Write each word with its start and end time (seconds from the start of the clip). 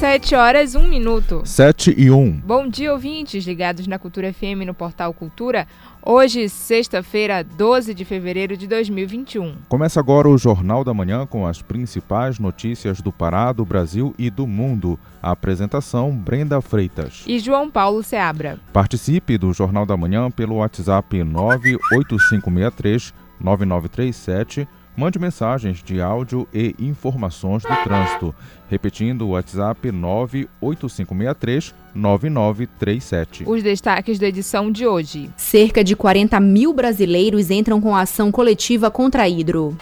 7 0.00 0.34
horas, 0.34 0.74
1 0.74 0.88
minuto. 0.88 1.42
7 1.44 1.94
e 1.94 2.10
1. 2.10 2.40
Bom 2.40 2.66
dia, 2.66 2.90
ouvintes 2.90 3.44
ligados 3.44 3.86
na 3.86 3.98
Cultura 3.98 4.32
FM 4.32 4.64
no 4.64 4.72
portal 4.72 5.12
Cultura. 5.12 5.66
Hoje, 6.02 6.48
sexta-feira, 6.48 7.44
12 7.44 7.92
de 7.92 8.06
fevereiro 8.06 8.56
de 8.56 8.66
2021. 8.66 9.56
Começa 9.68 10.00
agora 10.00 10.26
o 10.26 10.38
Jornal 10.38 10.82
da 10.84 10.94
Manhã 10.94 11.26
com 11.26 11.46
as 11.46 11.60
principais 11.60 12.38
notícias 12.38 13.02
do 13.02 13.12
Pará, 13.12 13.52
do 13.52 13.62
Brasil 13.62 14.14
e 14.18 14.30
do 14.30 14.46
mundo. 14.46 14.98
A 15.22 15.32
apresentação 15.32 16.10
Brenda 16.16 16.62
Freitas 16.62 17.22
e 17.26 17.38
João 17.38 17.70
Paulo 17.70 18.02
Seabra. 18.02 18.58
Participe 18.72 19.36
do 19.36 19.52
Jornal 19.52 19.84
da 19.84 19.98
Manhã 19.98 20.30
pelo 20.30 20.56
WhatsApp 20.56 21.22
98563 21.22 23.12
9937 23.38 24.66
Mande 24.96 25.18
mensagens 25.18 25.82
de 25.82 26.00
áudio 26.00 26.46
e 26.52 26.74
informações 26.78 27.62
do 27.62 27.74
trânsito. 27.84 28.34
Repetindo 28.70 29.22
o 29.22 29.30
WhatsApp 29.30 29.90
98563 29.90 31.74
9937. 31.92 33.42
Os 33.44 33.64
destaques 33.64 34.16
da 34.20 34.28
edição 34.28 34.70
de 34.70 34.86
hoje. 34.86 35.28
Cerca 35.36 35.82
de 35.82 35.96
40 35.96 36.38
mil 36.38 36.72
brasileiros 36.72 37.50
entram 37.50 37.80
com 37.80 37.96
ação 37.96 38.30
coletiva 38.30 38.88
contra 38.88 39.24
a 39.24 39.28
hidro. 39.28 39.76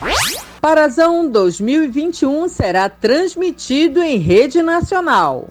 Parazão 0.59 1.31
2021 1.31 2.49
será 2.49 2.89
transmitido 2.89 4.03
em 4.03 4.17
rede 4.17 4.63
nacional. 4.63 5.51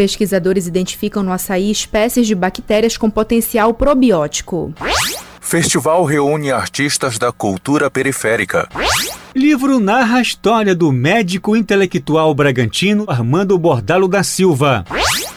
Pesquisadores 0.00 0.66
identificam 0.66 1.22
no 1.22 1.30
açaí 1.30 1.70
espécies 1.70 2.26
de 2.26 2.34
bactérias 2.34 2.96
com 2.96 3.10
potencial 3.10 3.74
probiótico. 3.74 4.72
Festival 5.38 6.06
reúne 6.06 6.50
artistas 6.50 7.18
da 7.18 7.30
cultura 7.30 7.90
periférica. 7.90 8.66
Livro 9.36 9.78
narra 9.78 10.16
a 10.16 10.22
história 10.22 10.74
do 10.74 10.90
médico 10.90 11.54
intelectual 11.54 12.34
bragantino 12.34 13.04
Armando 13.08 13.58
Bordalo 13.58 14.08
da 14.08 14.22
Silva. 14.22 14.86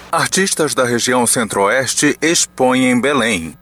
Artistas 0.09 0.73
da 0.73 0.85
região 0.85 1.27
centro-oeste 1.27 2.17
expõem 2.21 2.85
em 2.85 3.01
Belém. 3.01 3.57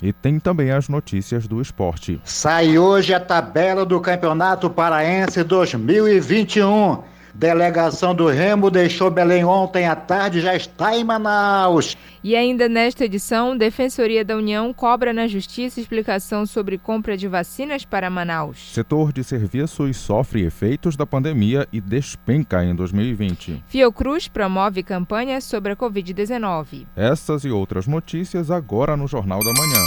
E 0.00 0.12
tem 0.12 0.38
também 0.38 0.70
as 0.70 0.88
notícias 0.88 1.48
do 1.48 1.60
esporte. 1.60 2.20
Sai 2.22 2.78
hoje 2.78 3.12
a 3.12 3.18
tabela 3.18 3.84
do 3.84 3.98
Campeonato 3.98 4.70
Paraense 4.70 5.42
2021. 5.42 7.12
Delegação 7.34 8.14
do 8.14 8.28
Remo 8.28 8.70
deixou 8.70 9.10
Belém 9.10 9.44
ontem 9.44 9.88
à 9.88 9.96
tarde, 9.96 10.40
já 10.40 10.54
está 10.54 10.96
em 10.96 11.02
Manaus. 11.02 11.96
E 12.22 12.36
ainda 12.36 12.68
nesta 12.68 13.04
edição, 13.04 13.56
Defensoria 13.56 14.24
da 14.24 14.36
União 14.36 14.72
cobra 14.72 15.12
na 15.12 15.26
Justiça 15.26 15.80
explicação 15.80 16.46
sobre 16.46 16.78
compra 16.78 17.16
de 17.16 17.26
vacinas 17.26 17.84
para 17.84 18.08
Manaus. 18.08 18.72
Setor 18.72 19.12
de 19.12 19.24
serviços 19.24 19.96
sofre 19.96 20.44
efeitos 20.44 20.96
da 20.96 21.04
pandemia 21.04 21.66
e 21.72 21.80
despenca 21.80 22.64
em 22.64 22.72
2020. 22.72 23.64
Fiocruz 23.66 24.28
promove 24.28 24.84
campanha 24.84 25.40
sobre 25.40 25.72
a 25.72 25.76
Covid-19. 25.76 26.86
Essas 26.94 27.44
e 27.44 27.50
outras 27.50 27.88
notícias 27.88 28.48
agora 28.48 28.96
no 28.96 29.08
Jornal 29.08 29.40
da 29.40 29.52
Manhã. 29.52 29.84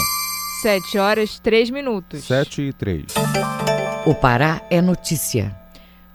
7 0.62 0.98
horas 0.98 1.40
3 1.40 1.70
minutos. 1.70 2.26
7 2.26 2.62
e 2.64 2.74
3. 2.74 3.06
O 4.06 4.14
Pará 4.14 4.62
é 4.70 4.82
notícia. 4.82 5.56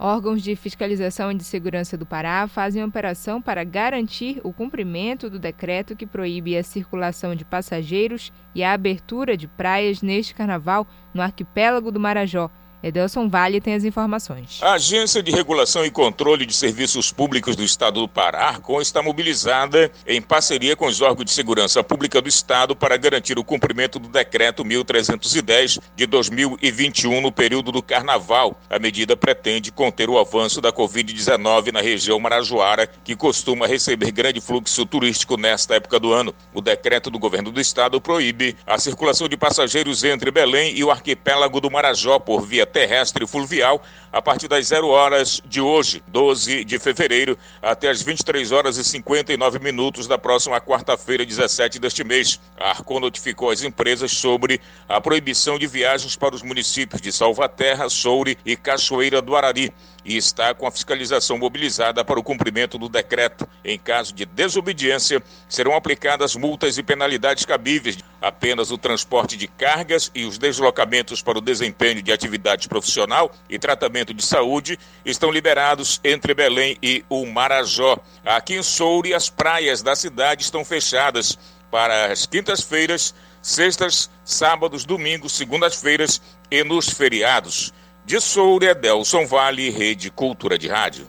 Órgãos 0.04 0.42
de 0.42 0.56
fiscalização 0.56 1.30
e 1.30 1.34
de 1.36 1.44
segurança 1.44 1.96
do 1.96 2.04
Pará 2.04 2.48
fazem 2.48 2.82
operação 2.82 3.40
para 3.40 3.62
garantir 3.62 4.40
o 4.42 4.52
cumprimento 4.52 5.30
do 5.30 5.38
decreto 5.38 5.94
que 5.94 6.04
proíbe 6.04 6.58
a 6.58 6.64
circulação 6.64 7.36
de 7.36 7.44
passageiros 7.44 8.32
e 8.52 8.64
a 8.64 8.72
abertura 8.72 9.36
de 9.36 9.46
praias 9.46 10.02
neste 10.02 10.34
carnaval 10.34 10.88
no 11.14 11.22
arquipélago 11.22 11.92
do 11.92 12.00
Marajó, 12.00 12.50
Edelson 12.82 13.28
Vale 13.28 13.60
tem 13.60 13.74
as 13.74 13.84
informações. 13.84 14.58
A 14.60 14.72
Agência 14.72 15.22
de 15.22 15.30
Regulação 15.30 15.84
e 15.84 15.90
Controle 15.90 16.44
de 16.44 16.52
Serviços 16.52 17.12
Públicos 17.12 17.54
do 17.54 17.62
Estado 17.62 18.00
do 18.00 18.08
Pará, 18.08 18.48
Arcon, 18.48 18.80
está 18.80 19.00
mobilizada 19.02 19.90
em 20.06 20.20
parceria 20.20 20.74
com 20.74 20.86
os 20.86 21.00
órgãos 21.00 21.26
de 21.26 21.30
segurança 21.30 21.82
pública 21.84 22.20
do 22.20 22.28
Estado 22.28 22.74
para 22.74 22.96
garantir 22.96 23.38
o 23.38 23.44
cumprimento 23.44 23.98
do 23.98 24.08
Decreto 24.08 24.64
1310 24.64 25.78
de 25.94 26.06
2021 26.06 27.20
no 27.20 27.30
período 27.30 27.70
do 27.70 27.82
Carnaval. 27.82 28.58
A 28.68 28.78
medida 28.78 29.16
pretende 29.16 29.70
conter 29.70 30.10
o 30.10 30.18
avanço 30.18 30.60
da 30.60 30.72
Covid-19 30.72 31.72
na 31.72 31.80
região 31.80 32.18
marajoara, 32.18 32.86
que 32.86 33.14
costuma 33.14 33.66
receber 33.66 34.10
grande 34.10 34.40
fluxo 34.40 34.84
turístico 34.84 35.36
nesta 35.36 35.76
época 35.76 36.00
do 36.00 36.12
ano. 36.12 36.34
O 36.52 36.60
decreto 36.60 37.10
do 37.10 37.18
governo 37.18 37.52
do 37.52 37.60
Estado 37.60 38.00
proíbe 38.00 38.56
a 38.66 38.78
circulação 38.78 39.28
de 39.28 39.36
passageiros 39.36 40.02
entre 40.02 40.30
Belém 40.30 40.76
e 40.76 40.82
o 40.82 40.90
arquipélago 40.90 41.60
do 41.60 41.70
Marajó 41.70 42.18
por 42.18 42.42
via 42.42 42.66
terrestre 42.72 43.24
e 43.24 43.28
fluvial 43.28 43.82
a 44.10 44.20
partir 44.20 44.48
das 44.48 44.66
0 44.66 44.88
horas 44.88 45.40
de 45.44 45.60
hoje, 45.60 46.02
12 46.08 46.64
de 46.64 46.78
fevereiro, 46.78 47.38
até 47.62 47.88
as 47.88 48.02
23 48.02 48.50
horas 48.52 48.76
e 48.76 48.84
59 48.84 49.58
minutos 49.58 50.06
da 50.06 50.18
próxima 50.18 50.60
quarta-feira, 50.60 51.24
17 51.24 51.78
deste 51.78 52.02
mês. 52.02 52.40
A 52.58 52.70
Arcon 52.70 53.00
notificou 53.00 53.50
as 53.50 53.62
empresas 53.62 54.12
sobre 54.12 54.60
a 54.88 55.00
proibição 55.00 55.58
de 55.58 55.66
viagens 55.66 56.16
para 56.16 56.34
os 56.34 56.42
municípios 56.42 57.00
de 57.00 57.12
Salvaterra, 57.12 57.88
Soure 57.88 58.36
e 58.44 58.56
Cachoeira 58.56 59.22
do 59.22 59.36
Arari 59.36 59.72
e 60.04 60.16
está 60.16 60.52
com 60.54 60.66
a 60.66 60.70
fiscalização 60.70 61.38
mobilizada 61.38 62.04
para 62.04 62.18
o 62.18 62.22
cumprimento 62.22 62.78
do 62.78 62.88
decreto. 62.88 63.48
Em 63.64 63.78
caso 63.78 64.12
de 64.12 64.24
desobediência, 64.24 65.22
serão 65.48 65.74
aplicadas 65.74 66.34
multas 66.34 66.78
e 66.78 66.82
penalidades 66.82 67.44
cabíveis. 67.44 67.98
Apenas 68.22 68.70
o 68.70 68.78
transporte 68.78 69.36
de 69.36 69.48
cargas 69.48 70.08
e 70.14 70.24
os 70.24 70.38
deslocamentos 70.38 71.20
para 71.20 71.38
o 71.38 71.40
desempenho 71.40 72.00
de 72.00 72.12
atividade 72.12 72.68
profissional 72.68 73.32
e 73.50 73.58
tratamento 73.58 74.14
de 74.14 74.24
saúde 74.24 74.78
estão 75.04 75.32
liberados 75.32 76.00
entre 76.04 76.32
Belém 76.32 76.78
e 76.80 77.04
o 77.08 77.26
Marajó. 77.26 77.98
Aqui 78.24 78.54
em 78.54 78.62
Soure, 78.62 79.12
as 79.12 79.28
praias 79.28 79.82
da 79.82 79.96
cidade 79.96 80.44
estão 80.44 80.64
fechadas 80.64 81.36
para 81.68 82.12
as 82.12 82.24
quintas-feiras, 82.24 83.12
sextas, 83.42 84.08
sábados, 84.24 84.84
domingos, 84.84 85.32
segundas-feiras 85.32 86.22
e 86.48 86.62
nos 86.62 86.88
feriados. 86.88 87.74
De 88.04 88.20
Soura, 88.20 88.72
Delson 88.72 89.26
Vale, 89.26 89.68
Rede 89.68 90.12
Cultura 90.12 90.56
de 90.56 90.68
Rádio. 90.68 91.08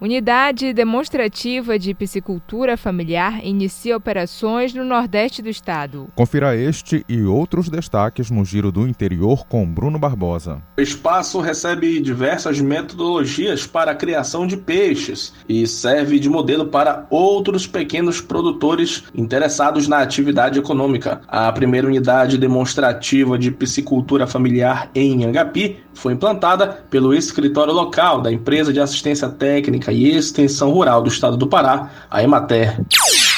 Unidade 0.00 0.72
Demonstrativa 0.72 1.78
de 1.78 1.92
Piscicultura 1.92 2.78
Familiar 2.78 3.44
inicia 3.44 3.94
operações 3.94 4.72
no 4.72 4.82
Nordeste 4.82 5.42
do 5.42 5.50
Estado. 5.50 6.08
Confira 6.14 6.56
este 6.56 7.04
e 7.06 7.22
outros 7.24 7.68
destaques 7.68 8.30
no 8.30 8.42
Giro 8.42 8.72
do 8.72 8.88
Interior 8.88 9.46
com 9.46 9.66
Bruno 9.66 9.98
Barbosa. 9.98 10.62
O 10.78 10.80
espaço 10.80 11.38
recebe 11.38 12.00
diversas 12.00 12.62
metodologias 12.62 13.66
para 13.66 13.90
a 13.90 13.94
criação 13.94 14.46
de 14.46 14.56
peixes 14.56 15.34
e 15.46 15.66
serve 15.66 16.18
de 16.18 16.30
modelo 16.30 16.68
para 16.68 17.06
outros 17.10 17.66
pequenos 17.66 18.22
produtores 18.22 19.04
interessados 19.14 19.86
na 19.86 19.98
atividade 19.98 20.58
econômica. 20.58 21.20
A 21.28 21.52
primeira 21.52 21.86
unidade 21.86 22.38
demonstrativa 22.38 23.38
de 23.38 23.50
piscicultura 23.50 24.26
familiar 24.26 24.90
em 24.94 25.26
Angapi 25.26 25.76
foi 25.94 26.12
implantada 26.12 26.84
pelo 26.88 27.12
escritório 27.12 27.72
local 27.72 28.20
da 28.20 28.32
empresa 28.32 28.72
de 28.72 28.80
assistência 28.80 29.28
técnica 29.28 29.92
e 29.92 30.16
Extensão 30.16 30.70
Rural 30.70 31.02
do 31.02 31.08
Estado 31.08 31.36
do 31.36 31.46
Pará, 31.46 31.90
a 32.10 32.22
Emater. 32.22 32.78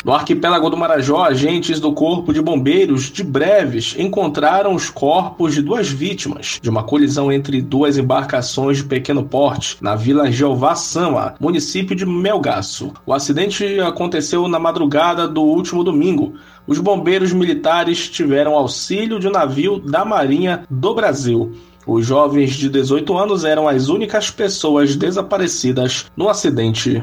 No 0.04 0.12
arquipélago 0.12 0.68
do 0.68 0.76
Marajó, 0.76 1.22
agentes 1.22 1.78
do 1.78 1.92
Corpo 1.92 2.32
de 2.32 2.42
Bombeiros 2.42 3.04
de 3.04 3.22
Breves 3.22 3.94
encontraram 3.96 4.74
os 4.74 4.90
corpos 4.90 5.54
de 5.54 5.62
duas 5.62 5.88
vítimas 5.88 6.58
de 6.60 6.68
uma 6.68 6.82
colisão 6.82 7.30
entre 7.30 7.62
duas 7.62 7.96
embarcações 7.96 8.78
de 8.78 8.84
pequeno 8.84 9.22
porte 9.22 9.76
na 9.80 9.94
Vila 9.94 10.28
Jeová 10.28 10.74
Sama, 10.74 11.36
município 11.38 11.94
de 11.94 12.04
Melgaço. 12.04 12.92
O 13.06 13.12
acidente 13.12 13.78
aconteceu 13.78 14.48
na 14.48 14.58
madrugada 14.58 15.28
do 15.28 15.42
último 15.42 15.84
domingo. 15.84 16.34
Os 16.66 16.80
bombeiros 16.80 17.32
militares 17.32 18.08
tiveram 18.08 18.54
auxílio 18.54 19.20
de 19.20 19.28
um 19.28 19.32
navio 19.32 19.78
da 19.78 20.04
Marinha 20.04 20.64
do 20.68 20.94
Brasil. 20.94 21.54
Os 21.86 22.06
jovens 22.06 22.52
de 22.52 22.68
18 22.68 23.16
anos 23.16 23.44
eram 23.44 23.66
as 23.66 23.88
únicas 23.88 24.30
pessoas 24.30 24.94
desaparecidas 24.94 26.06
no 26.16 26.28
acidente. 26.28 27.02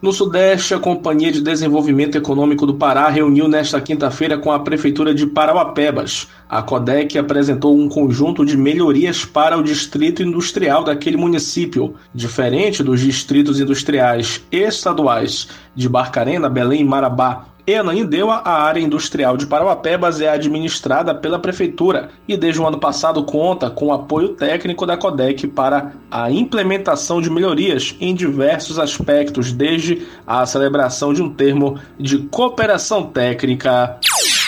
No 0.00 0.12
Sudeste, 0.12 0.74
a 0.74 0.78
Companhia 0.78 1.32
de 1.32 1.40
Desenvolvimento 1.40 2.16
Econômico 2.16 2.64
do 2.64 2.74
Pará 2.74 3.08
reuniu 3.08 3.48
nesta 3.48 3.80
quinta-feira 3.80 4.38
com 4.38 4.52
a 4.52 4.60
Prefeitura 4.60 5.12
de 5.12 5.26
Parauapebas. 5.26 6.28
A 6.48 6.62
CODEC 6.62 7.18
apresentou 7.18 7.76
um 7.76 7.88
conjunto 7.88 8.46
de 8.46 8.56
melhorias 8.56 9.24
para 9.24 9.58
o 9.58 9.62
distrito 9.62 10.22
industrial 10.22 10.84
daquele 10.84 11.16
município, 11.16 11.96
diferente 12.14 12.80
dos 12.80 13.00
distritos 13.00 13.58
industriais 13.58 14.40
estaduais 14.52 15.48
de 15.74 15.88
Barcarena, 15.88 16.48
Belém 16.48 16.82
e 16.82 16.84
Marabá, 16.84 17.46
Ananindeua, 17.76 18.36
a 18.44 18.62
área 18.62 18.80
industrial 18.80 19.36
de 19.36 19.46
Parauapebas 19.46 20.20
é 20.20 20.28
administrada 20.28 21.14
pela 21.14 21.38
Prefeitura 21.38 22.10
e 22.26 22.36
desde 22.36 22.60
o 22.60 22.66
ano 22.66 22.78
passado 22.78 23.24
conta 23.24 23.68
com 23.70 23.86
o 23.86 23.92
apoio 23.92 24.30
técnico 24.30 24.86
da 24.86 24.96
CODEC 24.96 25.48
para 25.48 25.92
a 26.10 26.30
implementação 26.30 27.20
de 27.20 27.30
melhorias 27.30 27.96
em 28.00 28.14
diversos 28.14 28.78
aspectos, 28.78 29.52
desde 29.52 30.06
a 30.26 30.46
celebração 30.46 31.12
de 31.12 31.22
um 31.22 31.30
termo 31.30 31.78
de 31.98 32.18
cooperação 32.18 33.04
técnica. 33.04 33.98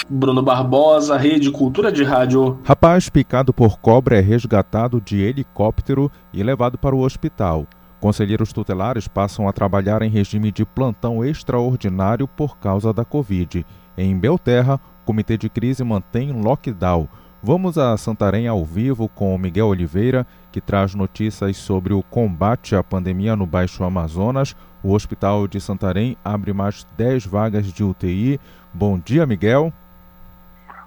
Bruno 0.09 0.43
Barbosa, 0.43 1.17
Rede 1.17 1.51
Cultura 1.53 1.93
de 1.93 2.03
Rádio. 2.03 2.59
Rapaz 2.65 3.09
picado 3.09 3.53
por 3.53 3.79
cobra 3.79 4.19
é 4.19 4.21
resgatado 4.21 5.01
de 5.01 5.21
helicóptero 5.21 6.11
e 6.33 6.43
levado 6.43 6.77
para 6.77 6.97
o 6.97 7.01
hospital. 7.01 7.67
Conselheiros 8.01 8.53
tutelares 8.53 9.07
passam 9.07 9.47
a 9.47 9.53
trabalhar 9.53 10.01
em 10.01 10.09
regime 10.09 10.51
de 10.51 10.65
plantão 10.65 11.23
extraordinário 11.23 12.27
por 12.27 12.57
causa 12.59 12.93
da 12.93 13.05
Covid. 13.05 13.65
Em 13.97 14.19
Belterra, 14.19 14.81
o 15.03 15.07
Comitê 15.07 15.37
de 15.37 15.51
Crise 15.51 15.85
mantém 15.85 16.33
lockdown. 16.33 17.07
Vamos 17.43 17.77
a 17.77 17.97
Santarém 17.97 18.49
ao 18.49 18.65
vivo 18.65 19.09
com 19.09 19.37
Miguel 19.37 19.69
Oliveira, 19.69 20.27
que 20.51 20.61
traz 20.61 20.95
notícias 20.95 21.57
sobre 21.59 21.93
o 21.93 22.03
combate 22.03 22.75
à 22.75 22.83
pandemia 22.83 23.37
no 23.37 23.47
Baixo 23.47 23.85
Amazonas. 23.85 24.57
O 24.83 24.93
Hospital 24.93 25.47
de 25.47 25.61
Santarém 25.61 26.17
abre 26.25 26.53
mais 26.53 26.85
10 26.97 27.27
vagas 27.27 27.71
de 27.71 27.85
UTI. 27.85 28.41
Bom 28.73 28.99
dia, 28.99 29.27
Miguel. 29.27 29.73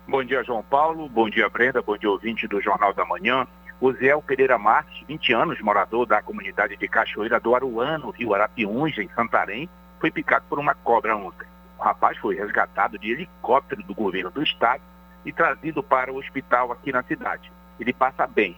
Bom 0.07 0.23
dia, 0.23 0.43
João 0.43 0.63
Paulo. 0.63 1.07
Bom 1.09 1.29
dia, 1.29 1.47
Brenda. 1.49 1.81
Bom 1.81 1.97
dia, 1.97 2.09
ouvinte 2.09 2.47
do 2.47 2.61
Jornal 2.61 2.93
da 2.93 3.05
Manhã. 3.05 3.47
Osiel 3.85 4.21
Pereira 4.21 4.57
Marques, 4.57 5.05
20 5.09 5.33
anos, 5.33 5.59
morador 5.59 6.05
da 6.05 6.21
comunidade 6.21 6.77
de 6.77 6.87
Cachoeira 6.87 7.37
do 7.37 7.53
Aruã, 7.53 7.97
no 7.97 8.11
rio 8.11 8.33
Arapiunja, 8.33 9.03
em 9.03 9.09
Santarém, 9.09 9.69
foi 9.99 10.09
picado 10.09 10.45
por 10.47 10.57
uma 10.57 10.73
cobra 10.73 11.17
ontem. 11.17 11.45
O 11.77 11.83
rapaz 11.83 12.17
foi 12.17 12.33
resgatado 12.33 12.97
de 12.97 13.11
helicóptero 13.11 13.83
do 13.83 13.93
governo 13.93 14.31
do 14.31 14.41
estado 14.41 14.81
e 15.25 15.33
trazido 15.33 15.83
para 15.83 16.13
o 16.13 16.15
hospital 16.15 16.71
aqui 16.71 16.93
na 16.93 17.03
cidade. 17.03 17.51
Ele 17.77 17.91
passa 17.91 18.25
bem. 18.25 18.55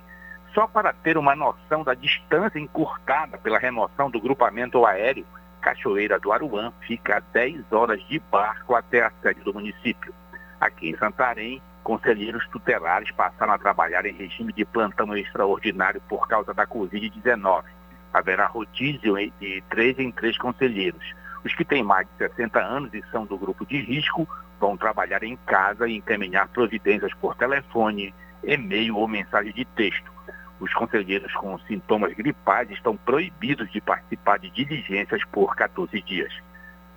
Só 0.54 0.68
para 0.68 0.94
ter 0.94 1.18
uma 1.18 1.36
noção 1.36 1.83
da 1.83 1.95
distância 1.95 2.60
encurtada 2.60 3.36
pela 3.39 3.57
remoção 3.57 4.12
do 4.12 4.22
grupamento 4.22 4.86
aéreo, 4.86 5.25
Cachoeira 5.60 6.19
do 6.19 6.31
Aruã 6.31 6.72
fica 6.81 7.18
a 7.18 7.19
10 7.19 7.74
horas 7.74 8.00
de 8.07 8.19
barco 8.19 8.75
até 8.75 9.01
a 9.01 9.12
sede 9.24 9.42
do 9.42 9.56
município. 9.56 10.13
Aqui 10.62 10.92
em 10.92 10.98
Santarém, 10.98 11.63
conselheiros 11.86 12.48
tutelares 12.48 13.12
passaram 13.12 13.54
a 13.54 13.60
trabalhar 13.60 14.08
em 14.08 14.12
regime 14.12 14.52
de 14.52 14.66
plantão 14.66 15.16
extraordinário 15.16 16.02
por 16.10 16.28
causa 16.28 16.52
da 16.52 16.66
Covid-19. 16.66 17.64
Haverá 18.12 18.48
rodízio 18.48 19.16
de 19.40 19.64
três 19.70 19.98
em 20.00 20.12
três 20.12 20.36
conselheiros. 20.36 21.06
Os 21.46 21.54
que 21.54 21.64
têm 21.64 21.84
mais 21.84 22.08
de 22.08 22.28
60 22.28 22.60
anos 22.60 22.92
e 22.92 23.04
são 23.12 23.24
do 23.28 23.38
grupo 23.38 23.64
de 23.68 23.80
risco 23.80 24.28
vão 24.60 24.76
trabalhar 24.76 25.24
em 25.24 25.38
casa 25.46 25.88
e 25.88 25.98
encaminhar 25.98 26.48
providências 26.48 27.14
por 27.14 27.36
telefone, 27.36 28.16
e-mail 28.44 28.98
ou 28.98 29.08
mensagem 29.08 29.54
de 29.54 29.64
texto. 29.64 30.12
Os 30.60 30.74
conselheiros 30.74 31.32
com 31.36 31.60
sintomas 31.60 32.14
gripais 32.14 32.68
estão 32.72 32.98
proibidos 32.98 33.72
de 33.72 33.80
participar 33.80 34.40
de 34.40 34.50
diligências 34.50 35.24
por 35.26 35.56
14 35.56 36.02
dias. 36.02 36.34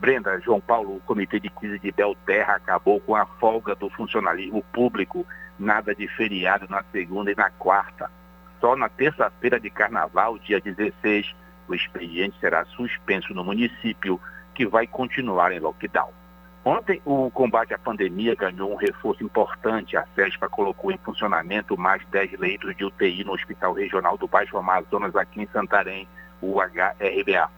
Brenda, 0.01 0.39
João 0.41 0.61
Paulo, 0.61 0.97
o 0.97 1.01
Comitê 1.01 1.41
de 1.41 1.51
Crise 1.51 1.79
de 1.81 1.91
Belterra 1.91 2.55
acabou 2.55 3.01
com 3.01 3.17
a 3.17 3.27
folga 3.27 3.75
do 3.75 3.91
funcionalismo 3.91 4.63
público, 4.73 5.27
nada 5.59 5.93
de 5.95 6.07
feriado 6.07 6.67
na 6.69 6.85
segunda 6.93 7.33
e 7.33 7.35
na 7.35 7.51
quarta. 7.51 8.09
Só 8.61 8.77
na 8.77 8.89
terça-feira 8.89 9.59
de 9.59 9.71
carnaval, 9.71 10.39
dia 10.39 10.61
16, 10.61 11.35
o 11.67 11.75
expediente 11.75 12.39
será 12.39 12.65
suspenso 12.65 13.35
no 13.35 13.45
município, 13.45 14.21
que 14.55 14.67
vai 14.67 14.87
continuar 14.87 15.51
em 15.53 15.59
lockdown. 15.59 16.13
Ontem, 16.65 17.01
o 17.05 17.31
combate 17.31 17.75
à 17.75 17.79
pandemia 17.79 18.35
ganhou 18.35 18.73
um 18.73 18.77
reforço 18.77 19.25
importante. 19.25 19.97
A 19.97 20.07
CESPA 20.15 20.49
colocou 20.49 20.93
em 20.93 20.99
funcionamento 20.99 21.77
mais 21.79 22.05
10 22.07 22.39
leitos 22.39 22.77
de 22.77 22.85
UTI 22.85 23.25
no 23.25 23.33
Hospital 23.33 23.73
Regional 23.73 24.17
do 24.17 24.29
Baixo 24.29 24.57
Amazonas, 24.59 25.17
aqui 25.17 25.43
em 25.43 25.49
Santarém, 25.49 26.07
o 26.41 26.61
HRBA. 26.61 27.51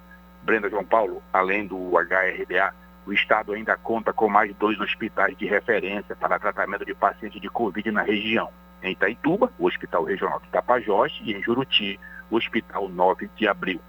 Brenda 0.42 0.70
João 0.70 0.84
Paulo, 0.84 1.22
além 1.32 1.66
do 1.66 1.92
HRDA, 1.98 2.74
o 3.06 3.12
Estado 3.12 3.52
ainda 3.52 3.76
conta 3.76 4.12
com 4.12 4.28
mais 4.28 4.54
dois 4.56 4.78
hospitais 4.80 5.36
de 5.36 5.46
referência 5.46 6.14
para 6.16 6.38
tratamento 6.38 6.84
de 6.84 6.94
pacientes 6.94 7.40
de 7.40 7.48
Covid 7.48 7.90
na 7.90 8.02
região. 8.02 8.50
Em 8.82 8.92
Itaituba, 8.92 9.52
o 9.58 9.66
Hospital 9.66 10.04
Regional 10.04 10.40
de 10.40 10.48
Tapajós 10.48 11.18
e 11.22 11.32
em 11.32 11.42
Juruti, 11.42 11.98
o 12.30 12.36
Hospital 12.36 12.88
9 12.88 13.28
de 13.36 13.46
Abril. 13.46 13.80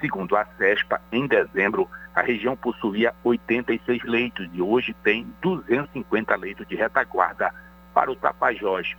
Segundo 0.00 0.36
a 0.36 0.44
CESPA, 0.56 1.00
em 1.12 1.26
dezembro, 1.26 1.88
a 2.14 2.22
região 2.22 2.56
possuía 2.56 3.14
86 3.22 4.02
leitos 4.04 4.48
e 4.52 4.60
hoje 4.60 4.94
tem 5.04 5.26
250 5.42 6.34
leitos 6.36 6.66
de 6.66 6.74
retaguarda 6.74 7.54
para 7.94 8.10
o 8.10 8.16
Tapajós 8.16 8.96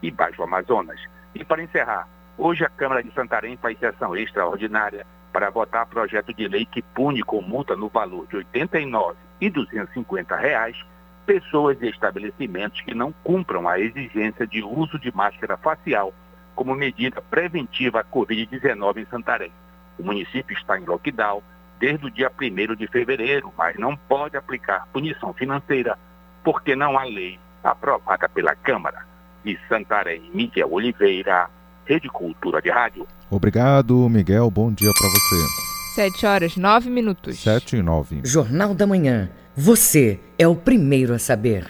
e 0.00 0.10
Baixo 0.10 0.42
Amazonas. 0.42 1.00
E 1.34 1.44
para 1.44 1.62
encerrar, 1.62 2.08
hoje 2.38 2.64
a 2.64 2.70
Câmara 2.70 3.02
de 3.02 3.12
Santarém 3.12 3.56
faz 3.56 3.78
sessão 3.78 4.16
extraordinária 4.16 5.04
para 5.34 5.50
votar 5.50 5.84
projeto 5.86 6.32
de 6.32 6.46
lei 6.46 6.64
que 6.64 6.80
pune 6.80 7.20
com 7.20 7.42
multa 7.42 7.74
no 7.74 7.88
valor 7.88 8.24
de 8.28 8.36
R$ 8.36 8.44
89 8.52 9.16
e 9.40 9.50
250 9.50 10.36
reais 10.36 10.80
pessoas 11.26 11.76
e 11.82 11.88
estabelecimentos 11.88 12.80
que 12.82 12.94
não 12.94 13.10
cumpram 13.24 13.68
a 13.68 13.80
exigência 13.80 14.46
de 14.46 14.62
uso 14.62 14.96
de 14.96 15.12
máscara 15.12 15.56
facial 15.56 16.14
como 16.54 16.72
medida 16.76 17.20
preventiva 17.20 17.98
à 17.98 18.04
Covid-19 18.04 18.98
em 18.98 19.06
Santarém. 19.06 19.50
O 19.98 20.04
município 20.04 20.56
está 20.56 20.78
em 20.78 20.84
lockdown 20.84 21.42
desde 21.80 22.06
o 22.06 22.10
dia 22.12 22.30
1 22.30 22.76
de 22.76 22.86
fevereiro, 22.86 23.52
mas 23.58 23.76
não 23.76 23.96
pode 23.96 24.36
aplicar 24.36 24.86
punição 24.92 25.34
financeira 25.34 25.98
porque 26.44 26.76
não 26.76 26.96
há 26.96 27.02
lei 27.02 27.40
aprovada 27.64 28.28
pela 28.28 28.54
Câmara. 28.54 29.04
De 29.42 29.58
Santarém, 29.68 30.30
Miguel 30.32 30.72
Oliveira, 30.72 31.50
Rede 31.84 32.08
Cultura 32.08 32.62
de 32.62 32.70
Rádio. 32.70 33.04
Obrigado, 33.30 34.08
Miguel. 34.08 34.50
Bom 34.50 34.72
dia 34.72 34.90
para 34.92 35.08
você. 35.08 35.64
Sete 35.94 36.26
horas, 36.26 36.56
nove 36.56 36.90
minutos. 36.90 37.38
Sete 37.38 37.76
e 37.76 37.82
nove. 37.82 38.20
Jornal 38.24 38.74
da 38.74 38.86
Manhã. 38.86 39.30
Você 39.56 40.18
é 40.38 40.46
o 40.46 40.56
primeiro 40.56 41.14
a 41.14 41.18
saber. 41.18 41.68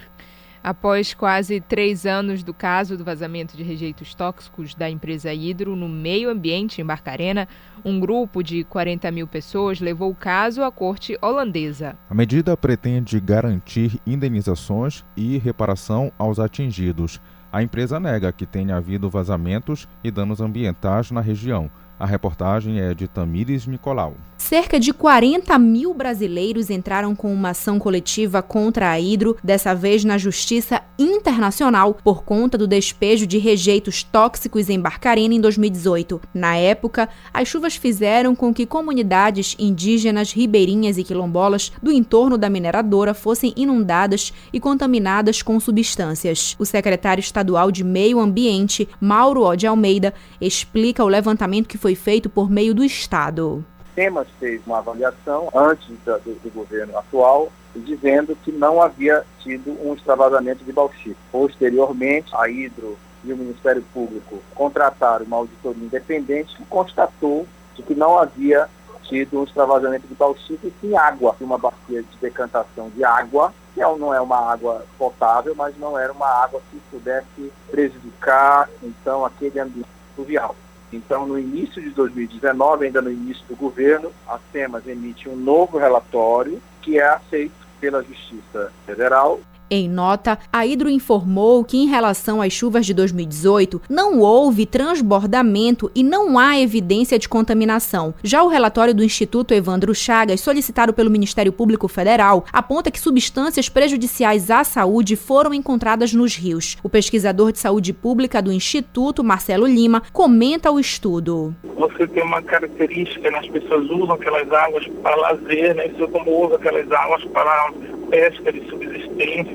Após 0.64 1.12
quase 1.12 1.60
três 1.60 2.06
anos 2.06 2.42
do 2.42 2.54
caso 2.54 2.96
do 2.96 3.04
vazamento 3.04 3.54
de 3.54 3.62
rejeitos 3.62 4.14
tóxicos 4.14 4.74
da 4.74 4.88
empresa 4.88 5.30
Hidro 5.34 5.76
no 5.76 5.86
meio 5.86 6.30
ambiente 6.30 6.80
em 6.80 6.84
Barcarena, 6.86 7.46
um 7.84 8.00
grupo 8.00 8.42
de 8.42 8.64
40 8.64 9.10
mil 9.10 9.26
pessoas 9.26 9.78
levou 9.78 10.10
o 10.10 10.14
caso 10.14 10.62
à 10.62 10.72
corte 10.72 11.18
holandesa. 11.20 11.94
A 12.08 12.14
medida 12.14 12.56
pretende 12.56 13.20
garantir 13.20 14.00
indenizações 14.06 15.04
e 15.14 15.36
reparação 15.36 16.10
aos 16.16 16.38
atingidos. 16.38 17.20
A 17.54 17.62
empresa 17.62 18.00
nega 18.00 18.32
que 18.32 18.46
tenha 18.46 18.74
havido 18.74 19.08
vazamentos 19.08 19.88
e 20.02 20.10
danos 20.10 20.40
ambientais 20.40 21.12
na 21.12 21.20
região. 21.20 21.70
A 22.00 22.04
reportagem 22.04 22.80
é 22.80 22.92
de 22.92 23.06
Tamires 23.06 23.64
Nicolau. 23.64 24.14
Cerca 24.46 24.78
de 24.78 24.92
40 24.92 25.58
mil 25.58 25.94
brasileiros 25.94 26.68
entraram 26.68 27.14
com 27.14 27.32
uma 27.32 27.50
ação 27.50 27.78
coletiva 27.78 28.42
contra 28.42 28.90
a 28.90 29.00
Hidro, 29.00 29.38
dessa 29.42 29.74
vez 29.74 30.04
na 30.04 30.18
Justiça 30.18 30.82
Internacional, 30.98 31.94
por 32.04 32.24
conta 32.24 32.58
do 32.58 32.68
despejo 32.68 33.26
de 33.26 33.38
rejeitos 33.38 34.02
tóxicos 34.02 34.68
em 34.68 34.78
Barcarena 34.78 35.32
em 35.32 35.40
2018. 35.40 36.20
Na 36.34 36.56
época, 36.56 37.08
as 37.32 37.48
chuvas 37.48 37.74
fizeram 37.74 38.36
com 38.36 38.52
que 38.52 38.66
comunidades 38.66 39.56
indígenas, 39.58 40.30
ribeirinhas 40.30 40.98
e 40.98 41.04
quilombolas 41.04 41.72
do 41.82 41.90
entorno 41.90 42.36
da 42.36 42.50
mineradora 42.50 43.14
fossem 43.14 43.54
inundadas 43.56 44.30
e 44.52 44.60
contaminadas 44.60 45.40
com 45.40 45.58
substâncias. 45.58 46.54
O 46.58 46.66
secretário 46.66 47.20
estadual 47.20 47.70
de 47.70 47.82
Meio 47.82 48.20
Ambiente, 48.20 48.86
Mauro 49.00 49.40
Ode 49.40 49.66
Almeida, 49.66 50.12
explica 50.38 51.02
o 51.02 51.08
levantamento 51.08 51.66
que 51.66 51.78
foi 51.78 51.94
feito 51.94 52.28
por 52.28 52.50
meio 52.50 52.74
do 52.74 52.84
Estado. 52.84 53.64
SEMAS 53.94 54.28
fez 54.38 54.60
uma 54.66 54.78
avaliação 54.78 55.48
antes 55.54 55.88
do, 56.04 56.18
do, 56.18 56.50
governo 56.52 56.98
atual, 56.98 57.50
dizendo 57.74 58.36
que 58.44 58.52
não 58.52 58.80
havia 58.80 59.24
tido 59.40 59.70
um 59.84 59.94
extravasamento 59.94 60.64
de 60.64 60.72
bauxita. 60.72 61.16
Posteriormente, 61.30 62.34
a 62.34 62.48
Hidro 62.48 62.98
e 63.24 63.32
o 63.32 63.36
Ministério 63.36 63.84
Público 63.92 64.42
contrataram 64.54 65.24
uma 65.24 65.38
auditoria 65.38 65.84
independente 65.84 66.56
que 66.56 66.64
constatou 66.66 67.46
de 67.74 67.82
que 67.82 67.94
não 67.94 68.18
havia 68.18 68.68
tido 69.04 69.38
um 69.38 69.44
extravasamento 69.44 70.06
de 70.06 70.14
bauxita 70.14 70.66
e 70.66 70.72
sim 70.80 70.96
água, 70.96 71.36
uma 71.40 71.58
bacia 71.58 72.02
de 72.02 72.16
decantação 72.20 72.90
de 72.90 73.04
água, 73.04 73.52
que 73.74 73.82
é 73.82 73.96
não 73.96 74.14
é 74.14 74.20
uma 74.20 74.52
água 74.52 74.84
potável, 74.98 75.54
mas 75.54 75.76
não 75.78 75.98
era 75.98 76.12
uma 76.12 76.26
água 76.26 76.60
que 76.70 76.80
pudesse 76.90 77.52
prejudicar 77.70 78.68
então 78.82 79.24
aquele 79.24 79.58
ambiente 79.60 79.88
fluvial. 80.14 80.54
Então, 80.94 81.26
no 81.26 81.38
início 81.38 81.82
de 81.82 81.90
2019, 81.90 82.86
ainda 82.86 83.02
no 83.02 83.10
início 83.10 83.44
do 83.48 83.56
governo, 83.56 84.12
a 84.28 84.38
SEMAS 84.52 84.86
emite 84.86 85.28
um 85.28 85.36
novo 85.36 85.78
relatório 85.78 86.62
que 86.80 86.98
é 86.98 87.06
aceito 87.06 87.52
pela 87.80 88.02
Justiça 88.02 88.72
Federal 88.86 89.40
em 89.74 89.88
nota, 89.88 90.38
a 90.52 90.66
Hidro 90.66 90.88
informou 90.88 91.64
que, 91.64 91.76
em 91.76 91.86
relação 91.86 92.40
às 92.40 92.52
chuvas 92.52 92.86
de 92.86 92.94
2018, 92.94 93.82
não 93.88 94.20
houve 94.20 94.66
transbordamento 94.66 95.90
e 95.94 96.02
não 96.02 96.38
há 96.38 96.58
evidência 96.58 97.18
de 97.18 97.28
contaminação. 97.28 98.14
Já 98.22 98.42
o 98.42 98.48
relatório 98.48 98.94
do 98.94 99.04
Instituto 99.04 99.52
Evandro 99.52 99.94
Chagas, 99.94 100.40
solicitado 100.40 100.92
pelo 100.92 101.10
Ministério 101.10 101.52
Público 101.52 101.88
Federal, 101.88 102.44
aponta 102.52 102.90
que 102.90 103.00
substâncias 103.00 103.68
prejudiciais 103.68 104.50
à 104.50 104.64
saúde 104.64 105.16
foram 105.16 105.52
encontradas 105.52 106.12
nos 106.12 106.36
rios. 106.36 106.76
O 106.82 106.88
pesquisador 106.88 107.52
de 107.52 107.58
saúde 107.58 107.92
pública 107.92 108.40
do 108.40 108.52
Instituto, 108.52 109.24
Marcelo 109.24 109.66
Lima, 109.66 110.02
comenta 110.12 110.70
o 110.70 110.78
estudo. 110.78 111.54
Você 111.76 112.06
tem 112.06 112.22
uma 112.22 112.42
característica, 112.42 113.30
né? 113.30 113.38
as 113.38 113.48
pessoas 113.48 113.88
usam 113.90 114.12
aquelas 114.12 114.50
águas 114.50 114.86
para 115.02 115.16
lazer, 115.16 115.74
né? 115.74 115.88
Você 115.88 116.06
como 116.06 116.46
usa 116.46 116.56
aquelas 116.56 116.90
águas 116.90 117.24
para 117.26 117.72
pesca 118.10 118.52
de 118.52 118.60
subsistência, 118.68 119.03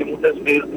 muitas 0.05 0.37
vezes 0.39 0.69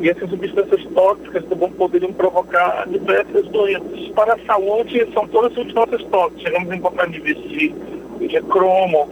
E 0.00 0.08
essas 0.08 0.30
substâncias 0.30 0.82
tóxicas 0.94 1.44
também 1.44 1.70
poderiam 1.72 2.12
provocar 2.12 2.88
diversas 2.88 3.46
doenças. 3.48 4.08
Para 4.14 4.34
a 4.34 4.38
saúde, 4.46 5.06
são 5.12 5.28
todas 5.28 5.52
substâncias 5.52 6.02
tóxicas. 6.04 6.42
Chegamos 6.42 6.70
a 6.70 6.76
encontrar 6.76 7.08
níveis 7.08 7.36
de 7.48 7.74
de 8.28 8.40
cromo 8.42 9.08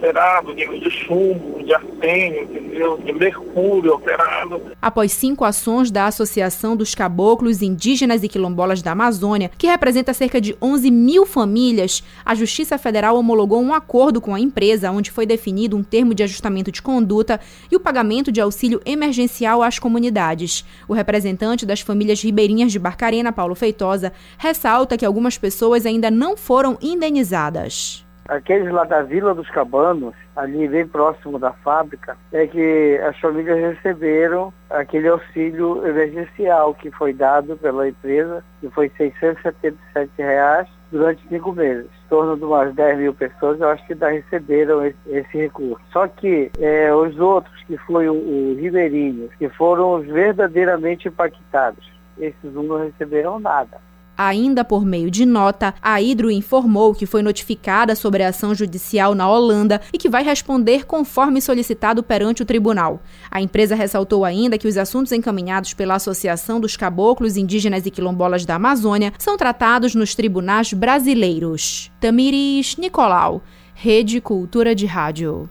nível 0.55 0.79
de 0.79 0.89
chumbo, 0.91 1.63
de 1.63 1.73
entendeu? 2.05 2.97
de 2.97 3.13
mercúrio 3.13 3.93
alterado. 3.93 4.61
Após 4.81 5.11
cinco 5.11 5.43
ações 5.43 5.91
da 5.91 6.05
Associação 6.05 6.75
dos 6.75 6.95
Caboclos 6.95 7.61
Indígenas 7.61 8.23
e 8.23 8.27
Quilombolas 8.27 8.81
da 8.81 8.91
Amazônia, 8.91 9.51
que 9.57 9.67
representa 9.67 10.13
cerca 10.13 10.39
de 10.39 10.55
11 10.61 10.91
mil 10.91 11.25
famílias, 11.25 12.03
a 12.25 12.35
Justiça 12.35 12.77
Federal 12.77 13.17
homologou 13.17 13.61
um 13.61 13.73
acordo 13.73 14.21
com 14.21 14.33
a 14.33 14.39
empresa, 14.39 14.91
onde 14.91 15.11
foi 15.11 15.25
definido 15.25 15.75
um 15.75 15.83
termo 15.83 16.13
de 16.13 16.23
ajustamento 16.23 16.71
de 16.71 16.81
conduta 16.81 17.39
e 17.71 17.75
o 17.75 17.79
pagamento 17.79 18.31
de 18.31 18.41
auxílio 18.41 18.81
emergencial 18.85 19.61
às 19.61 19.79
comunidades. 19.79 20.65
O 20.87 20.93
representante 20.93 21.65
das 21.65 21.81
famílias 21.81 22.21
ribeirinhas 22.21 22.71
de 22.71 22.79
Barcarena, 22.79 23.31
Paulo 23.31 23.55
Feitosa, 23.55 24.13
ressalta 24.37 24.97
que 24.97 25.05
algumas 25.05 25.37
pessoas 25.37 25.85
ainda 25.85 26.09
não 26.09 26.37
foram 26.37 26.77
indenizadas 26.81 28.08
aqueles 28.29 28.71
lá 28.71 28.83
da 28.83 29.01
Vila 29.01 29.33
dos 29.33 29.49
Cabanos, 29.49 30.13
ali 30.35 30.67
bem 30.67 30.87
próximo 30.87 31.37
da 31.37 31.51
fábrica, 31.51 32.15
é 32.31 32.47
que 32.47 32.99
as 33.07 33.17
famílias 33.19 33.75
receberam 33.75 34.53
aquele 34.69 35.07
auxílio 35.07 35.85
emergencial 35.85 36.73
que 36.75 36.91
foi 36.91 37.11
dado 37.11 37.57
pela 37.57 37.89
empresa, 37.89 38.43
que 38.61 38.69
foi 38.69 38.89
677 38.95 40.11
reais 40.17 40.67
durante 40.91 41.27
cinco 41.27 41.51
meses. 41.53 41.85
Em 41.85 42.09
torno 42.09 42.37
de 42.37 42.43
umas 42.43 42.73
10 42.73 42.97
mil 42.99 43.13
pessoas, 43.13 43.59
eu 43.59 43.69
acho 43.69 43.85
que 43.85 43.95
já 43.95 44.09
receberam 44.09 44.85
esse, 44.85 44.97
esse 45.07 45.37
recurso. 45.37 45.83
Só 45.91 46.07
que 46.07 46.51
é, 46.59 46.93
os 46.93 47.19
outros, 47.19 47.55
que 47.63 47.77
foi 47.77 48.07
o, 48.07 48.13
o 48.13 48.55
Ribeirinho, 48.55 49.29
que 49.37 49.49
foram 49.49 49.99
verdadeiramente 49.99 51.07
impactados, 51.07 51.91
esses 52.17 52.53
não 52.53 52.77
receberam 52.77 53.39
nada. 53.39 53.88
Ainda 54.21 54.65
por 54.65 54.85
meio 54.85 55.09
de 55.09 55.25
nota, 55.25 55.73
a 55.81 56.01
Hidro 56.01 56.29
informou 56.29 56.93
que 56.93 57.05
foi 57.05 57.21
notificada 57.21 57.95
sobre 57.95 58.21
a 58.21 58.27
ação 58.27 58.53
judicial 58.53 59.15
na 59.15 59.31
Holanda 59.31 59.79
e 59.93 59.97
que 59.97 60.09
vai 60.09 60.25
responder 60.25 60.85
conforme 60.85 61.39
solicitado 61.39 62.03
perante 62.03 62.41
o 62.41 62.45
tribunal. 62.45 63.01
A 63.31 63.41
empresa 63.41 63.75
ressaltou 63.75 64.25
ainda 64.25 64.57
que 64.57 64.67
os 64.67 64.75
assuntos 64.75 65.13
encaminhados 65.13 65.73
pela 65.73 65.95
Associação 65.95 66.59
dos 66.59 66.75
Caboclos 66.75 67.37
Indígenas 67.37 67.85
e 67.85 67.91
Quilombolas 67.91 68.43
da 68.43 68.55
Amazônia 68.55 69.13
são 69.17 69.37
tratados 69.37 69.95
nos 69.95 70.13
tribunais 70.13 70.73
brasileiros. 70.73 71.89
Tamiris 72.01 72.75
Nicolau, 72.75 73.41
Rede 73.73 74.19
Cultura 74.19 74.75
de 74.75 74.85
Rádio. 74.85 75.49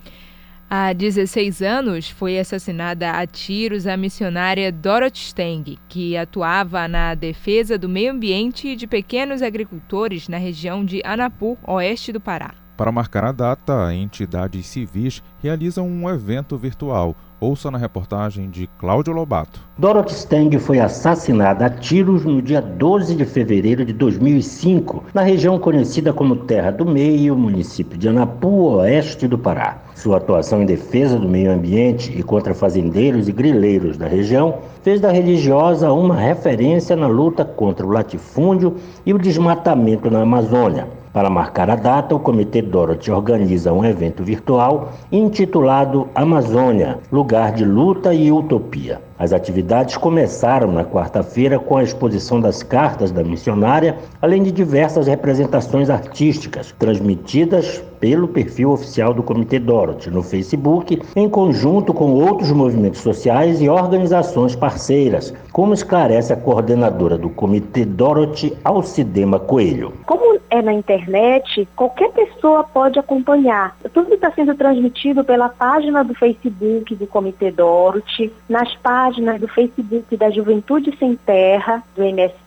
Há 0.71 0.93
16 0.93 1.63
anos 1.63 2.11
foi 2.11 2.39
assassinada 2.39 3.13
a 3.13 3.27
tiros 3.27 3.87
a 3.87 3.97
missionária 3.97 4.71
Dorothy 4.71 5.21
Steng, 5.21 5.79
que 5.89 6.15
atuava 6.15 6.87
na 6.87 7.15
defesa 7.15 7.79
do 7.79 7.89
meio 7.89 8.13
ambiente 8.13 8.69
e 8.69 8.77
de 8.77 8.87
pequenos 8.87 9.41
agricultores 9.41 10.29
na 10.29 10.37
região 10.37 10.85
de 10.85 11.01
Anapu, 11.07 11.57
oeste 11.67 12.13
do 12.13 12.21
Pará. 12.21 12.53
Para 12.77 12.93
marcar 12.93 13.25
a 13.25 13.33
data, 13.33 13.95
entidades 13.95 14.67
civis 14.67 15.23
realizam 15.43 15.89
um 15.89 16.07
evento 16.07 16.59
virtual. 16.59 17.17
Ouça 17.40 17.71
na 17.71 17.78
reportagem 17.78 18.50
de 18.50 18.68
Cláudio 18.80 19.12
Lobato. 19.12 19.61
Dorothy 19.78 20.12
Stang 20.12 20.59
foi 20.59 20.80
assassinada 20.80 21.66
a 21.66 21.71
tiros 21.71 22.25
no 22.25 22.42
dia 22.42 22.61
12 22.61 23.14
de 23.14 23.25
fevereiro 23.25 23.85
de 23.85 23.92
2005, 23.92 25.04
na 25.14 25.23
região 25.23 25.57
conhecida 25.57 26.12
como 26.12 26.35
Terra 26.35 26.73
do 26.73 26.85
Meio, 26.85 27.37
município 27.37 27.97
de 27.97 28.09
Anapu, 28.09 28.71
oeste 28.73 29.28
do 29.28 29.38
Pará. 29.38 29.78
Sua 29.95 30.16
atuação 30.16 30.62
em 30.62 30.66
defesa 30.66 31.16
do 31.16 31.28
meio 31.28 31.52
ambiente 31.52 32.12
e 32.12 32.25
contra 32.25 32.54
fazendeiros 32.54 33.28
e 33.28 33.33
grileiros 33.33 33.97
da 33.97 34.09
região 34.09 34.59
fez 34.83 35.00
da 35.00 35.12
religiosa 35.12 35.92
uma 35.92 36.16
referência 36.16 36.97
na 36.97 37.07
luta 37.07 37.45
contra 37.45 37.87
o 37.87 37.90
latifúndio 37.90 38.75
e 39.07 39.14
o 39.14 39.18
desmatamento 39.18 40.11
na 40.11 40.23
Amazônia. 40.23 40.98
Para 41.19 41.29
marcar 41.29 41.69
a 41.69 41.75
data, 41.75 42.15
o 42.15 42.21
Comitê 42.21 42.63
Dorothy 42.63 43.11
organiza 43.11 43.73
um 43.73 43.85
evento 43.85 44.23
virtual 44.23 44.93
intitulado 45.11 46.09
Amazônia 46.15 47.01
Lugar 47.11 47.51
de 47.51 47.65
Luta 47.65 48.15
e 48.15 48.31
Utopia. 48.31 49.08
As 49.19 49.33
atividades 49.33 49.97
começaram 49.97 50.71
na 50.71 50.85
quarta-feira 50.85 51.59
com 51.59 51.77
a 51.77 51.83
exposição 51.83 52.41
das 52.41 52.63
cartas 52.63 53.11
da 53.11 53.25
missionária, 53.25 53.99
além 54.23 54.45
de 54.45 54.53
diversas 54.53 55.09
representações 55.09 55.91
artísticas 55.91 56.73
transmitidas 56.79 57.83
pelo 57.99 58.29
perfil 58.29 58.71
oficial 58.71 59.13
do 59.13 59.25
Comitê 59.25 59.59
Dorothy 59.59 60.09
no 60.09 60.23
Facebook, 60.23 61.03
em 61.17 61.29
conjunto 61.29 61.93
com 61.93 62.13
outros 62.13 62.53
movimentos 62.53 63.01
sociais 63.01 63.61
e 63.61 63.69
organizações 63.69 64.55
parceiras, 64.55 65.35
como 65.51 65.75
esclarece 65.75 66.33
a 66.33 66.37
coordenadora 66.37 67.19
do 67.19 67.29
Comitê 67.29 67.85
Dorothy, 67.85 68.57
Alcidema 68.63 69.41
Coelho. 69.41 69.95
Como 70.07 70.39
é 70.49 70.63
na 70.63 70.73
internet, 70.73 71.67
qualquer 71.75 72.13
pessoa 72.13 72.63
pode 72.63 73.01
acompanhar. 73.01 73.77
Tudo 73.93 74.15
está 74.15 74.31
sendo 74.31 74.55
transmitido 74.55 75.25
pela 75.25 75.49
página 75.49 76.05
do 76.05 76.15
Facebook 76.15 76.95
do 76.95 77.07
Comitê 77.09 77.51
Dorothy, 77.51 78.33
nas 78.49 78.73
páginas 78.77 79.08
do 79.38 79.49
Facebook 79.49 80.17
da 80.17 80.31
Juventude 80.31 80.97
Sem 80.99 81.17
Terra, 81.17 81.83
do 81.95 82.03
MST, 82.03 82.38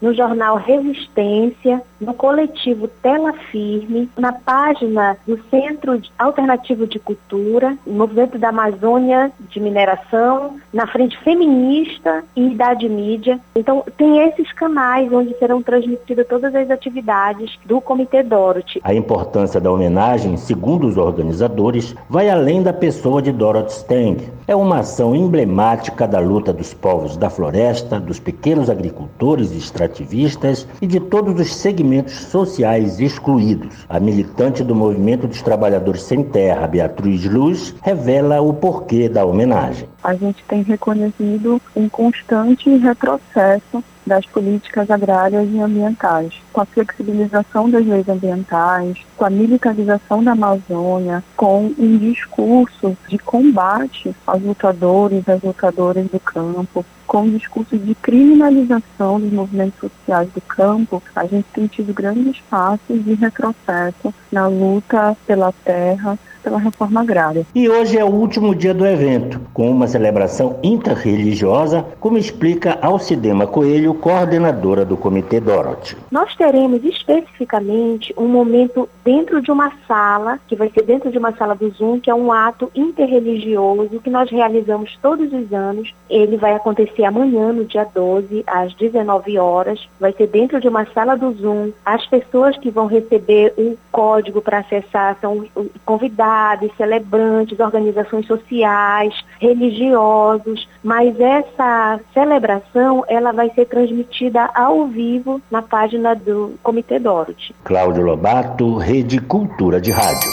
no 0.00 0.14
jornal 0.14 0.56
Resistência, 0.56 1.82
no 2.00 2.14
coletivo 2.14 2.88
Tela 2.88 3.32
Firme, 3.50 4.08
na 4.16 4.32
página 4.32 5.16
do 5.26 5.38
Centro 5.50 6.00
Alternativo 6.18 6.86
de 6.86 6.98
Cultura, 6.98 7.76
Movimento 7.86 8.38
da 8.38 8.48
Amazônia 8.48 9.30
de 9.50 9.60
Mineração, 9.60 10.56
na 10.72 10.86
Frente 10.86 11.18
Feminista 11.18 12.24
e 12.34 12.46
Idade 12.46 12.88
Mídia. 12.88 13.38
Então, 13.54 13.84
tem 13.96 14.26
esses 14.28 14.50
canais 14.52 15.12
onde 15.12 15.36
serão 15.38 15.62
transmitidas 15.62 16.26
todas 16.26 16.54
as 16.54 16.70
atividades 16.70 17.58
do 17.66 17.80
Comitê 17.80 18.22
Dorothy. 18.22 18.80
A 18.82 18.94
importância 18.94 19.60
da 19.60 19.70
homenagem, 19.70 20.36
segundo 20.36 20.86
os 20.86 20.96
organizadores, 20.96 21.94
vai 22.08 22.30
além 22.30 22.62
da 22.62 22.72
pessoa 22.72 23.20
de 23.20 23.32
Dorothy 23.32 23.72
Stang. 23.72 24.28
É 24.46 24.56
uma 24.56 24.78
ação 24.78 25.14
emblemática 25.14 26.08
da 26.08 26.18
luta 26.18 26.52
dos 26.52 26.72
povos 26.72 27.16
da 27.16 27.28
floresta, 27.28 28.00
dos 28.00 28.18
pequenos 28.18 28.70
agricultores 28.70 29.39
e 29.40 29.58
extrativistas 29.58 30.66
e 30.80 30.86
de 30.86 31.00
todos 31.00 31.40
os 31.40 31.54
segmentos 31.54 32.14
sociais 32.14 33.00
excluídos. 33.00 33.86
A 33.88 33.98
militante 33.98 34.62
do 34.62 34.74
Movimento 34.74 35.26
dos 35.26 35.42
Trabalhadores 35.42 36.02
Sem 36.02 36.22
Terra, 36.22 36.66
Beatriz 36.66 37.24
Luz, 37.24 37.74
revela 37.82 38.40
o 38.40 38.52
porquê 38.52 39.08
da 39.08 39.24
homenagem. 39.24 39.88
A 40.02 40.14
gente 40.14 40.42
tem 40.44 40.62
reconhecido 40.62 41.60
um 41.76 41.88
constante 41.88 42.68
retrocesso 42.76 43.84
das 44.06 44.24
políticas 44.26 44.90
agrárias 44.90 45.48
e 45.52 45.60
ambientais, 45.60 46.34
com 46.52 46.60
a 46.60 46.64
flexibilização 46.64 47.70
das 47.70 47.86
leis 47.86 48.08
ambientais, 48.08 48.98
com 49.16 49.24
a 49.24 49.30
militarização 49.30 50.24
da 50.24 50.32
Amazônia, 50.32 51.22
com 51.36 51.72
um 51.78 51.98
discurso 51.98 52.96
de 53.08 53.18
combate 53.18 54.14
aos 54.26 54.42
lutadores, 54.42 55.28
às 55.28 55.42
lutadoras 55.42 56.06
do 56.06 56.18
campo, 56.18 56.84
com 57.06 57.22
um 57.22 57.36
discurso 57.36 57.76
de 57.76 57.94
criminalização 57.96 59.20
dos 59.20 59.32
movimentos 59.32 59.78
sociais 59.80 60.28
do 60.32 60.40
campo, 60.40 61.02
a 61.14 61.26
gente 61.26 61.46
tem 61.52 61.66
tido 61.66 61.92
grandes 61.92 62.40
passos 62.48 63.04
de 63.04 63.14
retrocesso 63.14 64.14
na 64.30 64.46
luta 64.46 65.16
pela 65.26 65.52
terra, 65.64 66.18
pela 66.42 66.58
reforma 66.58 67.00
agrária. 67.00 67.46
E 67.54 67.68
hoje 67.68 67.98
é 67.98 68.04
o 68.04 68.08
último 68.08 68.54
dia 68.54 68.72
do 68.72 68.86
evento, 68.86 69.40
com 69.52 69.70
uma 69.70 69.86
celebração 69.86 70.58
interreligiosa, 70.62 71.84
como 71.98 72.18
explica 72.18 72.78
Alcidema 72.80 73.46
Coelho, 73.46 73.94
coordenadora 73.94 74.84
do 74.84 74.96
Comitê 74.96 75.40
Dorothy. 75.40 75.96
Nós 76.10 76.34
teremos 76.36 76.82
especificamente 76.84 78.14
um 78.16 78.26
momento 78.26 78.88
dentro 79.04 79.40
de 79.42 79.50
uma 79.50 79.72
sala, 79.86 80.38
que 80.48 80.56
vai 80.56 80.70
ser 80.70 80.82
dentro 80.82 81.10
de 81.10 81.18
uma 81.18 81.32
sala 81.32 81.54
do 81.54 81.70
Zoom, 81.70 82.00
que 82.00 82.10
é 82.10 82.14
um 82.14 82.32
ato 82.32 82.70
interreligioso 82.74 84.00
que 84.00 84.10
nós 84.10 84.30
realizamos 84.30 84.96
todos 85.02 85.32
os 85.32 85.52
anos. 85.52 85.92
Ele 86.08 86.36
vai 86.36 86.54
acontecer 86.54 87.04
amanhã, 87.04 87.52
no 87.52 87.64
dia 87.64 87.86
12, 87.92 88.44
às 88.46 88.72
19 88.74 89.38
horas. 89.38 89.88
Vai 89.98 90.12
ser 90.12 90.26
dentro 90.26 90.60
de 90.60 90.68
uma 90.68 90.86
sala 90.86 91.16
do 91.16 91.32
Zoom. 91.32 91.72
As 91.84 92.06
pessoas 92.06 92.56
que 92.56 92.70
vão 92.70 92.86
receber 92.86 93.52
o 93.56 93.76
código 93.90 94.40
para 94.40 94.58
acessar 94.58 95.16
são 95.20 95.44
convidados 95.84 96.29
comunidades, 96.30 96.70
celebrantes, 96.76 97.58
organizações 97.58 98.26
sociais, 98.26 99.14
religiosos, 99.40 100.68
mas 100.82 101.18
essa 101.18 102.00
celebração 102.14 103.04
ela 103.08 103.32
vai 103.32 103.50
ser 103.50 103.66
transmitida 103.66 104.48
ao 104.54 104.86
vivo 104.86 105.40
na 105.50 105.62
página 105.62 106.14
do 106.14 106.54
Comitê 106.62 106.98
Dorothy. 106.98 107.54
Cláudio 107.64 108.02
Lobato, 108.02 108.76
Rede 108.76 109.20
Cultura 109.20 109.80
de 109.80 109.90
Rádio. 109.90 110.30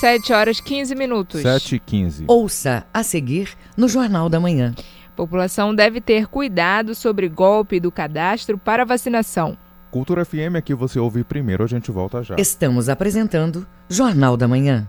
7 0.00 0.32
horas 0.32 0.60
15 0.60 0.94
minutos. 0.94 1.42
7 1.42 1.76
e 1.76 1.78
15. 1.78 2.24
Ouça 2.26 2.84
a 2.92 3.02
seguir 3.02 3.50
no 3.76 3.88
Jornal 3.88 4.28
da 4.28 4.40
Manhã. 4.40 4.74
População 5.14 5.74
deve 5.74 6.00
ter 6.00 6.26
cuidado 6.26 6.94
sobre 6.94 7.28
golpe 7.28 7.78
do 7.78 7.92
cadastro 7.92 8.56
para 8.56 8.84
vacinação. 8.84 9.56
Cultura 9.90 10.24
FM 10.24 10.56
aqui 10.56 10.72
você 10.72 10.98
ouve 10.98 11.22
primeiro, 11.22 11.62
a 11.62 11.66
gente 11.66 11.90
volta 11.90 12.22
já. 12.22 12.34
Estamos 12.38 12.88
apresentando 12.88 13.66
Jornal 13.90 14.38
da 14.38 14.48
Manhã. 14.48 14.88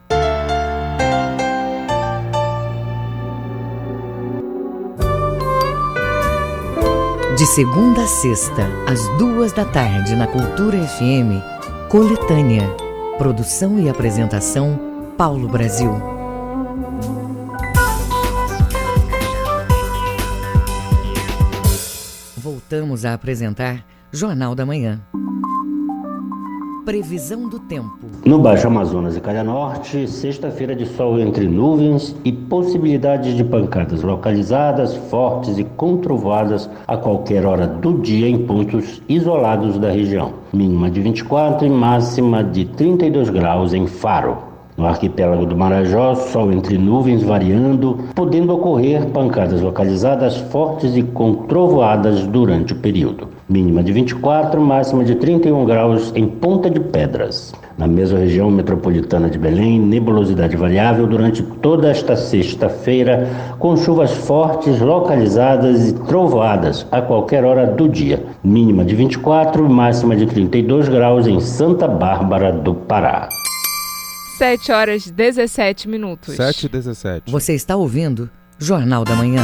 De 7.37 7.47
segunda 7.47 8.03
a 8.03 8.07
sexta, 8.07 8.69
às 8.87 9.07
duas 9.17 9.51
da 9.51 9.65
tarde, 9.65 10.15
na 10.15 10.27
Cultura 10.27 10.77
FM, 10.77 11.41
Coletânea. 11.89 12.69
Produção 13.17 13.79
e 13.79 13.89
apresentação, 13.89 14.79
Paulo 15.17 15.47
Brasil. 15.47 15.91
Voltamos 22.37 23.03
a 23.03 23.15
apresentar 23.15 23.83
Jornal 24.11 24.53
da 24.53 24.63
Manhã. 24.63 25.01
Previsão 26.85 27.47
do 27.47 27.59
tempo. 27.59 27.97
No 28.25 28.39
Baixo 28.39 28.67
Amazonas 28.67 29.15
e 29.15 29.21
Calha 29.21 29.41
Norte, 29.41 30.05
sexta-feira 30.05 30.75
de 30.75 30.85
sol 30.85 31.17
entre 31.17 31.47
nuvens 31.47 32.13
e 32.25 32.31
possibilidade 32.33 33.37
de 33.37 33.43
pancadas 33.45 34.03
localizadas, 34.03 34.93
fortes 35.09 35.57
e 35.57 35.63
controvadas 35.63 36.69
a 36.85 36.97
qualquer 36.97 37.45
hora 37.45 37.65
do 37.65 37.99
dia 37.99 38.27
em 38.27 38.45
pontos 38.45 39.01
isolados 39.07 39.79
da 39.79 39.91
região. 39.91 40.33
Mínima 40.51 40.91
de 40.91 40.99
24 40.99 41.65
e 41.65 41.69
máxima 41.69 42.43
de 42.43 42.65
32 42.65 43.29
graus 43.29 43.73
em 43.73 43.87
Faro. 43.87 44.39
No 44.75 44.85
arquipélago 44.85 45.45
do 45.45 45.55
Marajó, 45.55 46.15
sol 46.15 46.51
entre 46.51 46.77
nuvens 46.77 47.23
variando, 47.23 47.99
podendo 48.13 48.53
ocorrer 48.53 49.05
pancadas 49.11 49.61
localizadas 49.61 50.35
fortes 50.35 50.97
e 50.97 51.03
com 51.03 51.33
trovoadas 51.45 52.27
durante 52.27 52.73
o 52.73 52.77
período. 52.77 53.29
Mínima 53.47 53.83
de 53.83 53.91
24, 53.91 54.61
máxima 54.61 55.03
de 55.03 55.15
31 55.15 55.65
graus 55.65 56.13
em 56.15 56.27
Ponta 56.27 56.69
de 56.69 56.79
Pedras. 56.79 57.53
Na 57.77 57.87
mesma 57.87 58.19
região 58.19 58.49
metropolitana 58.49 59.29
de 59.29 59.37
Belém, 59.37 59.79
nebulosidade 59.79 60.55
variável 60.55 61.05
durante 61.05 61.43
toda 61.43 61.89
esta 61.89 62.15
sexta-feira, 62.15 63.29
com 63.59 63.75
chuvas 63.75 64.11
fortes 64.11 64.79
localizadas 64.79 65.89
e 65.89 65.93
trovoadas 65.93 66.87
a 66.91 67.01
qualquer 67.01 67.43
hora 67.43 67.67
do 67.67 67.89
dia. 67.89 68.23
Mínima 68.43 68.85
de 68.85 68.95
24, 68.95 69.69
máxima 69.69 70.15
de 70.15 70.25
32 70.25 70.87
graus 70.87 71.27
em 71.27 71.39
Santa 71.39 71.87
Bárbara 71.87 72.51
do 72.51 72.73
Pará. 72.73 73.27
7 74.37 74.71
horas 74.71 75.11
17 75.11 75.89
minutos. 75.89 76.35
7 76.35 76.65
e 76.65 76.69
17. 76.69 77.31
Você 77.31 77.53
está 77.53 77.75
ouvindo 77.75 78.29
Jornal 78.57 79.03
da 79.03 79.15
Manhã. 79.15 79.43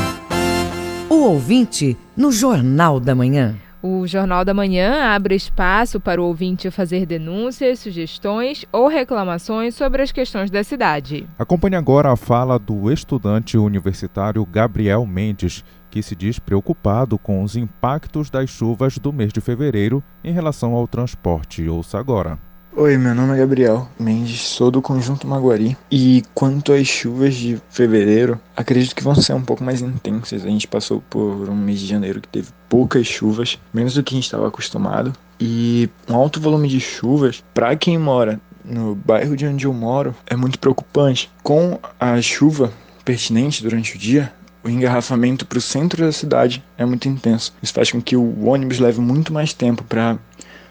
O 1.09 1.15
ouvinte 1.23 1.97
no 2.15 2.31
Jornal 2.31 2.99
da 2.99 3.13
Manhã. 3.13 3.55
O 3.81 4.05
Jornal 4.05 4.43
da 4.43 4.53
Manhã 4.53 5.15
abre 5.15 5.36
espaço 5.36 6.01
para 6.01 6.21
o 6.21 6.25
ouvinte 6.25 6.69
fazer 6.69 7.05
denúncias, 7.05 7.79
sugestões 7.79 8.65
ou 8.74 8.89
reclamações 8.89 9.74
sobre 9.74 10.01
as 10.01 10.12
questões 10.12 10.51
da 10.51 10.62
cidade. 10.65 11.25
Acompanhe 11.38 11.77
agora 11.77 12.12
a 12.12 12.17
fala 12.17 12.59
do 12.59 12.91
estudante 12.91 13.57
universitário 13.57 14.45
Gabriel 14.45 15.05
Mendes, 15.05 15.63
que 15.89 16.03
se 16.03 16.13
diz 16.13 16.39
preocupado 16.39 17.17
com 17.17 17.41
os 17.41 17.55
impactos 17.55 18.29
das 18.29 18.50
chuvas 18.50 18.98
do 18.98 19.13
mês 19.13 19.31
de 19.31 19.39
fevereiro 19.39 20.03
em 20.25 20.33
relação 20.33 20.74
ao 20.74 20.86
transporte. 20.86 21.65
Ouça 21.69 21.98
agora. 21.98 22.48
Oi, 22.75 22.97
meu 22.99 23.15
nome 23.15 23.33
é 23.33 23.38
Gabriel 23.38 23.89
Mendes, 23.99 24.41
sou 24.41 24.69
do 24.69 24.79
Conjunto 24.79 25.25
Maguari 25.25 25.75
e 25.89 26.23
quanto 26.35 26.71
às 26.71 26.88
chuvas 26.88 27.33
de 27.33 27.59
fevereiro, 27.67 28.39
acredito 28.55 28.95
que 28.95 29.03
vão 29.03 29.15
ser 29.15 29.33
um 29.33 29.41
pouco 29.41 29.63
mais 29.63 29.81
intensas. 29.81 30.45
A 30.45 30.47
gente 30.47 30.67
passou 30.67 31.01
por 31.09 31.49
um 31.49 31.55
mês 31.55 31.79
de 31.79 31.88
janeiro 31.88 32.21
que 32.21 32.27
teve 32.27 32.49
poucas 32.69 33.07
chuvas, 33.07 33.57
menos 33.73 33.95
do 33.95 34.03
que 34.03 34.13
a 34.13 34.17
gente 34.17 34.25
estava 34.25 34.47
acostumado, 34.47 35.11
e 35.39 35.89
um 36.07 36.13
alto 36.13 36.39
volume 36.39 36.69
de 36.69 36.79
chuvas 36.79 37.43
para 37.55 37.75
quem 37.75 37.97
mora 37.97 38.39
no 38.63 38.93
bairro 38.93 39.35
de 39.35 39.47
onde 39.47 39.65
eu 39.65 39.73
moro 39.73 40.15
é 40.27 40.35
muito 40.35 40.59
preocupante. 40.59 41.29
Com 41.41 41.79
a 41.99 42.21
chuva 42.21 42.71
pertinente 43.03 43.63
durante 43.63 43.95
o 43.95 43.99
dia, 43.99 44.31
o 44.63 44.69
engarrafamento 44.69 45.43
para 45.43 45.57
o 45.57 45.61
centro 45.61 46.05
da 46.05 46.11
cidade 46.11 46.63
é 46.77 46.85
muito 46.85 47.09
intenso. 47.09 47.51
Isso 47.63 47.73
faz 47.73 47.91
com 47.91 47.99
que 47.99 48.15
o 48.15 48.45
ônibus 48.45 48.77
leve 48.77 49.01
muito 49.01 49.33
mais 49.33 49.53
tempo 49.53 49.83
para 49.83 50.19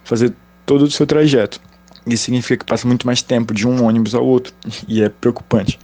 fazer 0.04 0.32
todo 0.64 0.82
o 0.82 0.90
seu 0.90 1.06
trajeto. 1.06 1.60
Isso 2.08 2.24
significa 2.24 2.64
que 2.64 2.70
passa 2.70 2.88
muito 2.88 3.06
mais 3.06 3.22
tempo 3.22 3.52
de 3.52 3.68
um 3.68 3.84
ônibus 3.84 4.14
ao 4.14 4.24
outro 4.24 4.52
e 4.88 5.02
é 5.02 5.08
preocupante. 5.08 5.78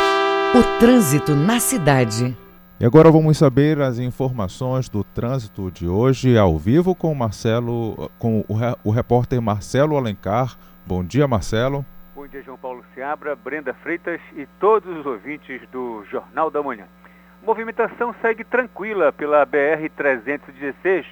O 0.55 0.79
trânsito 0.79 1.35
na 1.35 1.59
cidade. 1.59 2.37
E 2.79 2.85
agora 2.85 3.09
vamos 3.09 3.39
saber 3.39 3.81
as 3.81 3.97
informações 3.97 4.87
do 4.87 5.03
trânsito 5.03 5.71
de 5.71 5.87
hoje 5.87 6.37
ao 6.37 6.59
vivo 6.59 6.93
com 6.93 7.11
o 7.11 7.15
Marcelo, 7.15 8.11
com 8.19 8.41
o, 8.41 8.45
o 8.83 8.91
repórter 8.91 9.41
Marcelo 9.41 9.97
Alencar. 9.97 10.55
Bom 10.85 11.03
dia, 11.03 11.27
Marcelo. 11.27 11.83
Bom 12.13 12.27
dia, 12.27 12.43
João 12.43 12.59
Paulo 12.59 12.85
Seabra, 12.93 13.35
Brenda 13.35 13.73
Freitas 13.73 14.21
e 14.35 14.45
todos 14.59 14.95
os 14.95 15.03
ouvintes 15.07 15.59
do 15.71 16.05
Jornal 16.11 16.51
da 16.51 16.61
Manhã. 16.61 16.85
Movimentação 17.41 18.13
segue 18.21 18.43
tranquila 18.43 19.11
pela 19.11 19.47
BR-316, 19.47 21.03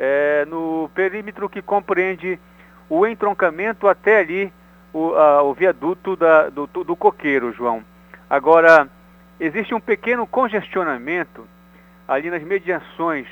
é, 0.00 0.44
no 0.46 0.90
perímetro 0.96 1.48
que 1.48 1.62
compreende 1.62 2.40
o 2.88 3.06
entroncamento 3.06 3.86
até 3.86 4.18
ali, 4.18 4.52
o, 4.92 5.14
a, 5.14 5.44
o 5.44 5.54
viaduto 5.54 6.16
da, 6.16 6.48
do, 6.48 6.66
do 6.66 6.96
Coqueiro, 6.96 7.52
João. 7.52 7.84
Agora, 8.30 8.88
existe 9.40 9.74
um 9.74 9.80
pequeno 9.80 10.24
congestionamento 10.24 11.48
ali 12.06 12.30
nas 12.30 12.40
mediações 12.44 13.26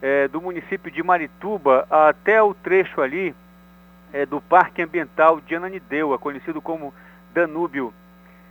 é, 0.00 0.28
do 0.28 0.40
município 0.40 0.88
de 0.88 1.02
Marituba 1.02 1.84
até 1.90 2.40
o 2.40 2.54
trecho 2.54 3.00
ali 3.00 3.34
é, 4.12 4.24
do 4.24 4.40
Parque 4.40 4.82
Ambiental 4.82 5.40
de 5.40 5.56
Ananindeua, 5.56 6.16
conhecido 6.16 6.62
como 6.62 6.94
Danúbio. 7.34 7.92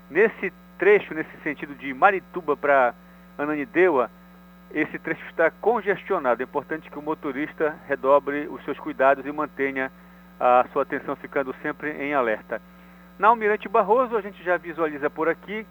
Nesse 0.10 0.52
trecho, 0.78 1.14
nesse 1.14 1.32
sentido 1.42 1.74
de 1.76 1.94
Marituba 1.94 2.58
para 2.58 2.94
Ananindeua, 3.38 4.12
esse 4.74 5.00
trecho 5.00 5.26
está 5.30 5.50
congestionado. 5.50 6.42
É 6.42 6.44
importante 6.44 6.92
que 6.92 7.00
o 7.00 7.02
motorista 7.02 7.74
redobre 7.88 8.50
os 8.50 8.62
seus 8.66 8.78
cuidados 8.78 9.26
e 9.26 9.32
mantenha 9.32 9.90
a 10.38 10.66
sua 10.74 10.84
atenção 10.84 11.16
ficando 11.16 11.56
sempre 11.62 11.92
em 11.92 12.14
alerta. 12.14 12.62
Na 13.18 13.30
Almirante 13.30 13.70
Barroso, 13.70 14.18
a 14.18 14.22
gente 14.22 14.44
já 14.44 14.58
visualiza 14.58 15.10
por 15.10 15.30
aqui 15.30 15.66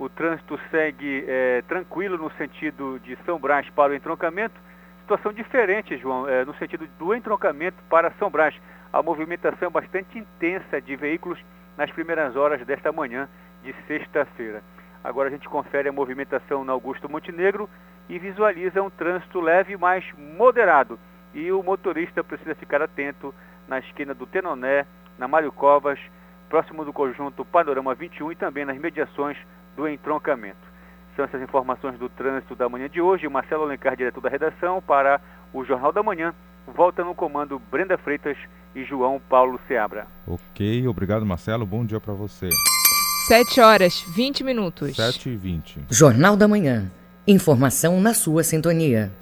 o 0.00 0.08
trânsito 0.08 0.58
segue 0.70 1.26
é, 1.28 1.62
tranquilo 1.68 2.16
no 2.16 2.30
sentido 2.32 2.98
de 3.00 3.16
São 3.26 3.38
Brás 3.38 3.68
para 3.68 3.92
o 3.92 3.94
entroncamento. 3.94 4.58
Situação 5.02 5.30
diferente, 5.30 5.98
João, 5.98 6.26
é, 6.26 6.42
no 6.42 6.54
sentido 6.54 6.88
do 6.98 7.14
entroncamento 7.14 7.76
para 7.90 8.10
São 8.12 8.30
Brás. 8.30 8.54
A 8.90 9.02
movimentação 9.02 9.70
bastante 9.70 10.18
intensa 10.18 10.80
de 10.80 10.96
veículos 10.96 11.38
nas 11.76 11.90
primeiras 11.90 12.34
horas 12.34 12.64
desta 12.64 12.90
manhã 12.90 13.28
de 13.62 13.74
sexta-feira. 13.86 14.62
Agora 15.04 15.28
a 15.28 15.30
gente 15.30 15.46
confere 15.46 15.90
a 15.90 15.92
movimentação 15.92 16.64
na 16.64 16.72
Augusto 16.72 17.06
Montenegro 17.06 17.68
e 18.08 18.18
visualiza 18.18 18.82
um 18.82 18.88
trânsito 18.88 19.38
leve, 19.38 19.76
mas 19.76 20.02
moderado. 20.16 20.98
E 21.34 21.52
o 21.52 21.62
motorista 21.62 22.24
precisa 22.24 22.54
ficar 22.54 22.80
atento 22.80 23.34
na 23.68 23.78
esquina 23.78 24.14
do 24.14 24.26
Tenoné, 24.26 24.86
na 25.18 25.28
Mário 25.28 25.52
Covas, 25.52 26.00
próximo 26.50 26.84
do 26.84 26.92
conjunto 26.92 27.44
Panorama 27.44 27.94
21 27.94 28.32
e 28.32 28.34
também 28.34 28.64
nas 28.64 28.76
mediações 28.76 29.38
do 29.76 29.88
entroncamento. 29.88 30.58
São 31.14 31.24
essas 31.24 31.40
informações 31.40 31.96
do 31.96 32.08
trânsito 32.08 32.56
da 32.56 32.68
manhã 32.68 32.88
de 32.88 33.00
hoje. 33.00 33.28
Marcelo 33.28 33.62
Alencar, 33.62 33.96
diretor 33.96 34.20
da 34.20 34.28
redação, 34.28 34.82
para 34.82 35.20
o 35.54 35.64
Jornal 35.64 35.92
da 35.92 36.02
Manhã. 36.02 36.34
Volta 36.66 37.04
no 37.04 37.14
comando 37.14 37.60
Brenda 37.70 37.96
Freitas 37.96 38.36
e 38.74 38.84
João 38.84 39.20
Paulo 39.28 39.60
Seabra. 39.66 40.06
Ok, 40.26 40.86
obrigado 40.88 41.24
Marcelo. 41.24 41.64
Bom 41.64 41.84
dia 41.84 42.00
para 42.00 42.12
você. 42.12 42.48
7 43.28 43.60
horas 43.60 44.04
20 44.14 44.42
minutos. 44.42 44.96
7 44.96 45.30
e 45.30 45.36
20. 45.36 45.84
Jornal 45.88 46.36
da 46.36 46.48
Manhã. 46.48 46.90
Informação 47.26 48.00
na 48.00 48.12
sua 48.12 48.42
sintonia. 48.42 49.12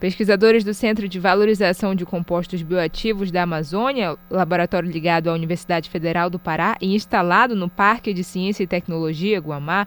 Pesquisadores 0.00 0.64
do 0.64 0.74
Centro 0.74 1.08
de 1.08 1.18
Valorização 1.18 1.94
de 1.94 2.04
Compostos 2.04 2.62
Bioativos 2.62 3.30
da 3.30 3.42
Amazônia, 3.42 4.16
laboratório 4.30 4.90
ligado 4.90 5.30
à 5.30 5.32
Universidade 5.32 5.88
Federal 5.88 6.28
do 6.28 6.38
Pará 6.38 6.76
e 6.80 6.94
instalado 6.94 7.56
no 7.56 7.68
Parque 7.68 8.12
de 8.12 8.22
Ciência 8.22 8.62
e 8.62 8.66
Tecnologia 8.66 9.40
Guamá, 9.40 9.86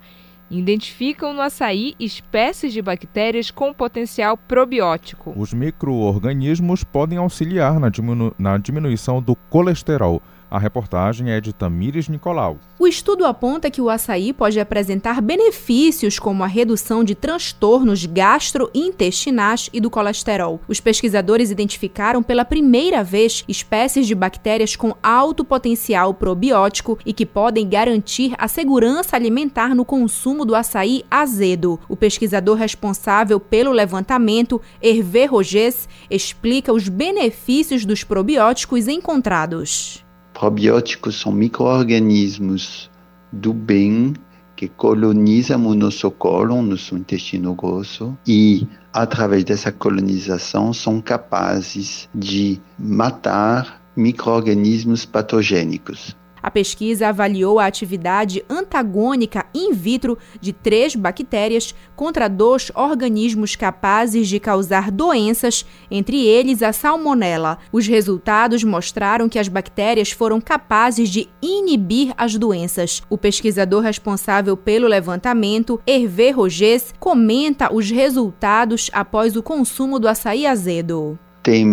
identificam 0.49 1.33
no 1.33 1.41
açaí 1.41 1.93
espécies 1.99 2.71
de 2.71 2.81
bactérias 2.81 3.51
com 3.51 3.73
potencial 3.73 4.37
probiótico. 4.37 5.33
Os 5.35 5.53
micro-organismos 5.53 6.83
podem 6.83 7.17
auxiliar 7.17 7.79
na, 7.79 7.89
diminu 7.89 8.33
na 8.39 8.57
diminuição 8.57 9.21
do 9.21 9.35
colesterol, 9.35 10.21
A 10.49 10.57
reportagem 10.57 11.29
é 11.29 11.41
de 11.41 11.51
Tamires 11.51 12.07
Nicolau. 12.07 12.57
O 12.79 12.87
estudo 12.87 13.25
aponta 13.25 13.69
que 13.69 13.81
o 13.81 13.89
açaí 13.89 14.31
pode 14.31 14.57
apresentar 14.61 15.21
benefícios 15.21 16.17
como 16.17 16.41
a 16.41 16.47
redução 16.47 17.03
de 17.03 17.15
transtornos 17.15 18.05
gastrointestinais 18.05 19.69
e 19.73 19.81
do 19.81 19.89
colesterol. 19.89 20.61
Os 20.65 20.79
pesquisadores 20.79 21.51
identificaram 21.51 22.23
pela 22.23 22.45
primeira 22.45 23.03
vez 23.03 23.43
espécies 23.45 24.07
de 24.07 24.15
bactérias 24.15 24.73
com 24.73 24.95
alto 25.03 25.43
potencial 25.43 26.13
probiótico 26.13 26.97
e 27.05 27.11
que 27.11 27.25
podem 27.25 27.67
garantir 27.67 28.33
a 28.37 28.47
segurança 28.47 29.17
alimentar 29.17 29.75
no 29.75 29.83
consumo 29.83 30.45
do 30.45 30.55
açaí 30.55 31.03
azedo. 31.11 31.77
O 31.89 31.95
pesquisador 31.97 32.55
responsável 32.57 33.37
pelo 33.37 33.73
levantamento, 33.73 34.61
Hervé 34.81 35.25
Rogés, 35.25 35.89
explica 36.09 36.71
os 36.71 36.87
benefícios 36.87 37.83
dos 37.83 38.05
probióticos 38.05 38.87
encontrados. 38.87 40.06
Probióticos 40.39 41.19
são 41.19 41.31
micro-organismos 41.31 42.91
do 43.31 43.51
bem 43.51 44.13
que 44.55 44.67
colonizam 44.67 45.65
o 45.65 45.73
nosso 45.73 46.11
cólon, 46.11 46.61
nosso 46.61 46.95
intestino 46.95 47.55
grosso, 47.55 48.15
e 48.25 48.67
através 48.93 49.43
dessa 49.43 49.71
colonização 49.71 50.73
são 50.73 51.01
capazes 51.01 52.07
de 52.13 52.61
matar 52.77 53.81
micro-organismos 53.95 55.05
patogênicos. 55.05 56.15
A 56.47 56.49
pesquisa 56.49 57.09
avaliou 57.09 57.59
a 57.59 57.65
atividade 57.65 58.41
antagônica 58.49 59.45
in 59.53 59.73
vitro 59.73 60.17
de 60.39 60.53
três 60.53 60.95
bactérias 60.95 61.75
contra 61.93 62.29
dois 62.29 62.71
organismos 62.73 63.57
capazes 63.57 64.29
de 64.29 64.39
causar 64.39 64.89
doenças, 64.89 65.65
entre 65.91 66.25
eles 66.25 66.63
a 66.63 66.71
salmonela. 66.71 67.57
Os 67.69 67.85
resultados 67.85 68.63
mostraram 68.63 69.27
que 69.27 69.37
as 69.37 69.49
bactérias 69.49 70.11
foram 70.11 70.39
capazes 70.39 71.09
de 71.09 71.27
inibir 71.41 72.13
as 72.17 72.37
doenças. 72.37 73.03
O 73.09 73.17
pesquisador 73.17 73.83
responsável 73.83 74.55
pelo 74.55 74.87
levantamento, 74.87 75.81
Hervé 75.85 76.31
Rogés, 76.31 76.93
comenta 76.97 77.75
os 77.75 77.91
resultados 77.91 78.89
após 78.93 79.35
o 79.35 79.43
consumo 79.43 79.99
do 79.99 80.07
açaí 80.07 80.47
azedo. 80.47 81.19
Tem 81.43 81.65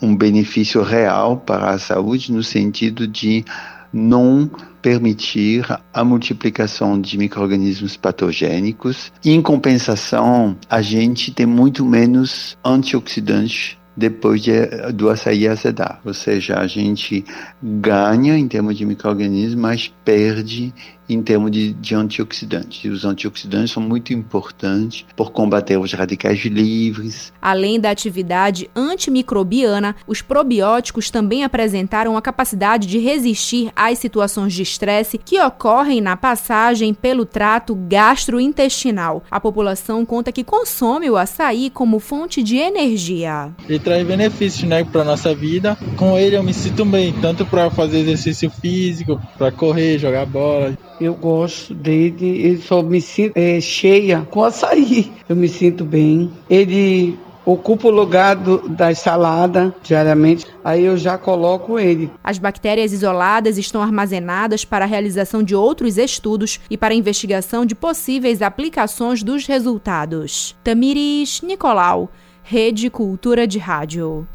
um 0.00 0.16
benefício 0.16 0.82
real 0.82 1.36
para 1.36 1.68
a 1.70 1.78
saúde 1.78 2.32
no 2.32 2.42
sentido 2.42 3.06
de 3.06 3.44
não 3.92 4.50
permitir 4.80 5.66
a 5.92 6.04
multiplicação 6.04 7.00
de 7.00 7.16
microrganismos 7.18 7.96
patogênicos. 7.96 9.12
Em 9.24 9.40
compensação, 9.40 10.56
a 10.68 10.82
gente 10.82 11.32
tem 11.32 11.46
muito 11.46 11.84
menos 11.84 12.56
antioxidantes 12.64 13.76
depois 13.96 14.42
de, 14.42 14.52
do 14.92 15.10
açaí 15.10 15.46
azedar. 15.46 16.00
Ou 16.04 16.14
seja, 16.14 16.58
a 16.58 16.66
gente 16.66 17.24
ganha 17.62 18.36
em 18.36 18.48
termos 18.48 18.76
de 18.76 18.86
microorganismos, 18.86 19.54
mas 19.54 19.92
perde 20.04 20.72
em 21.08 21.22
termos 21.22 21.50
de, 21.50 21.72
de, 21.72 21.94
antioxidantes. 21.94 22.84
E 22.84 22.88
os 22.88 23.04
antioxidantes 23.04 23.72
são 23.72 23.82
muito 23.82 24.12
importantes 24.12 25.04
por 25.16 25.32
combater 25.32 25.78
os 25.78 25.92
radicais 25.92 26.40
livres. 26.44 27.32
Além 27.40 27.78
da 27.78 27.90
atividade 27.90 28.70
antimicrobiana, 28.74 29.94
os 30.06 30.22
probióticos 30.22 31.10
também 31.10 31.44
apresentaram 31.44 32.16
a 32.16 32.22
capacidade 32.22 32.86
de 32.86 32.98
resistir 32.98 33.70
às 33.74 33.98
situações 33.98 34.52
de 34.52 34.62
estresse 34.62 35.18
que 35.18 35.40
ocorrem 35.40 36.00
na 36.00 36.16
passagem 36.16 36.94
pelo 36.94 37.24
trato 37.24 37.74
gastrointestinal. 37.88 39.22
A 39.30 39.40
população 39.40 40.04
conta 40.04 40.32
que 40.32 40.44
consome 40.44 41.10
o 41.10 41.16
açaí 41.16 41.70
como 41.70 41.98
fonte 41.98 42.42
de 42.42 42.56
energia. 42.56 43.50
Ele 43.68 43.78
traz 43.78 44.06
benefícios 44.06 44.68
né, 44.68 44.84
para 44.84 45.04
nossa 45.04 45.34
vida. 45.34 45.76
Com 45.96 46.18
ele 46.18 46.36
eu 46.36 46.42
me 46.42 46.54
sinto 46.54 46.84
bem, 46.84 47.12
tanto 47.20 47.44
para 47.44 47.70
fazer 47.70 47.98
exercício 47.98 48.50
físico, 48.50 49.20
para 49.36 49.50
correr, 49.50 49.98
jogar 49.98 50.26
bola. 50.26 50.76
Eu 51.02 51.14
gosto 51.14 51.74
dele, 51.74 52.52
eu 52.52 52.58
só 52.62 52.80
me 52.80 53.00
sinto 53.00 53.36
é, 53.36 53.60
cheia 53.60 54.26
com 54.30 54.44
açaí. 54.44 55.12
Eu 55.28 55.34
me 55.34 55.48
sinto 55.48 55.84
bem. 55.84 56.30
Ele 56.48 57.18
ocupa 57.44 57.88
o 57.88 57.90
lugar 57.90 58.36
do, 58.36 58.68
da 58.68 58.94
salada 58.94 59.74
diariamente, 59.82 60.46
aí 60.64 60.84
eu 60.84 60.96
já 60.96 61.18
coloco 61.18 61.78
ele. 61.78 62.10
As 62.22 62.38
bactérias 62.38 62.92
isoladas 62.92 63.58
estão 63.58 63.82
armazenadas 63.82 64.64
para 64.64 64.84
a 64.84 64.88
realização 64.88 65.42
de 65.42 65.54
outros 65.54 65.98
estudos 65.98 66.60
e 66.70 66.76
para 66.76 66.94
a 66.94 66.96
investigação 66.96 67.66
de 67.66 67.74
possíveis 67.74 68.42
aplicações 68.42 69.22
dos 69.22 69.46
resultados. 69.46 70.56
Tamiris 70.62 71.42
Nicolau, 71.42 72.10
Rede 72.44 72.88
Cultura 72.88 73.46
de 73.46 73.58
Rádio. 73.58 74.26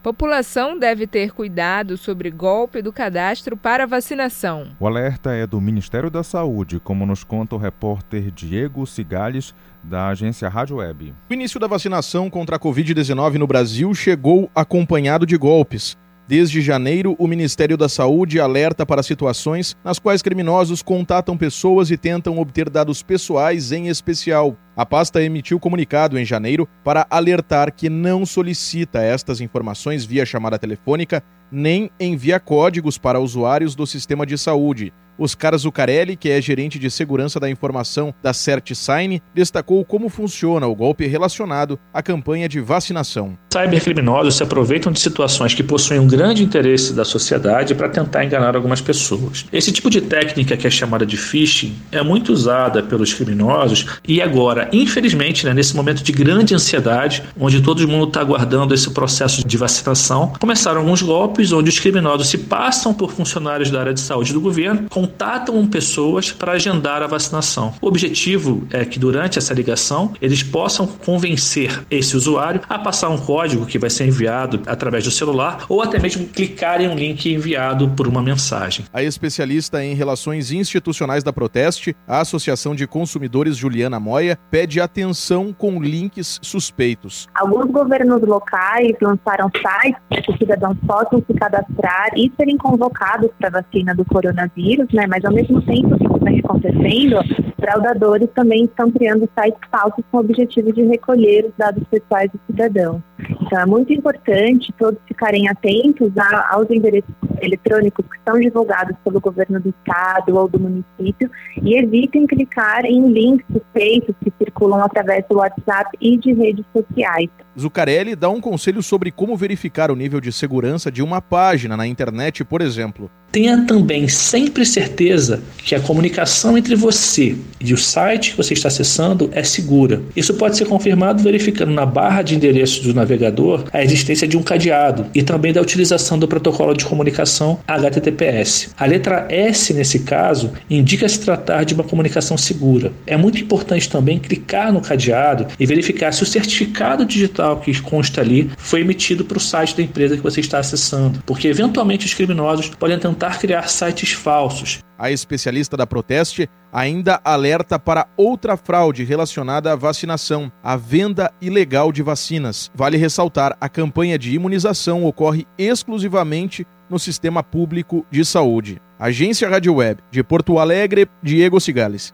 População 0.03 0.77
deve 0.77 1.07
ter 1.07 1.31
cuidado 1.31 1.97
sobre 1.97 2.29
golpe 2.29 2.83
do 2.83 2.93
cadastro 2.93 3.57
para 3.57 3.87
vacinação. 3.87 4.67
O 4.81 4.87
alerta 4.87 5.33
é 5.33 5.47
do 5.47 5.61
Ministério 5.61 6.11
da 6.11 6.25
Saúde, 6.25 6.81
como 6.81 7.07
nos 7.07 7.23
conta 7.23 7.55
o 7.55 7.59
repórter 7.59 8.33
Diego 8.33 8.85
Cigales, 8.85 9.55
da 9.81 10.09
agência 10.09 10.49
Rádio 10.49 10.79
Web. 10.79 11.15
O 11.31 11.33
início 11.33 11.61
da 11.61 11.69
vacinação 11.69 12.29
contra 12.29 12.57
a 12.57 12.59
Covid-19 12.59 13.35
no 13.35 13.47
Brasil 13.47 13.95
chegou 13.95 14.51
acompanhado 14.57 15.25
de 15.25 15.37
golpes. 15.37 15.97
Desde 16.33 16.63
janeiro, 16.63 17.15
o 17.19 17.29
Ministério 17.29 17.77
da 17.77 17.91
Saúde 17.91 18.41
alerta 18.41 18.87
para 18.87 19.03
situações 19.03 19.77
nas 19.85 19.99
quais 19.99 20.23
criminosos 20.23 20.81
contatam 20.81 21.37
pessoas 21.37 21.91
e 21.91 21.99
tentam 21.99 22.39
obter 22.39 22.71
dados 22.71 23.03
pessoais 23.03 23.71
em 23.71 23.89
especial. 23.89 24.57
A 24.75 24.87
pasta 24.87 25.23
emitiu 25.23 25.61
comunicado 25.61 26.19
em 26.19 26.25
janeiro 26.25 26.67
para 26.83 27.07
alertar 27.11 27.71
que 27.71 27.91
não 27.91 28.25
solicita 28.25 29.03
estas 29.03 29.43
informações 29.43 30.07
via 30.07 30.25
chamada 30.25 30.59
telefônica 30.59 31.23
nem 31.51 31.91
envia 32.01 32.41
códigos 32.41 32.97
para 32.97 33.21
usuários 33.21 33.75
do 33.75 33.87
sistema 33.87 34.25
de 34.25 34.39
saúde. 34.39 34.91
Oscar 35.19 35.57
Zucarelli, 35.57 36.17
que 36.17 36.31
é 36.31 36.41
gerente 36.41 36.79
de 36.79 36.91
segurança 36.91 37.39
da 37.39 37.51
informação 37.51 38.15
da 38.23 38.33
CertSign, 38.33 39.23
destacou 39.35 39.85
como 39.85 40.09
funciona 40.09 40.67
o 40.67 40.75
golpe 40.75 41.07
relacionado 41.07 41.79
à 41.93 42.03
campanha 42.03 42.49
de 42.49 42.61
vacinação. 42.61 43.37
Cybercriminosos 43.53 44.37
se 44.37 44.43
aproveitam 44.43 44.91
de 44.91 45.01
situações 45.01 45.55
que 45.55 45.63
possuem 45.63 46.01
um 46.01 46.07
grande 46.07 46.43
interesse 46.43 46.93
da 46.93 47.05
sociedade 47.05 47.75
para 47.75 47.89
tentar 47.89 48.25
enganar 48.25 48.57
algumas 48.57 48.81
pessoas. 48.81 49.47
Esse 49.53 49.71
tipo 49.71 49.91
de 49.91 50.01
técnica, 50.01 50.57
que 50.57 50.67
é 50.67 50.71
chamada 50.71 51.05
de 51.05 51.17
phishing, 51.17 51.77
é 51.91 52.03
muito 52.03 52.33
usada 52.33 52.83
pelos 52.83 53.13
criminosos 53.13 53.87
e 54.07 54.23
agora, 54.23 54.69
infelizmente, 54.73 55.45
né, 55.45 55.53
nesse 55.53 55.77
momento 55.77 56.03
de 56.03 56.13
grande 56.13 56.55
ansiedade, 56.55 57.23
onde 57.39 57.61
todo 57.61 57.87
mundo 57.87 58.09
está 58.09 58.21
aguardando 58.21 58.75
esse 58.75 58.91
processo 58.91 59.47
de 59.47 59.57
vacinação, 59.57 60.33
começaram 60.41 60.81
alguns 60.81 61.03
golpes 61.03 61.53
onde 61.53 61.69
os 61.69 61.79
criminosos 61.79 62.29
se 62.29 62.39
passam 62.39 62.95
por 62.95 63.13
funcionários 63.13 63.71
da 63.71 63.81
área 63.81 63.95
de 63.95 64.01
saúde 64.01 64.33
do 64.33 64.41
governo 64.41 64.89
com 64.89 65.02
contatam 65.03 65.67
pessoas 65.67 66.31
para 66.31 66.53
agendar 66.53 67.03
a 67.03 67.09
vacinação. 67.09 67.75
O 67.81 67.89
objetivo 67.89 68.65
é 68.71 68.85
que 68.85 69.01
durante 69.01 69.37
essa 69.37 69.53
ligação 69.53 70.13
eles 70.23 70.45
possam 70.45 70.87
convencer 70.87 71.85
esse 71.91 72.17
usuário 72.17 72.61
a 72.69 72.79
passar 72.79 73.09
um 73.09 73.19
código 73.19 73.67
que 73.67 73.81
vai 73.81 73.91
ser 73.91 74.07
enviado 74.07 74.63
através 74.65 75.03
do 75.03 75.11
celular 75.11 75.65
ou 75.69 75.83
até 75.83 75.99
mesmo 75.99 76.29
clicar 76.29 76.81
em 76.81 76.89
um 76.89 76.95
link 76.95 77.33
enviado 77.33 77.89
por 77.91 78.07
uma 78.07 78.23
mensagem. 78.23 78.85
A 78.93 79.03
especialista 79.03 79.85
em 79.85 79.95
relações 79.95 80.53
institucionais 80.53 81.25
da 81.25 81.33
Proteste, 81.33 81.97
a 82.07 82.21
Associação 82.21 82.73
de 82.73 82.87
Consumidores 82.87 83.57
Juliana 83.57 83.99
Moia, 83.99 84.39
pede 84.53 84.81
atenção 84.81 85.53
com 85.53 85.83
links 85.83 86.39
suspeitos. 86.43 87.29
Alguns 87.35 87.73
governos 87.73 88.23
locais 88.23 88.93
lançaram 89.01 89.51
sites 89.51 90.01
para 90.09 90.23
que 90.23 90.31
os 90.31 90.39
cidadãos 90.39 90.77
possam 90.87 91.21
se 91.27 91.35
cadastrar 91.35 92.11
e 92.17 92.31
serem 92.37 92.57
convocados 92.57 93.31
para 93.37 93.49
a 93.49 93.63
vacina 93.63 93.95
do 93.95 94.05
coronavírus 94.05 94.92
né? 94.93 95.07
Mas 95.07 95.25
ao 95.25 95.33
mesmo 95.33 95.61
tempo 95.63 95.97
que 95.97 96.05
isso 96.05 96.17
está 96.17 96.31
acontecendo, 96.31 97.17
fraudadores 97.59 98.29
também 98.35 98.65
estão 98.65 98.91
criando 98.91 99.29
sites 99.39 99.61
falsos 99.71 100.05
com 100.11 100.19
o 100.19 100.21
objetivo 100.21 100.73
de 100.73 100.83
recolher 100.83 101.47
os 101.47 101.53
dados 101.57 101.83
pessoais 101.89 102.31
dos 102.31 102.41
cidadãos. 102.47 103.01
Então 103.43 103.61
é 103.61 103.67
muito 103.67 103.93
importante 103.93 104.73
todos 104.79 104.99
ficarem 105.07 105.49
atentos 105.49 106.11
a, 106.17 106.55
aos 106.55 106.69
endereços 106.71 107.15
eletrônicos 107.41 108.05
que 108.07 108.19
são 108.25 108.39
divulgados 108.39 108.97
pelo 109.05 109.21
governo 109.21 109.61
do 109.61 109.69
estado 109.71 110.37
ou 110.37 110.49
do 110.49 110.59
município 110.59 111.31
e 111.63 111.77
evitem 111.77 112.27
clicar 112.27 112.85
em 112.85 113.09
links 113.09 113.45
suspeitos 113.53 114.15
que 114.23 114.33
circulam 114.39 114.81
através 114.83 115.25
do 115.29 115.37
WhatsApp 115.37 115.97
e 116.01 116.17
de 116.17 116.33
redes 116.33 116.65
sociais. 116.75 117.29
Zucarelli 117.59 118.17
dá 118.17 118.31
um 118.31 118.41
conselho 118.41 118.83
sobre 118.83 119.11
como 119.11 119.37
verificar 119.37 119.91
o 119.91 119.97
nível 119.97 120.21
de 120.21 120.33
segurança 120.33 120.91
de 120.91 121.03
uma 121.03 121.21
página 121.21 121.77
na 121.77 121.87
internet, 121.87 122.45
por 122.45 122.63
exemplo. 122.63 123.11
Tenha 123.33 123.65
também 123.65 124.09
sempre 124.09 124.67
certeza 124.67 125.43
que 125.65 125.75
a 125.75 125.81
comunicação 125.81 126.59
entre 126.59 126.75
você 126.75 127.35
e 127.59 127.73
o 127.73 127.79
site 127.79 128.33
que 128.33 128.37
você 128.37 128.53
está 128.53 128.69
acessando 128.69 129.31
é 129.33 129.43
segura. 129.43 130.03
Isso 130.15 130.35
pode 130.35 130.57
ser 130.57 130.67
confirmado 130.67 131.23
verificando 131.23 131.73
na 131.73 131.87
barra 131.87 132.21
de 132.21 132.35
endereço 132.35 132.83
do 132.83 132.93
navegador 132.93 133.65
a 133.73 133.83
existência 133.83 134.29
de 134.29 134.37
um 134.37 134.43
cadeado 134.43 135.07
e 135.15 135.23
também 135.23 135.53
da 135.53 135.63
utilização 135.63 136.19
do 136.19 136.29
protocolo 136.29 136.75
de 136.75 136.85
comunicação 136.85 137.59
HTTPS. 137.67 138.71
A 138.77 138.85
letra 138.85 139.27
S, 139.31 139.73
nesse 139.73 140.01
caso, 140.01 140.53
indica 140.69 141.09
se 141.09 141.21
tratar 141.21 141.65
de 141.65 141.73
uma 141.73 141.85
comunicação 141.85 142.37
segura. 142.37 142.93
É 143.07 143.17
muito 143.17 143.41
importante 143.41 143.89
também 143.89 144.19
clicar 144.19 144.73
no 144.73 144.81
cadeado 144.83 145.47
e 145.59 145.65
verificar 145.65 146.13
se 146.13 146.23
o 146.23 146.27
certificado 146.27 147.07
digital 147.07 147.61
que 147.61 147.81
consta 147.81 148.21
ali 148.21 148.51
foi 148.59 148.81
emitido 148.81 149.25
para 149.25 149.39
o 149.39 149.41
site 149.41 149.77
da 149.77 149.83
empresa 149.83 150.17
que 150.17 150.23
você 150.23 150.41
está 150.41 150.59
acessando, 150.59 151.23
porque 151.25 151.49
eventualmente 151.49 152.05
os 152.05 152.13
criminosos 152.13 152.69
podem 152.69 152.99
tentar 152.99 153.22
tentar 153.23 153.39
criar 153.39 153.69
sites 153.69 154.13
falsos. 154.13 154.81
A 154.99 155.11
especialista 155.11 155.77
da 155.77 155.87
Proteste 155.87 156.49
ainda 156.73 157.21
alerta 157.25 157.79
para 157.79 158.09
outra 158.17 158.57
fraude 158.57 159.05
relacionada 159.05 159.73
à 159.73 159.77
vacinação, 159.77 160.51
a 160.63 160.77
venda 160.77 161.33
ilegal 161.41 161.93
de 161.93 162.03
vacinas. 162.03 162.69
Vale 162.75 162.97
ressaltar, 162.97 163.57
a 163.61 163.69
campanha 163.69 164.19
de 164.19 164.35
imunização 164.35 165.05
ocorre 165.05 165.47
exclusivamente 165.57 166.67
no 166.91 166.99
sistema 166.99 167.45
público 167.45 168.05
de 168.11 168.25
saúde. 168.25 168.81
Agência 168.99 169.49
Rádio 169.49 169.75
Web 169.75 170.03
de 170.11 170.23
Porto 170.25 170.59
Alegre, 170.59 171.09
Diego 171.23 171.61
Cigales. 171.61 172.13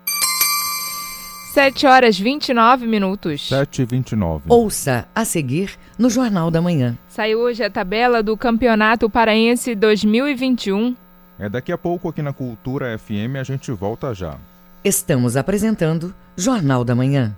7 1.58 1.88
horas 1.88 2.16
29 2.16 2.86
minutos. 2.86 3.48
7 3.48 3.82
e 3.82 3.84
29. 3.84 4.44
Ouça 4.48 5.08
a 5.12 5.24
seguir 5.24 5.72
no 5.98 6.08
Jornal 6.08 6.52
da 6.52 6.62
Manhã. 6.62 6.96
Saiu 7.08 7.40
hoje 7.40 7.64
a 7.64 7.68
tabela 7.68 8.22
do 8.22 8.36
Campeonato 8.36 9.10
Paraense 9.10 9.74
2021. 9.74 10.94
É 11.36 11.48
daqui 11.48 11.72
a 11.72 11.76
pouco 11.76 12.10
aqui 12.10 12.22
na 12.22 12.32
Cultura 12.32 12.96
FM 12.96 13.34
a 13.40 13.42
gente 13.42 13.72
volta 13.72 14.14
já. 14.14 14.36
Estamos 14.84 15.36
apresentando 15.36 16.14
Jornal 16.36 16.84
da 16.84 16.94
Manhã. 16.94 17.36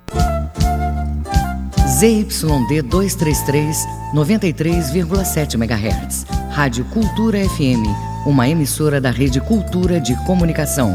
ZYD 1.88 2.82
233, 2.82 3.86
93,7 4.14 5.54
MHz. 5.54 6.26
Rádio 6.50 6.84
Cultura 6.90 7.38
FM, 7.38 8.26
uma 8.26 8.46
emissora 8.46 9.00
da 9.00 9.10
Rede 9.10 9.40
Cultura 9.40 9.98
de 9.98 10.14
Comunicação. 10.26 10.92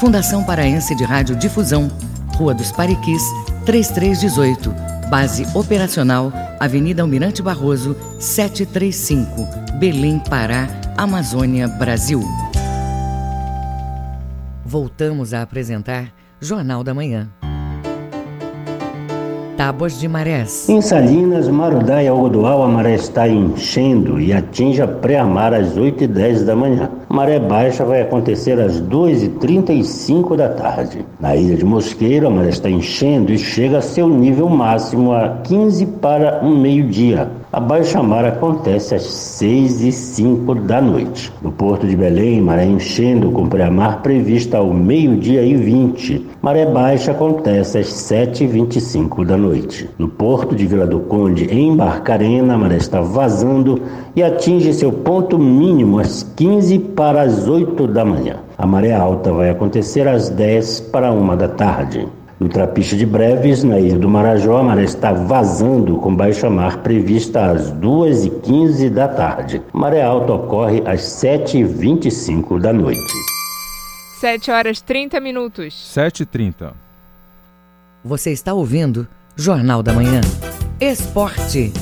Fundação 0.00 0.42
Paraense 0.42 0.96
de 0.96 1.04
Rádio 1.04 1.36
Difusão 1.36 1.88
Rua 2.34 2.54
dos 2.54 2.72
Pariquis, 2.72 3.22
3318. 3.64 4.74
Base 5.08 5.46
operacional, 5.54 6.32
Avenida 6.58 7.02
Almirante 7.02 7.42
Barroso, 7.42 7.96
735, 8.18 9.46
Belém, 9.78 10.18
Pará, 10.18 10.66
Amazônia, 10.96 11.68
Brasil. 11.68 12.20
Voltamos 14.64 15.32
a 15.34 15.42
apresentar 15.42 16.12
Jornal 16.40 16.82
da 16.82 16.94
Manhã. 16.94 17.30
Tábuas 19.56 20.00
de 20.00 20.08
marés. 20.08 20.68
Em 20.68 20.80
Salinas, 20.80 21.48
Marudá 21.48 22.02
e 22.02 22.08
Algodual, 22.08 22.64
a 22.64 22.68
maré 22.68 22.94
está 22.94 23.28
enchendo 23.28 24.20
e 24.20 24.32
atinge 24.32 24.82
a 24.82 24.86
pré-mar 24.86 25.54
às 25.54 25.76
8h10 25.76 26.44
da 26.44 26.56
manhã. 26.56 26.90
maré 27.08 27.38
baixa 27.38 27.84
vai 27.84 28.02
acontecer 28.02 28.58
às 28.60 28.80
2h35 28.80 30.36
da 30.36 30.48
tarde. 30.48 31.04
Na 31.20 31.36
ilha 31.36 31.56
de 31.56 31.64
Mosqueiro, 31.64 32.26
a 32.26 32.30
maré 32.30 32.48
está 32.48 32.68
enchendo 32.68 33.32
e 33.32 33.38
chega 33.38 33.78
a 33.78 33.82
seu 33.82 34.08
nível 34.08 34.48
máximo 34.48 35.12
a 35.12 35.38
15 35.44 35.86
para 35.86 36.40
um 36.42 36.58
meio-dia. 36.58 37.30
A 37.54 37.60
baixa 37.60 38.02
mar 38.02 38.24
acontece 38.24 38.96
às 38.96 39.04
6 39.04 39.82
e 39.82 39.92
5 39.92 40.56
da 40.56 40.80
noite. 40.80 41.32
No 41.40 41.52
Porto 41.52 41.86
de 41.86 41.94
Belém, 41.94 42.40
maré 42.40 42.64
enchendo 42.64 43.30
com 43.30 43.46
pré-mar 43.46 44.02
prevista 44.02 44.58
ao 44.58 44.74
meio-dia 44.74 45.40
e 45.40 45.54
20. 45.54 46.26
Maré 46.42 46.66
baixa 46.66 47.12
acontece 47.12 47.78
às 47.78 47.86
7 47.86 48.42
e 48.42 48.46
25 48.48 49.24
da 49.24 49.36
noite. 49.36 49.88
No 49.96 50.08
Porto 50.08 50.56
de 50.56 50.66
Vila 50.66 50.84
do 50.84 50.98
Conde, 50.98 51.44
em 51.44 51.76
Barcarena, 51.76 52.54
a 52.54 52.58
maré 52.58 52.76
está 52.76 53.00
vazando 53.00 53.80
e 54.16 54.22
atinge 54.24 54.74
seu 54.74 54.90
ponto 54.90 55.38
mínimo 55.38 56.00
às 56.00 56.24
15 56.34 56.80
para 56.80 57.22
as 57.22 57.46
8 57.46 57.86
da 57.86 58.04
manhã. 58.04 58.38
A 58.58 58.66
maré 58.66 58.92
alta 58.92 59.32
vai 59.32 59.50
acontecer 59.50 60.08
às 60.08 60.28
10 60.28 60.80
para 60.90 61.12
1 61.12 61.36
da 61.36 61.46
tarde. 61.46 62.04
No 62.40 62.48
Trapiche 62.48 62.96
de 62.96 63.06
Breves, 63.06 63.62
na 63.62 63.78
ilha 63.78 63.98
do 63.98 64.08
Marajó, 64.08 64.58
a 64.58 64.62
maré 64.62 64.82
está 64.82 65.12
vazando 65.12 65.96
com 65.98 66.14
baixa 66.14 66.50
mar 66.50 66.78
prevista 66.78 67.52
às 67.52 67.72
2h15 67.72 68.90
da 68.90 69.06
tarde. 69.06 69.62
Maré 69.72 70.02
alta 70.02 70.32
ocorre 70.32 70.82
às 70.84 71.00
7h25 71.00 72.60
da 72.60 72.72
noite. 72.72 73.14
7 74.20 74.50
horas 74.50 74.80
30 74.80 75.20
minutos. 75.20 75.74
7h30. 75.94 76.72
Você 78.04 78.32
está 78.32 78.52
ouvindo 78.52 79.06
Jornal 79.36 79.82
da 79.82 79.92
Manhã. 79.92 80.20
Esporte. 80.80 81.72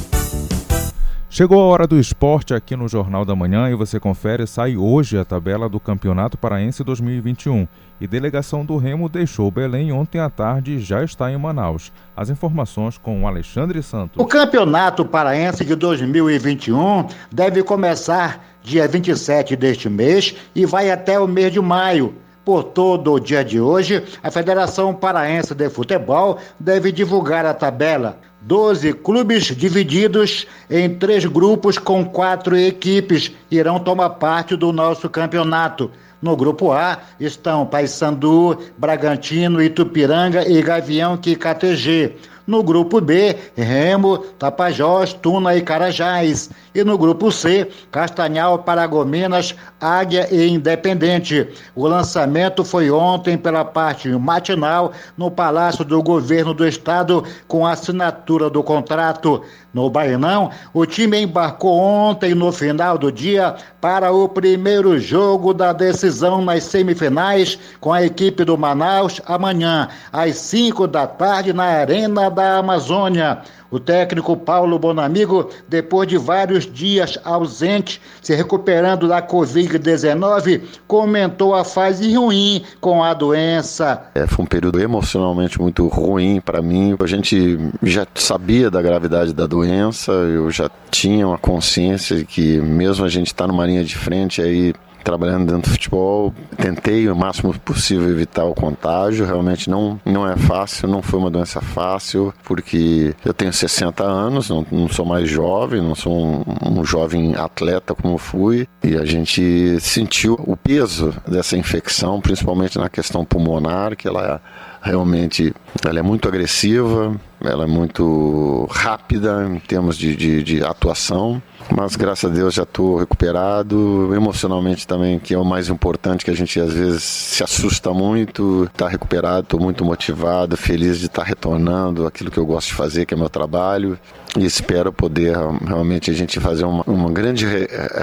Chegou 1.30 1.58
a 1.62 1.64
hora 1.64 1.86
do 1.86 1.98
esporte 1.98 2.52
aqui 2.52 2.76
no 2.76 2.86
Jornal 2.86 3.24
da 3.24 3.34
Manhã 3.34 3.70
e 3.70 3.74
você 3.74 3.98
confere, 3.98 4.46
sai 4.46 4.76
hoje 4.76 5.16
a 5.16 5.24
tabela 5.24 5.66
do 5.66 5.80
Campeonato 5.80 6.36
Paraense 6.36 6.84
2021. 6.84 7.66
E 8.02 8.06
delegação 8.08 8.64
do 8.64 8.78
Remo 8.78 9.08
deixou 9.08 9.48
Belém 9.48 9.92
ontem 9.92 10.18
à 10.18 10.28
tarde 10.28 10.72
e 10.72 10.80
já 10.80 11.04
está 11.04 11.30
em 11.30 11.38
Manaus. 11.38 11.92
As 12.16 12.30
informações 12.30 12.98
com 12.98 13.28
Alexandre 13.28 13.80
Santos. 13.80 14.20
O 14.20 14.26
Campeonato 14.26 15.04
Paraense 15.04 15.64
de 15.64 15.76
2021 15.76 17.06
deve 17.30 17.62
começar 17.62 18.44
dia 18.60 18.88
27 18.88 19.54
deste 19.54 19.88
mês 19.88 20.34
e 20.52 20.66
vai 20.66 20.90
até 20.90 21.16
o 21.20 21.28
mês 21.28 21.52
de 21.52 21.60
maio. 21.60 22.12
Por 22.44 22.64
todo 22.64 23.12
o 23.12 23.20
dia 23.20 23.44
de 23.44 23.60
hoje, 23.60 24.02
a 24.20 24.32
Federação 24.32 24.92
Paraense 24.92 25.54
de 25.54 25.70
Futebol 25.70 26.38
deve 26.58 26.90
divulgar 26.90 27.46
a 27.46 27.54
tabela. 27.54 28.18
12 28.40 28.94
clubes 28.94 29.44
divididos 29.44 30.48
em 30.68 30.92
três 30.92 31.24
grupos 31.24 31.78
com 31.78 32.04
quatro 32.04 32.58
equipes 32.58 33.30
irão 33.48 33.78
tomar 33.78 34.10
parte 34.10 34.56
do 34.56 34.72
nosso 34.72 35.08
campeonato. 35.08 35.88
No 36.22 36.37
grupo 36.37 36.70
A 36.70 36.98
estão 37.18 37.66
Paysandu, 37.66 38.56
Bragantino, 38.78 39.61
Itupiranga 39.61 40.48
e 40.48 40.62
Gavião 40.62 41.16
KTG. 41.16 42.14
No 42.46 42.62
grupo 42.62 43.00
B, 43.00 43.37
Remo, 43.56 44.18
Tapajós, 44.18 45.12
Tuna 45.12 45.54
e 45.56 45.62
Carajás. 45.62 46.50
E 46.74 46.82
no 46.82 46.98
grupo 46.98 47.30
C, 47.30 47.68
Castanhal, 47.90 48.61
Paragominas, 48.61 49.54
Águia 49.80 50.28
e 50.30 50.48
Independente. 50.48 51.48
O 51.74 51.87
lançamento 51.87 52.64
foi 52.64 52.90
ontem 52.90 53.37
pela 53.37 53.64
parte 53.64 54.08
matinal 54.08 54.92
no 55.16 55.30
Palácio 55.30 55.85
do 55.85 56.02
Governo 56.02 56.52
do 56.52 56.66
Estado 56.66 57.24
com 57.46 57.66
a 57.66 57.72
assinatura 57.72 58.50
do 58.50 58.62
contrato. 58.62 59.42
No 59.72 59.88
Bainão, 59.88 60.50
o 60.74 60.85
time 60.85 61.22
embarcou 61.22 61.78
ontem 61.78 62.35
no 62.35 62.52
final 62.52 62.98
do 62.98 63.11
dia 63.11 63.56
para 63.80 64.12
o 64.12 64.28
primeiro 64.28 64.98
jogo 64.98 65.54
da 65.54 65.72
decisão 65.72 66.42
nas 66.42 66.64
semifinais 66.64 67.58
com 67.80 67.92
a 67.92 68.02
equipe 68.02 68.44
do 68.44 68.58
Manaus 68.58 69.20
amanhã, 69.24 69.88
às 70.12 70.37
5 70.37 70.87
da 70.87 71.06
tarde, 71.06 71.54
na 71.54 71.64
Arena 71.64 72.30
da 72.30 72.58
Amazônia. 72.58 73.42
O 73.72 73.80
técnico 73.80 74.37
Paulo 74.37 74.78
Bonamigo, 74.78 75.48
depois 75.66 76.06
de 76.06 76.18
vários 76.18 76.70
dias 76.70 77.18
ausente, 77.24 78.02
se 78.20 78.35
recuperando 78.35 79.08
da 79.08 79.22
Covid-19, 79.22 80.61
comentou 80.87 81.54
a 81.54 81.64
fase 81.64 82.14
ruim 82.14 82.62
com 82.82 83.02
a 83.02 83.14
doença. 83.14 84.11
É, 84.14 84.26
foi 84.26 84.44
um 84.44 84.46
período 84.46 84.78
emocionalmente 84.78 85.58
muito 85.58 85.88
ruim 85.88 86.38
para 86.38 86.61
mim. 86.61 86.94
A 87.00 87.06
gente 87.06 87.58
já 87.82 88.06
sabia 88.14 88.70
da 88.70 88.82
gravidade 88.82 89.32
da 89.32 89.46
doença, 89.46 90.12
eu 90.12 90.50
já 90.50 90.70
tinha 90.90 91.26
uma 91.26 91.38
consciência 91.38 92.16
de 92.16 92.26
que 92.26 92.61
mesmo 92.61 93.06
a 93.06 93.08
gente 93.08 93.28
estar 93.28 93.46
tá 93.46 93.48
numa 93.48 93.64
linha 93.64 93.82
de 93.82 93.96
frente 93.96 94.42
aí 94.42 94.74
trabalhando 95.02 95.46
dentro 95.46 95.70
do 95.70 95.74
futebol. 95.74 96.34
Tentei 96.56 97.08
o 97.08 97.16
máximo 97.16 97.52
possível 97.60 98.08
evitar 98.10 98.44
o 98.44 98.54
contágio. 98.54 99.26
Realmente 99.26 99.68
não, 99.68 100.00
não 100.04 100.28
é 100.28 100.36
fácil, 100.36 100.88
não 100.88 101.02
foi 101.02 101.18
uma 101.18 101.30
doença 101.30 101.60
fácil, 101.60 102.32
porque 102.44 103.14
eu 103.24 103.34
tenho 103.34 103.52
60 103.52 104.02
anos, 104.02 104.48
não, 104.48 104.66
não 104.70 104.88
sou 104.88 105.04
mais 105.04 105.28
jovem, 105.28 105.80
não 105.80 105.94
sou 105.94 106.12
um, 106.12 106.44
um 106.80 106.84
jovem 106.84 107.34
atleta 107.34 107.94
como 107.94 108.18
fui. 108.18 108.68
E 108.82 108.96
a 108.96 109.04
gente 109.04 109.78
sentiu 109.80 110.34
o 110.46 110.56
peso 110.56 111.14
dessa 111.26 111.56
infecção, 111.56 112.20
principalmente 112.20 112.78
na 112.78 112.88
questão 112.88 113.24
pulmonar, 113.24 113.96
que 113.96 114.08
ela 114.08 114.40
realmente 114.83 115.55
ela 115.85 115.99
é 115.99 116.03
muito 116.03 116.29
agressiva, 116.29 117.14
ela 117.40 117.64
é 117.64 117.66
muito 117.66 118.66
rápida 118.71 119.49
em 119.49 119.59
termos 119.61 119.97
de, 119.97 120.14
de, 120.16 120.42
de 120.42 120.64
atuação 120.64 121.40
mas 121.71 121.97
graças 121.97 122.31
a 122.31 122.35
Deus 122.35 122.55
já 122.55 122.62
estou 122.64 122.97
recuperado, 122.97 124.14
emocionalmente 124.14 124.87
também, 124.87 125.18
que 125.18 125.35
é 125.35 125.38
o 125.38 125.45
mais 125.45 125.68
importante, 125.68 126.25
que 126.25 126.31
a 126.31 126.35
gente 126.35 126.59
às 126.61 126.73
vezes 126.73 127.03
se 127.03 127.42
assusta 127.42 127.92
muito, 127.92 128.64
está 128.64 128.88
recuperado, 128.88 129.40
estou 129.40 129.61
muito 129.61 129.85
motivado, 129.85 130.57
feliz 130.57 130.99
de 130.99 131.07
estar 131.07 131.23
tá 131.23 131.29
retornando 131.29 132.07
aquilo 132.07 132.31
que 132.31 132.38
eu 132.38 132.47
gosto 132.47 132.68
de 132.68 132.75
fazer, 132.75 133.07
que 133.07 133.14
é 133.14 133.16
meu 133.16 133.29
trabalho, 133.29 133.99
e 134.37 134.45
espero 134.45 134.92
poder 134.92 135.37
realmente 135.66 136.11
a 136.11 136.14
gente 136.14 136.40
fazer 136.40 136.64
uma, 136.64 136.83
uma 136.87 137.11
grande 137.11 137.47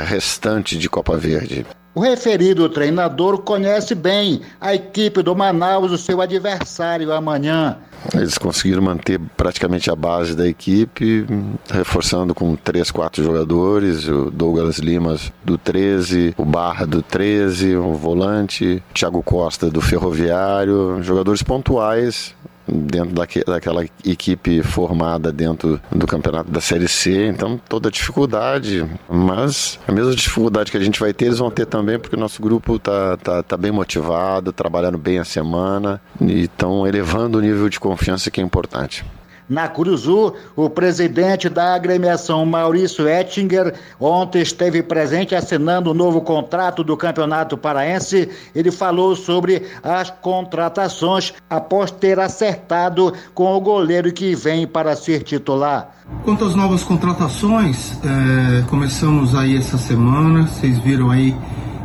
restante 0.08 0.78
de 0.78 0.90
Copa 0.90 1.18
Verde. 1.18 1.66
O 2.00 2.02
referido 2.02 2.70
treinador 2.70 3.40
conhece 3.40 3.94
bem 3.94 4.40
a 4.62 4.74
equipe 4.74 5.22
do 5.22 5.36
Manaus, 5.36 5.92
o 5.92 5.98
seu 5.98 6.22
adversário 6.22 7.12
amanhã. 7.12 7.76
Eles 8.14 8.38
conseguiram 8.38 8.82
manter 8.82 9.20
praticamente 9.36 9.92
a 9.92 9.96
base 9.98 10.34
da 10.34 10.48
equipe, 10.48 11.26
reforçando 11.70 12.34
com 12.34 12.56
três, 12.56 12.90
quatro 12.90 13.22
jogadores, 13.22 14.08
o 14.08 14.32
Douglas 14.32 14.78
Limas 14.78 15.30
do 15.44 15.58
13, 15.58 16.34
o 16.38 16.46
Barra 16.46 16.86
do 16.88 17.02
13, 17.02 17.76
o 17.76 17.94
volante, 17.96 18.82
Thiago 18.94 19.22
Costa 19.22 19.70
do 19.70 19.82
Ferroviário, 19.82 21.04
jogadores 21.04 21.44
pontuais 21.44 22.34
dentro 22.72 23.14
daque, 23.14 23.44
daquela 23.44 23.86
equipe 24.06 24.62
formada 24.64 25.32
dentro 25.32 25.80
do 25.92 26.08
campeonato 26.08 26.52
da 26.52 26.62
Série 26.62 26.88
C. 26.88 27.28
Então, 27.28 27.60
toda 27.70 27.92
dificuldade, 27.92 28.86
mas 29.10 29.80
a 29.88 29.92
mesma 29.92 30.16
dificuldade 30.16 30.72
que 30.72 30.78
a 30.78 30.84
gente 30.84 31.00
vai 31.00 31.14
ter, 31.14 31.26
eles 31.26 31.40
vão 31.40 31.52
ter 31.52 31.66
também, 31.66 32.00
porque 32.00 32.16
o 32.16 32.20
nosso 32.20 32.42
grupo 32.42 32.76
está 32.76 33.18
tá, 33.18 33.44
tá 33.44 33.58
bem 33.58 33.72
motivado, 33.72 34.52
trabalhando 34.52 34.98
bem 34.98 35.20
a 35.20 35.26
semana 35.26 36.02
e 36.22 36.44
estão 36.44 36.86
elevando 36.86 37.38
o 37.38 37.42
nível 37.42 37.70
de 37.70 37.80
confiança 37.80 38.32
que 38.32 38.40
é 38.40 38.44
importante. 38.44 39.06
Na 39.50 39.68
Curuzu, 39.68 40.34
o 40.56 40.70
presidente 40.70 41.50
da 41.50 41.74
agremiação 41.74 42.46
Maurício 42.46 43.10
Ettinger 43.10 43.74
ontem 44.00 44.44
esteve 44.44 44.84
presente 44.84 45.34
assinando 45.34 45.90
o 45.90 45.94
novo 45.96 46.22
contrato 46.22 46.84
do 46.84 46.96
Campeonato 46.96 47.58
Paraense. 47.58 48.30
Ele 48.54 48.70
falou 48.70 49.16
sobre 49.16 49.66
as 49.82 50.12
contratações 50.12 51.34
após 51.50 51.90
ter 51.90 52.20
acertado 52.20 53.12
com 53.34 53.52
o 53.56 53.60
goleiro 53.60 54.14
que 54.14 54.36
vem 54.36 54.68
para 54.68 54.96
ser 54.96 55.24
titular. 55.24 55.96
Quanto 56.24 56.46
às 56.46 56.54
novas 56.54 56.84
contratações, 56.84 57.98
é, 58.04 58.62
começamos 58.70 59.34
aí 59.34 59.58
essa 59.58 59.80
semana. 59.80 60.46
Vocês 60.46 60.78
viram 60.78 61.10
aí 61.10 61.36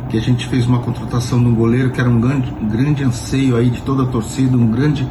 que 0.09 0.17
a 0.17 0.21
gente 0.21 0.47
fez 0.47 0.67
uma 0.67 0.79
contratação 0.79 1.39
de 1.39 1.47
um 1.47 1.55
goleiro 1.55 1.89
que 1.89 1.99
era 1.99 2.09
um 2.09 2.21
grande, 2.21 2.51
grande 2.69 3.03
anseio 3.03 3.55
aí 3.55 3.71
de 3.71 3.81
toda 3.81 4.03
a 4.03 4.05
torcida, 4.05 4.55
um 4.55 4.67
grande 4.67 5.07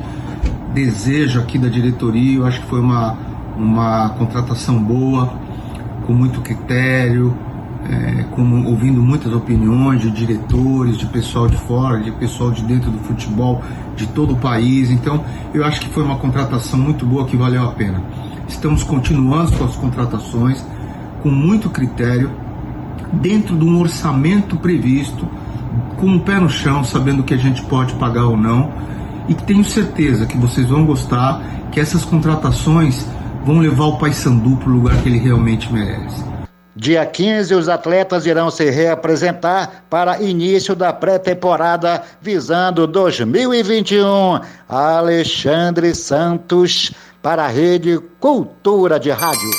desejo 0.75 1.41
aqui 1.41 1.57
da 1.57 1.69
diretoria. 1.69 2.39
Eu 2.39 2.47
acho 2.47 2.61
que 2.61 2.67
foi 2.67 2.81
uma, 2.81 3.17
uma 3.57 4.11
contratação 4.11 4.83
boa, 4.83 5.33
com 6.05 6.13
muito 6.13 6.41
critério, 6.41 7.35
é, 7.89 8.25
com, 8.33 8.65
ouvindo 8.65 9.01
muitas 9.01 9.33
opiniões 9.33 10.03
de 10.03 10.11
diretores, 10.11 10.99
de 10.99 11.07
pessoal 11.07 11.49
de 11.49 11.57
fora, 11.57 12.01
de 12.01 12.11
pessoal 12.13 12.51
de 12.51 12.63
dentro 12.65 12.91
do 12.91 12.99
futebol, 12.99 13.63
de 13.97 14.07
todo 14.09 14.35
o 14.35 14.37
país. 14.37 14.91
Então, 14.91 15.25
eu 15.55 15.65
acho 15.65 15.81
que 15.81 15.89
foi 15.89 16.03
uma 16.03 16.17
contratação 16.17 16.79
muito 16.79 17.07
boa 17.07 17.25
que 17.25 17.37
valeu 17.37 17.65
a 17.65 17.73
pena. 17.73 18.03
Estamos 18.49 18.83
continuando 18.83 19.53
com 19.53 19.65
as 19.65 19.77
contratações 19.77 20.65
com 21.23 21.31
muito 21.31 21.71
critério, 21.71 22.31
dentro 23.13 23.57
de 23.57 23.65
um 23.65 23.81
orçamento 23.81 24.57
previsto, 24.57 25.27
com 25.97 26.07
o 26.07 26.15
um 26.15 26.19
pé 26.19 26.39
no 26.39 26.51
chão, 26.51 26.85
sabendo 26.85 27.23
que 27.23 27.33
a 27.33 27.37
gente 27.39 27.63
pode 27.63 27.95
pagar 27.95 28.27
ou 28.27 28.37
não 28.37 28.71
e 29.29 29.35
tenho 29.35 29.65
certeza 29.65 30.27
que 30.27 30.37
vocês 30.37 30.69
vão 30.69 30.85
gostar, 30.85 31.43
que 31.73 31.81
essas 31.81 32.05
contratações 32.05 33.07
vão 33.45 33.59
levar 33.59 33.85
o 33.85 33.99
Paysandu 33.99 34.57
para 34.57 34.69
o 34.69 34.73
lugar 34.73 35.03
que 35.03 35.09
ele 35.09 35.19
realmente 35.19 35.73
merece. 35.73 36.25
Dia 36.77 37.07
15, 37.07 37.55
os 37.55 37.69
atletas 37.69 38.27
irão 38.27 38.51
se 38.51 38.69
reapresentar 38.69 39.85
para 39.89 40.21
início 40.21 40.75
da 40.75 40.93
pré-temporada 40.93 42.03
visando 42.21 42.87
2021. 42.87 44.41
Alexandre 44.69 45.95
Santos 45.95 46.93
para 47.23 47.45
a 47.45 47.49
Rede 47.49 48.01
Cultura 48.19 48.99
de 48.99 49.11
Rádio. 49.11 49.51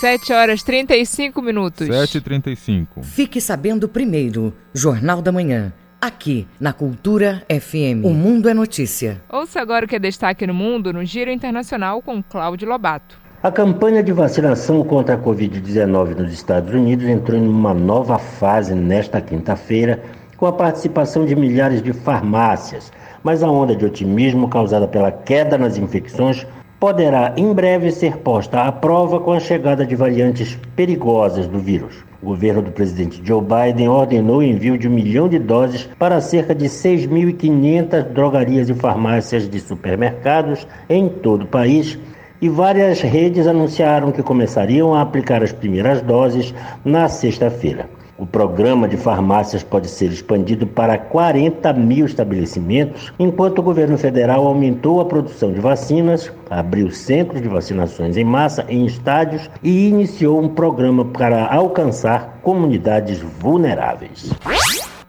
7 0.00 0.32
horas 0.32 0.62
35 0.62 1.42
minutos. 1.42 1.86
7 1.86 2.18
e 2.18 2.20
35 2.20 3.02
Fique 3.02 3.40
sabendo 3.40 3.88
primeiro, 3.88 4.54
Jornal 4.72 5.20
da 5.20 5.32
Manhã. 5.32 5.72
Aqui, 6.02 6.48
na 6.58 6.72
Cultura 6.72 7.44
FM. 7.48 8.04
O 8.04 8.10
Mundo 8.10 8.48
é 8.48 8.54
Notícia. 8.54 9.22
Ouça 9.30 9.60
agora 9.60 9.84
o 9.84 9.88
que 9.88 9.94
é 9.94 10.00
destaque 10.00 10.44
no 10.44 10.52
mundo 10.52 10.92
no 10.92 11.04
Giro 11.04 11.30
Internacional 11.30 12.02
com 12.02 12.20
Cláudio 12.20 12.68
Lobato. 12.68 13.16
A 13.40 13.52
campanha 13.52 14.02
de 14.02 14.10
vacinação 14.10 14.82
contra 14.82 15.14
a 15.14 15.18
Covid-19 15.18 16.16
nos 16.16 16.32
Estados 16.32 16.74
Unidos 16.74 17.06
entrou 17.06 17.38
em 17.38 17.46
uma 17.46 17.72
nova 17.72 18.18
fase 18.18 18.74
nesta 18.74 19.20
quinta-feira, 19.20 20.02
com 20.36 20.46
a 20.46 20.52
participação 20.52 21.24
de 21.24 21.36
milhares 21.36 21.80
de 21.80 21.92
farmácias. 21.92 22.90
Mas 23.22 23.40
a 23.40 23.48
onda 23.48 23.76
de 23.76 23.84
otimismo 23.84 24.48
causada 24.48 24.88
pela 24.88 25.12
queda 25.12 25.56
nas 25.56 25.78
infecções 25.78 26.44
poderá 26.80 27.32
em 27.36 27.54
breve 27.54 27.92
ser 27.92 28.16
posta 28.16 28.62
à 28.62 28.72
prova 28.72 29.20
com 29.20 29.30
a 29.30 29.38
chegada 29.38 29.86
de 29.86 29.94
variantes 29.94 30.58
perigosas 30.74 31.46
do 31.46 31.60
vírus. 31.60 31.94
O 32.22 32.26
governo 32.26 32.62
do 32.62 32.70
presidente 32.70 33.20
Joe 33.24 33.42
Biden 33.42 33.88
ordenou 33.88 34.38
o 34.38 34.42
envio 34.44 34.78
de 34.78 34.86
um 34.86 34.92
milhão 34.92 35.28
de 35.28 35.40
doses 35.40 35.88
para 35.98 36.20
cerca 36.20 36.54
de 36.54 36.66
6.500 36.66 38.04
drogarias 38.12 38.68
e 38.68 38.74
farmácias 38.74 39.48
de 39.48 39.58
supermercados 39.58 40.64
em 40.88 41.08
todo 41.08 41.42
o 41.42 41.48
país 41.48 41.98
e 42.40 42.48
várias 42.48 43.00
redes 43.00 43.48
anunciaram 43.48 44.12
que 44.12 44.22
começariam 44.22 44.94
a 44.94 45.00
aplicar 45.00 45.42
as 45.42 45.50
primeiras 45.50 46.00
doses 46.00 46.54
na 46.84 47.08
sexta-feira. 47.08 47.88
O 48.18 48.26
programa 48.26 48.86
de 48.86 48.96
farmácias 48.96 49.62
pode 49.62 49.88
ser 49.88 50.12
expandido 50.12 50.66
para 50.66 50.98
40 50.98 51.72
mil 51.72 52.04
estabelecimentos, 52.04 53.12
enquanto 53.18 53.58
o 53.58 53.62
governo 53.62 53.96
federal 53.96 54.46
aumentou 54.46 55.00
a 55.00 55.04
produção 55.04 55.50
de 55.50 55.60
vacinas, 55.60 56.30
abriu 56.50 56.90
centros 56.90 57.40
de 57.40 57.48
vacinações 57.48 58.16
em 58.16 58.24
massa 58.24 58.66
em 58.68 58.84
estádios 58.84 59.50
e 59.62 59.88
iniciou 59.88 60.40
um 60.40 60.48
programa 60.48 61.06
para 61.06 61.46
alcançar 61.46 62.38
comunidades 62.42 63.20
vulneráveis. 63.40 64.30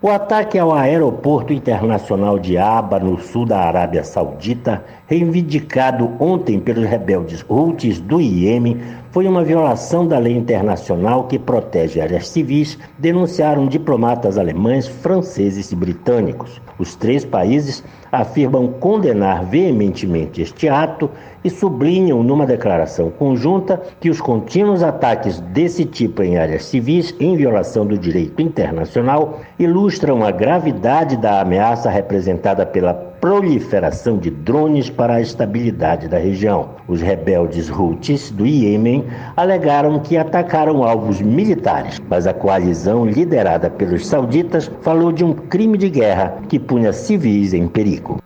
O 0.01 0.10
ataque 0.10 0.60
ao 0.60 0.74
aeroporto 0.74 1.54
internacional 1.54 2.38
de 2.38 2.58
Aba, 2.58 2.99
no 2.99 3.18
sul 3.22 3.45
da 3.45 3.60
Arábia 3.60 4.04
Saudita, 4.04 4.84
reivindicado 5.08 6.12
ontem 6.20 6.60
pelos 6.60 6.84
rebeldes 6.84 7.45
Houthis 7.47 8.01
do 8.01 8.20
Iêmen, 8.20 8.82
foi 9.14 9.28
uma 9.28 9.43
violação 9.43 10.07
da 10.07 10.18
lei 10.18 10.36
internacional 10.36 11.26
que 11.28 11.38
protege 11.38 12.01
áreas 12.01 12.28
civis, 12.30 12.80
denunciaram 12.97 13.68
diplomatas 13.68 14.39
alemães, 14.39 14.88
franceses 14.88 15.72
e 15.72 15.76
britânicos. 15.76 16.59
Os 16.80 16.95
três 16.95 17.24
países 17.24 17.84
afirmam 18.11 18.68
condenar 18.68 19.45
veementemente 19.45 20.41
este 20.41 20.68
ato 20.68 21.11
e 21.43 21.49
sublinham 21.51 22.24
numa 22.24 22.47
declaração 22.47 23.11
conjunta 23.11 23.80
que 23.99 24.09
os 24.09 24.20
contínuos 24.20 24.82
ataques 24.82 25.39
desse 25.39 25.86
tipo 25.86 26.24
em 26.24 26.38
áreas 26.38 26.66
civis, 26.66 27.16
em 27.20 27.36
violação 27.36 27.86
do 27.86 27.95
direito 27.95 28.41
internacional, 28.41 29.41
ilustram 29.59 30.26
a 30.26 30.32
gravidade 30.32 31.18
da 31.18 31.39
ameaça 31.39 31.88
representada 31.88 32.66
pela 32.66 33.12
proliferação 33.24 34.17
de 34.17 34.30
drones 34.30 34.89
para 34.89 35.13
a 35.13 35.21
estabilidade 35.21 36.09
da 36.09 36.17
região. 36.17 36.71
Os 36.89 37.01
rebeldes 37.01 37.69
Houthis 37.69 38.30
do 38.30 38.45
Iêmen 38.45 39.05
alegaram 39.38 39.97
que 39.97 40.17
atacaram 40.17 40.84
alvos 40.84 41.21
militares, 41.21 42.01
mas 42.09 42.28
a 42.28 42.34
coalizão 42.34 43.05
liderada 43.05 43.69
pelos 43.69 44.05
sauditas 44.05 44.69
falou 44.82 45.09
de 45.13 45.24
um 45.24 45.32
crime 45.32 45.78
de 45.78 45.89
guerra 45.89 46.38
que 46.49 46.59
punha 46.59 46.91
civis 46.91 47.53
em 47.53 47.65
perigo. 47.65 48.19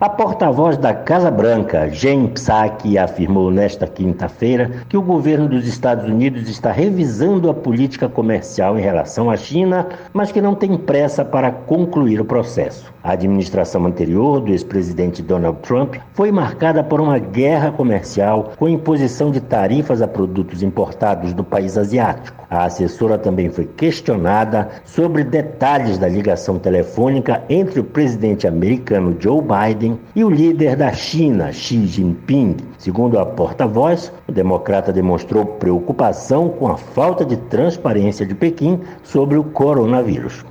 A 0.00 0.08
porta-voz 0.08 0.76
da 0.76 0.94
Casa 0.94 1.28
Branca, 1.28 1.88
Jen 1.88 2.28
Psaki, 2.28 2.96
afirmou 2.96 3.50
nesta 3.50 3.84
quinta-feira 3.84 4.70
que 4.88 4.96
o 4.96 5.02
governo 5.02 5.48
dos 5.48 5.66
Estados 5.66 6.04
Unidos 6.04 6.48
está 6.48 6.70
revisando 6.70 7.50
a 7.50 7.54
política 7.54 8.08
comercial 8.08 8.78
em 8.78 8.80
relação 8.80 9.28
à 9.28 9.36
China, 9.36 9.88
mas 10.12 10.30
que 10.30 10.40
não 10.40 10.54
tem 10.54 10.78
pressa 10.78 11.24
para 11.24 11.50
concluir 11.50 12.20
o 12.20 12.24
processo. 12.24 12.94
A 13.02 13.12
administração 13.12 13.86
anterior 13.86 14.40
do 14.40 14.52
ex-presidente 14.52 15.20
Donald 15.20 15.58
Trump 15.62 15.96
foi 16.12 16.30
marcada 16.30 16.84
por 16.84 17.00
uma 17.00 17.18
guerra 17.18 17.72
comercial 17.72 18.52
com 18.56 18.68
imposição 18.68 19.32
de 19.32 19.40
tarifas 19.40 20.00
a 20.00 20.06
produtos 20.06 20.62
importados 20.62 21.32
do 21.32 21.42
país 21.42 21.76
asiático. 21.76 22.46
A 22.50 22.64
assessora 22.64 23.18
também 23.18 23.50
foi 23.50 23.64
questionada 23.64 24.68
sobre 24.84 25.24
detalhes 25.24 25.98
da 25.98 26.08
ligação 26.08 26.58
telefônica 26.58 27.42
entre 27.48 27.80
o 27.80 27.84
presidente 27.84 28.46
americano 28.46 29.16
Joe 29.18 29.42
Biden 29.42 29.87
e 30.16 30.24
o 30.24 30.30
líder 30.30 30.76
da 30.76 30.92
China, 30.92 31.52
Xi 31.52 31.86
Jinping. 31.86 32.56
Segundo 32.78 33.18
a 33.18 33.24
porta-voz, 33.24 34.12
o 34.26 34.32
democrata 34.32 34.92
demonstrou 34.92 35.44
preocupação 35.44 36.48
com 36.48 36.68
a 36.68 36.76
falta 36.76 37.24
de 37.24 37.36
transparência 37.36 38.26
de 38.26 38.34
Pequim 38.34 38.80
sobre 39.04 39.36
o 39.36 39.44
coronavírus. 39.44 40.44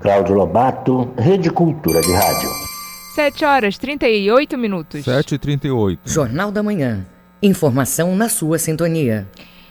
Cláudio 0.00 0.34
Lobato, 0.34 1.10
Rede 1.18 1.50
Cultura 1.50 2.00
de 2.00 2.12
Rádio. 2.12 2.50
7 3.14 3.44
horas 3.44 3.76
38 3.78 4.56
minutos. 4.56 5.04
7 5.04 5.34
e 5.34 5.38
38 5.38 6.00
Jornal 6.04 6.52
da 6.52 6.62
Manhã. 6.62 7.04
Informação 7.42 8.14
na 8.14 8.28
sua 8.28 8.58
sintonia. 8.58 9.26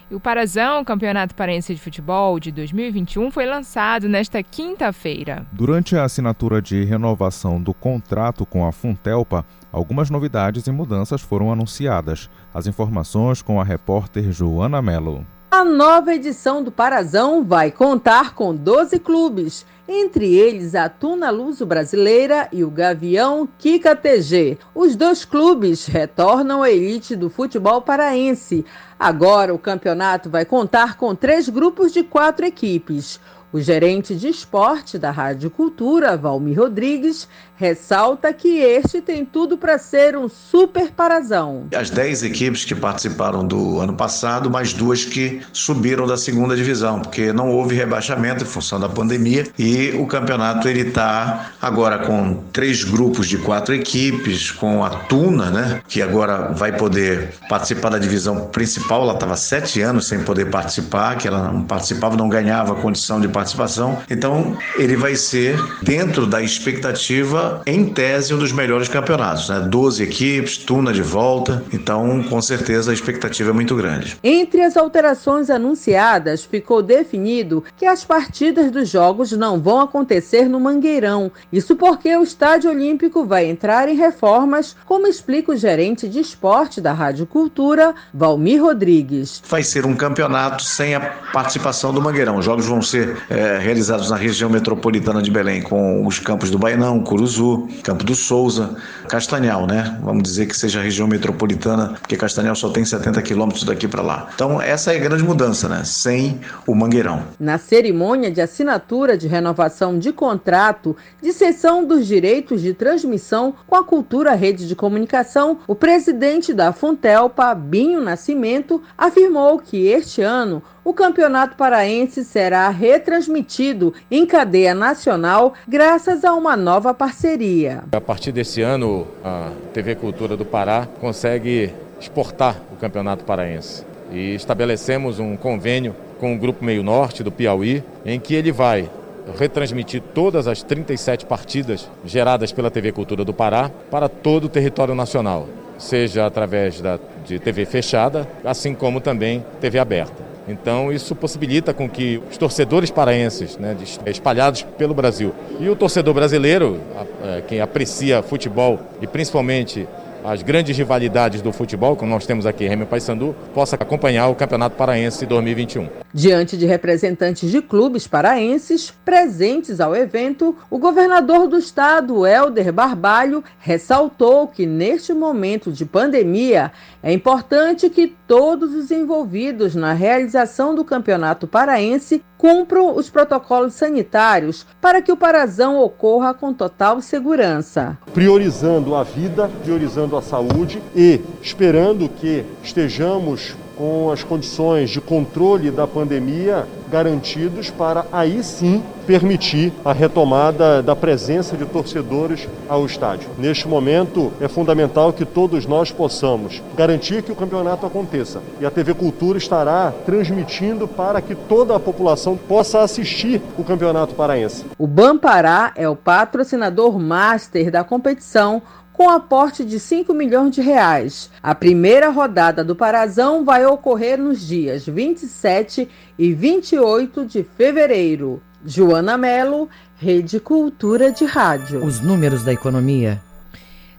E 0.10 0.16
o 0.16 0.20
Parazão, 0.22 0.86
Campeonato 0.86 1.36
Paraense 1.36 1.76
de 1.76 1.82
Futebol 1.82 2.40
de 2.40 2.50
2021, 2.52 3.30
foi 3.30 3.46
lançado 3.46 4.08
nesta 4.08 4.42
quinta-feira. 4.42 5.46
Durante 5.52 5.98
a 5.98 6.06
assinatura 6.06 6.62
de 6.62 6.86
renovação 6.86 7.62
do 7.62 7.74
contrato 7.74 8.46
com 8.46 8.66
a 8.66 8.72
Funtelpa, 8.72 9.46
algumas 9.72 10.10
novidades 10.10 10.66
e 10.66 10.72
mudanças 10.72 11.22
foram 11.22 11.52
anunciadas. 11.52 12.30
As 12.54 12.68
informações 12.68 13.42
com 13.42 13.60
a 13.60 13.66
repórter 13.66 14.32
Joana 14.32 14.82
Mello. 14.82 15.26
A 15.50 15.64
nova 15.64 16.14
edição 16.14 16.62
do 16.62 16.70
Parazão 16.70 17.42
vai 17.42 17.72
contar 17.72 18.36
com 18.36 18.54
12 18.54 19.00
clubes, 19.00 19.66
entre 19.88 20.36
eles 20.36 20.76
a 20.76 20.90
Tuna 20.90 21.30
Luso 21.30 21.66
Brasileira 21.66 22.50
e 22.52 22.66
o 22.66 22.70
Gavião 22.70 23.48
Kika 23.58 23.96
TG. 23.96 24.58
Os 24.76 24.98
dois 24.98 25.24
clubes 25.24 25.86
retornam 25.86 26.62
à 26.62 26.70
elite 26.70 27.16
do 27.16 27.30
futebol 27.30 27.82
paraense. 27.82 28.66
Agora 29.00 29.54
o 29.54 29.58
campeonato 29.58 30.30
vai 30.30 30.44
contar 30.44 30.98
com 30.98 31.16
três 31.16 31.48
grupos 31.48 31.94
de 31.94 32.04
quatro 32.04 32.46
equipes. 32.46 33.18
O 33.52 33.62
gerente 33.62 34.14
de 34.14 34.28
esporte 34.28 35.00
da 35.00 35.12
Rádio 35.12 35.50
Cultura, 35.50 36.18
Valmir 36.18 36.60
Rodrigues, 36.60 37.30
ressalta 37.58 38.32
que 38.32 38.60
este 38.60 39.02
tem 39.02 39.26
tudo 39.26 39.58
para 39.58 39.80
ser 39.80 40.16
um 40.16 40.30
super 40.30 40.92
parazão. 40.92 41.66
As 41.76 41.90
10 41.90 42.24
equipes 42.24 42.64
que 42.64 42.76
participaram 42.76 43.46
do 43.46 43.80
ano 43.80 43.94
passado, 43.94 44.50
mais 44.50 44.74
duas 44.74 45.04
que 45.04 45.42
subiram 45.52 46.06
da 46.06 46.16
segunda 46.16 46.56
divisão, 46.56 47.02
porque 47.02 47.34
não 47.34 47.50
houve 47.50 47.76
rebaixamento 47.76 48.44
em 48.44 48.48
função 48.48 48.80
da 48.80 48.88
pandemia 48.88 49.48
e 49.58 49.90
o 50.00 50.06
campeonato 50.06 50.70
ele 50.70 50.82
está 50.82 51.52
agora 51.60 51.98
com 52.00 52.44
três 52.54 52.84
grupos 52.84 53.28
de 53.28 53.40
quatro 53.40 53.74
equipes, 53.74 54.52
com 54.52 54.86
a 54.86 54.90
Tuna, 54.90 55.50
né, 55.50 55.82
que 55.88 56.02
agora 56.02 56.54
vai 56.54 56.72
poder 56.78 57.34
participar 57.50 57.90
da 57.90 57.98
divisão 57.98 58.48
principal. 58.48 59.02
Ela 59.02 59.14
estava 59.14 59.36
sete 59.36 59.82
anos 59.82 60.08
sem 60.08 60.20
poder 60.20 60.52
participar, 60.52 61.18
que 61.18 61.28
ela 61.28 61.52
não 61.52 61.64
participava, 61.64 62.16
não 62.16 62.30
ganhava 62.30 62.76
condição 62.76 63.20
de 63.20 63.28
participação. 63.28 63.98
Então 64.10 64.56
ele 64.78 64.96
vai 64.96 65.16
ser 65.16 65.60
dentro 65.82 66.28
da 66.28 66.42
expectativa 66.42 67.47
em 67.66 67.86
tese, 67.86 68.34
um 68.34 68.38
dos 68.38 68.52
melhores 68.52 68.88
campeonatos, 68.88 69.50
né? 69.50 69.60
12 69.62 70.04
equipes, 70.04 70.58
Tuna 70.58 70.94
de 70.94 71.02
volta, 71.02 71.64
então 71.74 72.24
com 72.24 72.42
certeza 72.42 72.92
a 72.92 72.94
expectativa 72.94 73.50
é 73.50 73.54
muito 73.54 73.76
grande. 73.76 74.18
Entre 74.24 74.62
as 74.62 74.78
alterações 74.78 75.50
anunciadas, 75.50 76.44
ficou 76.44 76.82
definido 76.82 77.64
que 77.76 77.86
as 77.86 78.04
partidas 78.04 78.72
dos 78.72 78.90
jogos 78.90 79.32
não 79.32 79.60
vão 79.60 79.82
acontecer 79.82 80.50
no 80.50 80.60
Mangueirão. 80.60 81.32
Isso 81.52 81.76
porque 81.76 82.16
o 82.16 82.24
Estádio 82.24 82.72
Olímpico 82.72 83.26
vai 83.26 83.46
entrar 83.46 83.90
em 83.90 83.96
reformas, 83.96 84.76
como 84.86 85.08
explica 85.08 85.52
o 85.52 85.56
gerente 85.56 86.08
de 86.08 86.20
esporte 86.20 86.82
da 86.82 86.94
Rádio 86.94 87.26
Cultura, 87.26 87.94
Valmir 88.14 88.62
Rodrigues. 88.62 89.42
Vai 89.48 89.64
ser 89.64 89.86
um 89.86 89.96
campeonato 89.96 90.64
sem 90.64 90.96
a 90.96 91.00
participação 91.32 91.94
do 91.94 92.02
Mangueirão. 92.02 92.38
Os 92.38 92.46
jogos 92.46 92.66
vão 92.66 92.82
ser 92.82 93.18
é, 93.30 93.58
realizados 93.58 94.10
na 94.10 94.16
região 94.16 94.50
metropolitana 94.50 95.22
de 95.22 95.32
Belém, 95.32 95.62
com 95.62 96.06
os 96.06 96.20
campos 96.20 96.50
do 96.50 96.58
Bainão, 96.58 97.00
Curuzu, 97.02 97.37
Campo 97.84 98.04
do 98.04 98.16
Souza, 98.16 98.76
Castanhal, 99.08 99.66
né? 99.66 99.98
Vamos 100.04 100.24
dizer 100.24 100.46
que 100.46 100.56
seja 100.56 100.80
a 100.80 100.84
região 100.84 101.08
metropolitana, 101.08 101.96
porque 102.00 102.18
Castanhal 102.18 102.56
só 102.56 102.70
tem 102.70 102.84
70 102.84 103.22
quilômetros 103.22 103.64
daqui 103.64 103.88
para 103.88 104.02
lá. 104.02 104.28
Então, 104.34 104.62
essa 104.62 104.94
é 104.94 104.98
a 104.98 105.00
grande 105.00 105.24
mudança, 105.24 105.70
né? 105.70 105.84
Sem 105.84 106.40
o 106.66 106.76
Mangueirão. 106.76 107.24
Na 107.40 107.58
cerimônia 107.58 108.32
de 108.32 108.42
assinatura 108.42 109.18
de 109.18 109.28
renovação 109.28 109.98
de 109.98 110.12
contrato 110.12 110.96
de 111.22 111.32
cessão 111.34 111.86
dos 111.86 112.06
direitos 112.06 112.62
de 112.62 112.74
transmissão 112.74 113.54
com 113.66 113.76
a 113.76 113.84
Cultura 113.84 114.34
Rede 114.34 114.68
de 114.68 114.76
Comunicação, 114.76 115.60
o 115.68 115.76
presidente 115.76 116.54
da 116.54 116.72
Funtelpa, 116.74 117.54
Binho 117.54 118.02
Nascimento, 118.02 118.82
afirmou 118.98 119.60
que 119.60 119.88
este 119.88 120.22
ano 120.22 120.62
o 120.88 120.94
Campeonato 120.94 121.58
Paraense 121.58 122.24
será 122.24 122.70
retransmitido 122.70 123.94
em 124.10 124.26
cadeia 124.26 124.74
nacional 124.74 125.54
graças 125.68 126.24
a 126.24 126.34
uma 126.34 126.56
nova 126.56 126.94
parceria. 126.94 127.84
A 127.92 128.00
partir 128.00 128.32
desse 128.32 128.62
ano, 128.62 129.06
a 129.22 129.50
TV 129.74 129.96
Cultura 129.96 130.38
do 130.38 130.46
Pará 130.46 130.88
consegue 131.02 131.74
exportar 132.00 132.62
o 132.72 132.78
Campeonato 132.78 133.26
Paraense. 133.26 133.86
e 134.14 134.34
estabelecemos 134.34 135.20
um 135.20 135.36
convênio 135.36 135.94
com 136.22 136.34
o 136.34 136.40
Grupo 136.40 136.64
Meio 136.64 136.82
Norte 136.82 137.22
do 137.22 137.34
Piauí, 137.34 137.84
em 138.06 138.18
que 138.18 138.34
ele 138.34 138.54
vai 138.54 138.90
retransmitir 139.38 140.02
todas 140.14 140.48
as 140.48 140.64
37 140.64 141.26
partidas 141.26 141.90
geradas 142.06 142.54
pela 142.54 142.72
TV 142.72 142.94
Cultura 142.94 143.26
do 143.26 143.34
Pará 143.34 143.70
para 143.92 144.08
todo 144.08 144.46
o 144.46 144.50
território 144.50 144.96
nacional, 144.96 145.50
seja 145.78 146.26
através 146.26 146.80
da, 146.80 146.98
de 147.26 147.40
TV 147.40 147.66
fechada, 147.66 148.26
assim 148.46 148.74
como 148.74 149.02
também 149.02 149.44
TV 149.60 149.80
aberta. 149.80 150.37
Então 150.48 150.92
isso 150.92 151.16
possibilita 151.16 151.74
com 151.74 151.90
que 151.90 152.22
os 152.30 152.38
torcedores 152.38 152.90
paraenses, 152.90 153.58
né, 153.58 153.76
espalhados 154.06 154.62
pelo 154.78 154.94
Brasil, 154.94 155.34
e 155.60 155.70
o 155.70 155.76
torcedor 155.76 156.14
brasileiro, 156.14 156.80
é, 157.24 157.42
quem 157.42 157.60
aprecia 157.60 158.24
futebol 158.24 158.80
e 159.02 159.08
principalmente 159.08 159.88
as 160.24 160.42
grandes 160.42 160.78
rivalidades 160.78 161.42
do 161.42 161.54
futebol, 161.54 161.96
como 161.96 162.12
nós 162.12 162.26
temos 162.26 162.46
aqui 162.46 162.66
em 162.66 162.68
Remy 162.68 162.86
Paysandu, 162.86 163.36
possa 163.54 163.76
acompanhar 163.76 164.28
o 164.28 164.36
Campeonato 164.36 164.76
Paraense 164.76 165.26
2021. 165.26 165.88
Diante 166.18 166.58
de 166.58 166.66
representantes 166.66 167.52
de 167.52 167.62
clubes 167.62 168.08
paraenses 168.08 168.92
presentes 169.06 169.80
ao 169.80 169.96
evento, 169.96 170.56
o 170.68 170.80
governador 170.80 171.48
do 171.48 171.60
estado, 171.60 172.26
Helder 172.26 172.74
Barbalho, 172.74 173.44
ressaltou 173.60 174.48
que 174.48 174.66
neste 174.66 175.14
momento 175.14 175.72
de 175.72 175.86
pandemia 175.86 176.72
é 177.04 177.14
importante 177.14 177.88
que 177.88 178.16
todos 178.28 178.74
os 178.74 178.90
envolvidos 178.90 179.76
na 179.76 179.94
realização 179.94 180.74
do 180.74 180.84
Campeonato 180.84 181.46
Paraense 181.46 182.24
cumpram 182.36 182.96
os 182.96 183.12
protocolos 183.12 183.76
sanitários 183.76 184.66
para 184.82 185.04
que 185.04 185.12
o 185.12 185.18
Parazão 185.18 185.80
ocorra 185.80 186.34
com 186.34 186.52
total 186.52 187.00
segurança. 187.00 187.96
Priorizando 188.12 188.96
a 188.96 189.04
vida, 189.04 189.52
priorizando 189.64 190.18
a 190.18 190.24
saúde 190.24 190.82
e 190.96 191.22
esperando 191.44 192.10
que 192.10 192.44
estejamos 192.64 193.56
com 193.78 194.12
as 194.12 194.24
condições 194.24 194.90
de 194.90 195.00
controle 195.00 195.70
da 195.70 195.86
pandemia 195.86 196.68
garantidos 196.90 197.70
para 197.70 198.06
aí 198.12 198.42
sim 198.44 198.82
permitir 199.06 199.72
a 199.86 199.94
retomada 199.94 200.82
da 200.82 200.96
presença 200.96 201.56
de 201.56 201.66
torcedores 201.66 202.48
ao 202.68 202.86
estádio. 202.86 203.30
Neste 203.38 203.68
momento 203.68 204.34
é 204.42 204.48
fundamental 204.48 205.14
que 205.14 205.26
todos 205.26 205.66
nós 205.66 205.92
possamos 205.92 206.62
garantir 206.76 207.24
que 207.24 207.32
o 207.32 207.36
campeonato 207.36 207.86
aconteça 207.86 208.42
e 208.60 208.66
a 208.66 208.72
TV 208.72 208.94
Cultura 208.94 209.38
estará 209.38 209.94
transmitindo 210.06 210.88
para 210.88 211.22
que 211.22 211.36
toda 211.36 211.76
a 211.76 211.80
população 211.80 212.36
possa 212.36 212.82
assistir 212.82 213.42
o 213.58 213.64
Campeonato 213.64 214.16
Paraense. 214.16 214.66
O 214.78 214.88
Bampará 214.88 215.72
é 215.76 215.88
o 215.88 215.96
patrocinador 215.96 217.00
master 217.00 217.72
da 217.72 217.84
competição 217.84 218.62
com 218.98 219.12
aporte 219.12 219.64
de 219.64 219.80
5 219.80 220.12
milhões 220.12 220.56
de 220.56 220.60
reais. 220.60 221.30
A 221.42 221.54
primeira 221.54 222.10
rodada 222.10 222.64
do 222.64 222.76
Parazão 222.76 223.46
vai 223.46 223.64
ocorrer 223.64 224.18
nos 224.18 224.46
dias 224.46 224.88
27 224.88 225.88
e 226.18 226.34
28 226.34 227.24
de 227.24 227.44
fevereiro. 227.44 228.42
Joana 228.66 229.16
Melo, 229.16 229.70
Rede 229.98 230.40
Cultura 230.40 231.12
de 231.12 231.26
Rádio. 231.26 231.86
Os 231.86 232.02
números 232.02 232.44
da 232.44 232.52
economia. 232.52 233.22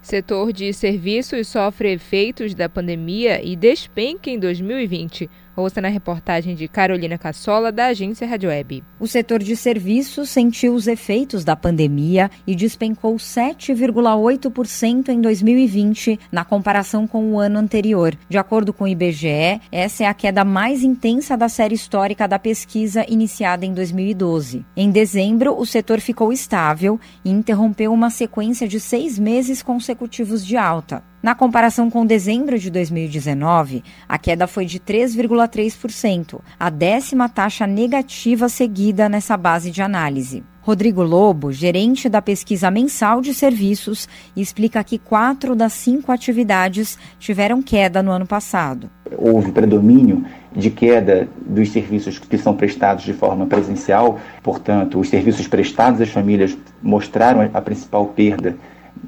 Setor 0.02 0.52
de 0.52 0.72
serviços 0.72 1.46
sofre 1.46 1.92
efeitos 1.92 2.52
da 2.52 2.68
pandemia 2.68 3.40
e 3.40 3.54
despenca 3.54 4.28
em 4.28 4.38
2020. 4.38 5.30
Ouça 5.58 5.80
na 5.80 5.88
reportagem 5.88 6.54
de 6.54 6.68
Carolina 6.68 7.18
Cassola, 7.18 7.72
da 7.72 7.86
agência 7.86 8.28
Rádio 8.28 8.48
Web. 8.48 8.84
O 9.00 9.08
setor 9.08 9.42
de 9.42 9.56
serviços 9.56 10.30
sentiu 10.30 10.72
os 10.72 10.86
efeitos 10.86 11.42
da 11.42 11.56
pandemia 11.56 12.30
e 12.46 12.54
despencou 12.54 13.16
7,8% 13.16 15.08
em 15.08 15.20
2020, 15.20 16.20
na 16.30 16.44
comparação 16.44 17.08
com 17.08 17.32
o 17.32 17.40
ano 17.40 17.58
anterior. 17.58 18.16
De 18.28 18.38
acordo 18.38 18.72
com 18.72 18.84
o 18.84 18.88
IBGE, 18.88 19.60
essa 19.72 20.04
é 20.04 20.06
a 20.06 20.14
queda 20.14 20.44
mais 20.44 20.84
intensa 20.84 21.36
da 21.36 21.48
série 21.48 21.74
histórica 21.74 22.28
da 22.28 22.38
pesquisa 22.38 23.04
iniciada 23.08 23.66
em 23.66 23.74
2012. 23.74 24.64
Em 24.76 24.92
dezembro, 24.92 25.58
o 25.58 25.66
setor 25.66 25.98
ficou 25.98 26.32
estável 26.32 27.00
e 27.24 27.32
interrompeu 27.32 27.92
uma 27.92 28.10
sequência 28.10 28.68
de 28.68 28.78
seis 28.78 29.18
meses 29.18 29.60
consecutivos 29.60 30.46
de 30.46 30.56
alta. 30.56 31.02
Na 31.20 31.34
comparação 31.34 31.90
com 31.90 32.06
dezembro 32.06 32.56
de 32.56 32.70
2019, 32.70 33.82
a 34.08 34.16
queda 34.16 34.46
foi 34.46 34.64
de 34.64 34.78
3,3%, 34.78 36.40
a 36.58 36.70
décima 36.70 37.28
taxa 37.28 37.66
negativa 37.66 38.48
seguida 38.48 39.08
nessa 39.08 39.36
base 39.36 39.72
de 39.72 39.82
análise. 39.82 40.44
Rodrigo 40.60 41.02
Lobo, 41.02 41.50
gerente 41.50 42.08
da 42.08 42.22
pesquisa 42.22 42.70
mensal 42.70 43.20
de 43.20 43.34
serviços, 43.34 44.08
explica 44.36 44.84
que 44.84 44.96
quatro 44.96 45.56
das 45.56 45.72
cinco 45.72 46.12
atividades 46.12 46.96
tiveram 47.18 47.62
queda 47.62 48.00
no 48.00 48.12
ano 48.12 48.26
passado. 48.26 48.88
Houve 49.16 49.50
predomínio 49.50 50.24
de 50.54 50.70
queda 50.70 51.28
dos 51.44 51.70
serviços 51.72 52.18
que 52.20 52.38
são 52.38 52.54
prestados 52.54 53.02
de 53.02 53.12
forma 53.12 53.46
presencial, 53.46 54.20
portanto, 54.40 55.00
os 55.00 55.08
serviços 55.08 55.48
prestados 55.48 56.00
às 56.00 56.10
famílias 56.10 56.56
mostraram 56.80 57.50
a 57.52 57.60
principal 57.60 58.06
perda 58.06 58.56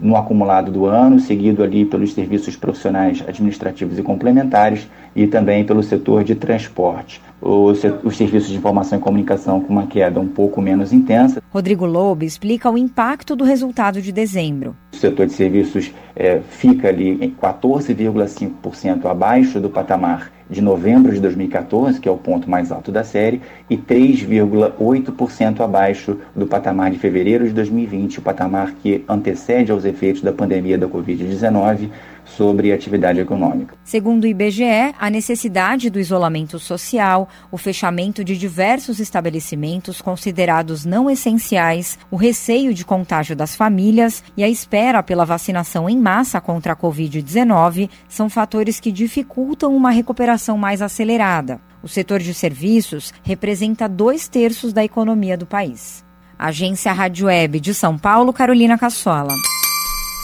no 0.00 0.16
acumulado 0.16 0.70
do 0.70 0.86
ano, 0.86 1.18
seguido 1.18 1.62
ali 1.62 1.84
pelos 1.84 2.12
serviços 2.12 2.56
profissionais 2.56 3.22
administrativos 3.26 3.98
e 3.98 4.02
complementares 4.02 4.88
e 5.14 5.26
também 5.26 5.64
pelo 5.64 5.82
setor 5.82 6.24
de 6.24 6.34
transporte. 6.34 7.20
Os, 7.42 7.82
os, 8.04 8.16
serviços 8.16 8.50
de 8.50 8.56
informação 8.56 8.98
e 8.98 9.00
comunicação 9.00 9.60
com 9.60 9.72
uma 9.72 9.86
queda 9.86 10.20
um 10.20 10.28
pouco 10.28 10.60
menos 10.60 10.92
intensa. 10.92 11.42
Rodrigo 11.50 11.86
Lobo 11.86 12.22
explica 12.22 12.70
o 12.70 12.76
impacto 12.76 13.34
do 13.34 13.44
resultado 13.44 14.02
de 14.02 14.12
dezembro. 14.12 14.76
O 14.92 14.96
setor 14.96 15.26
de 15.26 15.32
serviços 15.32 15.90
é, 16.14 16.40
fica 16.50 16.88
ali 16.88 17.12
em 17.24 17.30
14,5% 17.30 19.06
abaixo 19.06 19.58
do 19.58 19.70
patamar 19.70 20.30
de 20.50 20.60
novembro 20.60 21.12
de 21.12 21.20
2014, 21.20 22.00
que 22.00 22.08
é 22.08 22.12
o 22.12 22.16
ponto 22.16 22.50
mais 22.50 22.72
alto 22.72 22.90
da 22.90 23.04
série, 23.04 23.40
e 23.70 23.76
3,8% 23.76 25.60
abaixo 25.60 26.18
do 26.34 26.46
patamar 26.46 26.90
de 26.90 26.98
fevereiro 26.98 27.46
de 27.46 27.54
2020, 27.54 28.18
o 28.18 28.22
patamar 28.22 28.72
que 28.82 29.04
antecede 29.08 29.70
aos 29.70 29.84
efeitos 29.84 30.22
da 30.22 30.32
pandemia 30.32 30.76
da 30.76 30.88
Covid-19 30.88 31.88
sobre 32.36 32.72
atividade 32.72 33.20
econômica. 33.20 33.74
Segundo 33.84 34.24
o 34.24 34.26
IBGE, 34.26 34.94
a 34.98 35.10
necessidade 35.10 35.90
do 35.90 35.98
isolamento 35.98 36.58
social, 36.58 37.28
o 37.50 37.58
fechamento 37.58 38.24
de 38.24 38.36
diversos 38.36 39.00
estabelecimentos 39.00 40.00
considerados 40.00 40.84
não 40.84 41.10
essenciais, 41.10 41.98
o 42.10 42.16
receio 42.16 42.72
de 42.72 42.84
contágio 42.84 43.36
das 43.36 43.54
famílias 43.54 44.22
e 44.36 44.44
a 44.44 44.48
espera 44.48 45.02
pela 45.02 45.24
vacinação 45.24 45.88
em 45.88 45.98
massa 45.98 46.40
contra 46.40 46.72
a 46.72 46.76
Covid-19 46.76 47.90
são 48.08 48.28
fatores 48.28 48.80
que 48.80 48.92
dificultam 48.92 49.74
uma 49.74 49.90
recuperação 49.90 50.56
mais 50.56 50.82
acelerada. 50.82 51.60
O 51.82 51.88
setor 51.88 52.20
de 52.20 52.34
serviços 52.34 53.12
representa 53.22 53.88
dois 53.88 54.28
terços 54.28 54.72
da 54.72 54.84
economia 54.84 55.36
do 55.36 55.46
país. 55.46 56.04
Agência 56.38 56.92
Rádio 56.92 57.26
Web 57.26 57.60
de 57.60 57.74
São 57.74 57.98
Paulo, 57.98 58.32
Carolina 58.32 58.78
Cassola. 58.78 59.34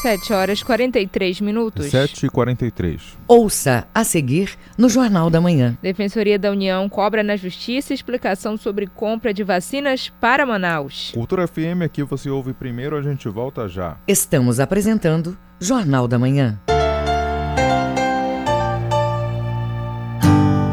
7 0.07 0.33
horas 0.33 0.63
43 0.63 1.41
minutos. 1.41 1.87
7 1.87 2.27
e 2.27 2.29
43. 2.29 3.19
Ouça 3.27 3.89
a 3.93 4.05
seguir 4.05 4.57
no 4.79 4.89
Jornal 4.89 5.29
da 5.29 5.41
Manhã. 5.41 5.77
Defensoria 5.83 6.39
da 6.39 6.53
União 6.53 6.89
cobra 6.89 7.25
na 7.25 7.35
Justiça 7.35 7.93
explicação 7.93 8.57
sobre 8.57 8.87
compra 8.87 9.35
de 9.35 9.43
vacinas 9.43 10.13
para 10.21 10.47
Manaus. 10.47 11.11
Cultura 11.13 11.49
FM 11.49 11.83
aqui 11.85 12.05
você 12.05 12.31
ouve 12.31 12.53
primeiro, 12.53 12.97
a 12.97 13.03
gente 13.03 13.29
volta 13.29 13.69
já. 13.69 13.97
Estamos 14.07 14.61
apresentando 14.61 15.37
Jornal 15.59 16.07
da 16.07 16.21
Manhã. 16.21 16.57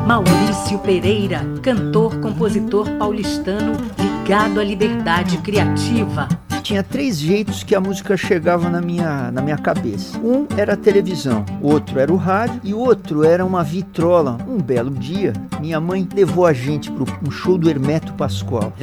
Maurício 0.05 0.77
Pereira, 0.77 1.41
cantor, 1.63 2.19
compositor 2.19 2.87
paulistano 2.99 3.73
ligado 3.97 4.59
à 4.59 4.63
liberdade 4.63 5.39
criativa 5.39 6.27
tinha 6.63 6.81
três 6.81 7.19
jeitos 7.19 7.61
que 7.61 7.75
a 7.75 7.81
música 7.81 8.15
chegava 8.15 8.69
na 8.69 8.81
minha, 8.81 9.29
na 9.31 9.41
minha 9.41 9.57
cabeça. 9.57 10.17
Um 10.19 10.47
era 10.57 10.73
a 10.73 10.77
televisão, 10.77 11.45
o 11.61 11.67
outro 11.67 11.99
era 11.99 12.11
o 12.11 12.15
rádio 12.15 12.61
e 12.63 12.73
o 12.73 12.79
outro 12.79 13.25
era 13.25 13.45
uma 13.45 13.63
vitrola. 13.63 14.37
Um 14.47 14.57
belo 14.57 14.89
dia, 14.89 15.33
minha 15.59 15.79
mãe 15.81 16.07
levou 16.15 16.45
a 16.45 16.53
gente 16.53 16.89
para 16.89 17.03
um 17.27 17.29
show 17.29 17.57
do 17.57 17.69
Hermeto 17.69 18.13
Pascoal. 18.13 18.73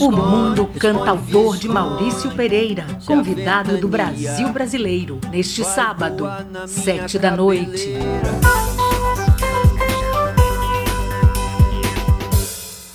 O 0.00 0.10
mundo 0.12 0.66
cantautor 0.78 1.56
de 1.56 1.68
Maurício 1.68 2.30
Pereira, 2.30 2.86
convidado 3.04 3.78
do 3.78 3.88
Brasil 3.88 4.52
brasileiro, 4.52 5.18
neste 5.30 5.64
sábado, 5.64 6.24
sete 6.68 7.18
da 7.18 7.36
noite. 7.36 7.94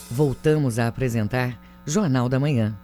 Voltamos 0.10 0.80
a 0.80 0.88
apresentar 0.88 1.60
Jornal 1.86 2.30
da 2.30 2.39
Manhã. 2.39 2.76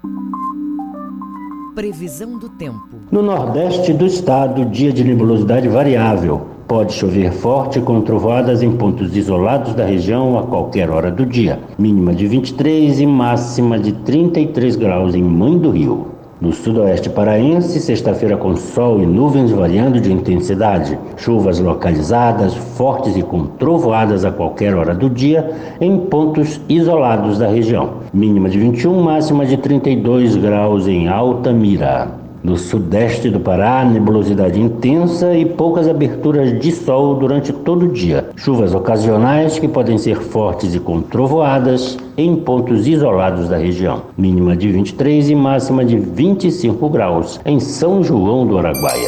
Previsão 1.75 2.37
do 2.37 2.49
tempo. 2.49 2.87
No 3.11 3.23
nordeste 3.23 3.93
do 3.93 4.05
estado, 4.05 4.63
dia 4.65 4.93
de 4.93 5.03
nebulosidade 5.03 5.67
variável. 5.67 6.45
Pode 6.67 6.93
chover 6.93 7.31
forte 7.31 7.81
com 7.81 7.99
trovoadas 8.01 8.61
em 8.61 8.77
pontos 8.77 9.17
isolados 9.17 9.73
da 9.73 9.83
região 9.83 10.37
a 10.37 10.43
qualquer 10.43 10.91
hora 10.91 11.09
do 11.09 11.25
dia. 11.25 11.59
Mínima 11.79 12.13
de 12.13 12.27
23 12.27 12.99
e 12.99 13.07
máxima 13.07 13.79
de 13.79 13.91
33 13.91 14.75
graus 14.75 15.15
em 15.15 15.23
Mãe 15.23 15.57
do 15.57 15.71
Rio. 15.71 16.12
No 16.43 16.51
sudoeste 16.51 17.09
paraense, 17.09 17.79
sexta-feira 17.79 18.35
com 18.35 18.53
sol 18.57 19.01
e 19.01 19.05
nuvens 19.05 19.49
variando 19.49 20.01
de 20.01 20.11
intensidade, 20.11 20.99
chuvas 21.15 21.57
localizadas, 21.57 22.53
fortes 22.53 23.15
e 23.15 23.23
com 23.23 23.45
trovoadas 23.45 24.25
a 24.25 24.31
qualquer 24.31 24.75
hora 24.75 24.93
do 24.93 25.09
dia 25.09 25.55
em 25.79 25.97
pontos 25.97 26.59
isolados 26.67 27.39
da 27.39 27.47
região. 27.47 27.99
Mínima 28.13 28.49
de 28.49 28.59
21, 28.59 29.01
máxima 29.01 29.45
de 29.45 29.55
32 29.55 30.35
graus 30.35 30.85
em 30.85 31.07
Altamira. 31.07 32.22
No 32.43 32.57
sudeste 32.57 33.29
do 33.29 33.39
Pará, 33.39 33.85
nebulosidade 33.85 34.59
intensa 34.59 35.33
e 35.33 35.45
poucas 35.45 35.87
aberturas 35.87 36.59
de 36.59 36.73
sol 36.73 37.15
durante 37.15 37.53
todo 37.53 37.85
o 37.85 37.93
dia. 37.93 38.31
Chuvas 38.35 38.75
ocasionais 38.75 39.57
que 39.57 39.67
podem 39.67 39.97
ser 39.97 40.19
fortes 40.19 40.75
e 40.75 40.79
com 40.79 41.01
trovoadas 41.01 41.97
em 42.17 42.35
pontos 42.35 42.85
isolados 42.85 43.47
da 43.47 43.55
região. 43.55 44.07
Mínima 44.17 44.57
de 44.57 44.69
23 44.73 45.29
e 45.29 45.35
máxima 45.35 45.85
de 45.85 45.97
25 45.97 46.89
graus 46.89 47.39
em 47.45 47.61
São 47.61 48.03
João 48.03 48.45
do 48.45 48.57
Araguaia. 48.57 49.07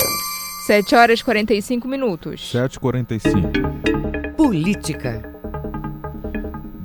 7 0.65 0.95
horas 0.95 1.21
45 1.21 1.89
minutos. 1.89 2.53
7h45. 2.53 4.35
Política. 4.37 5.35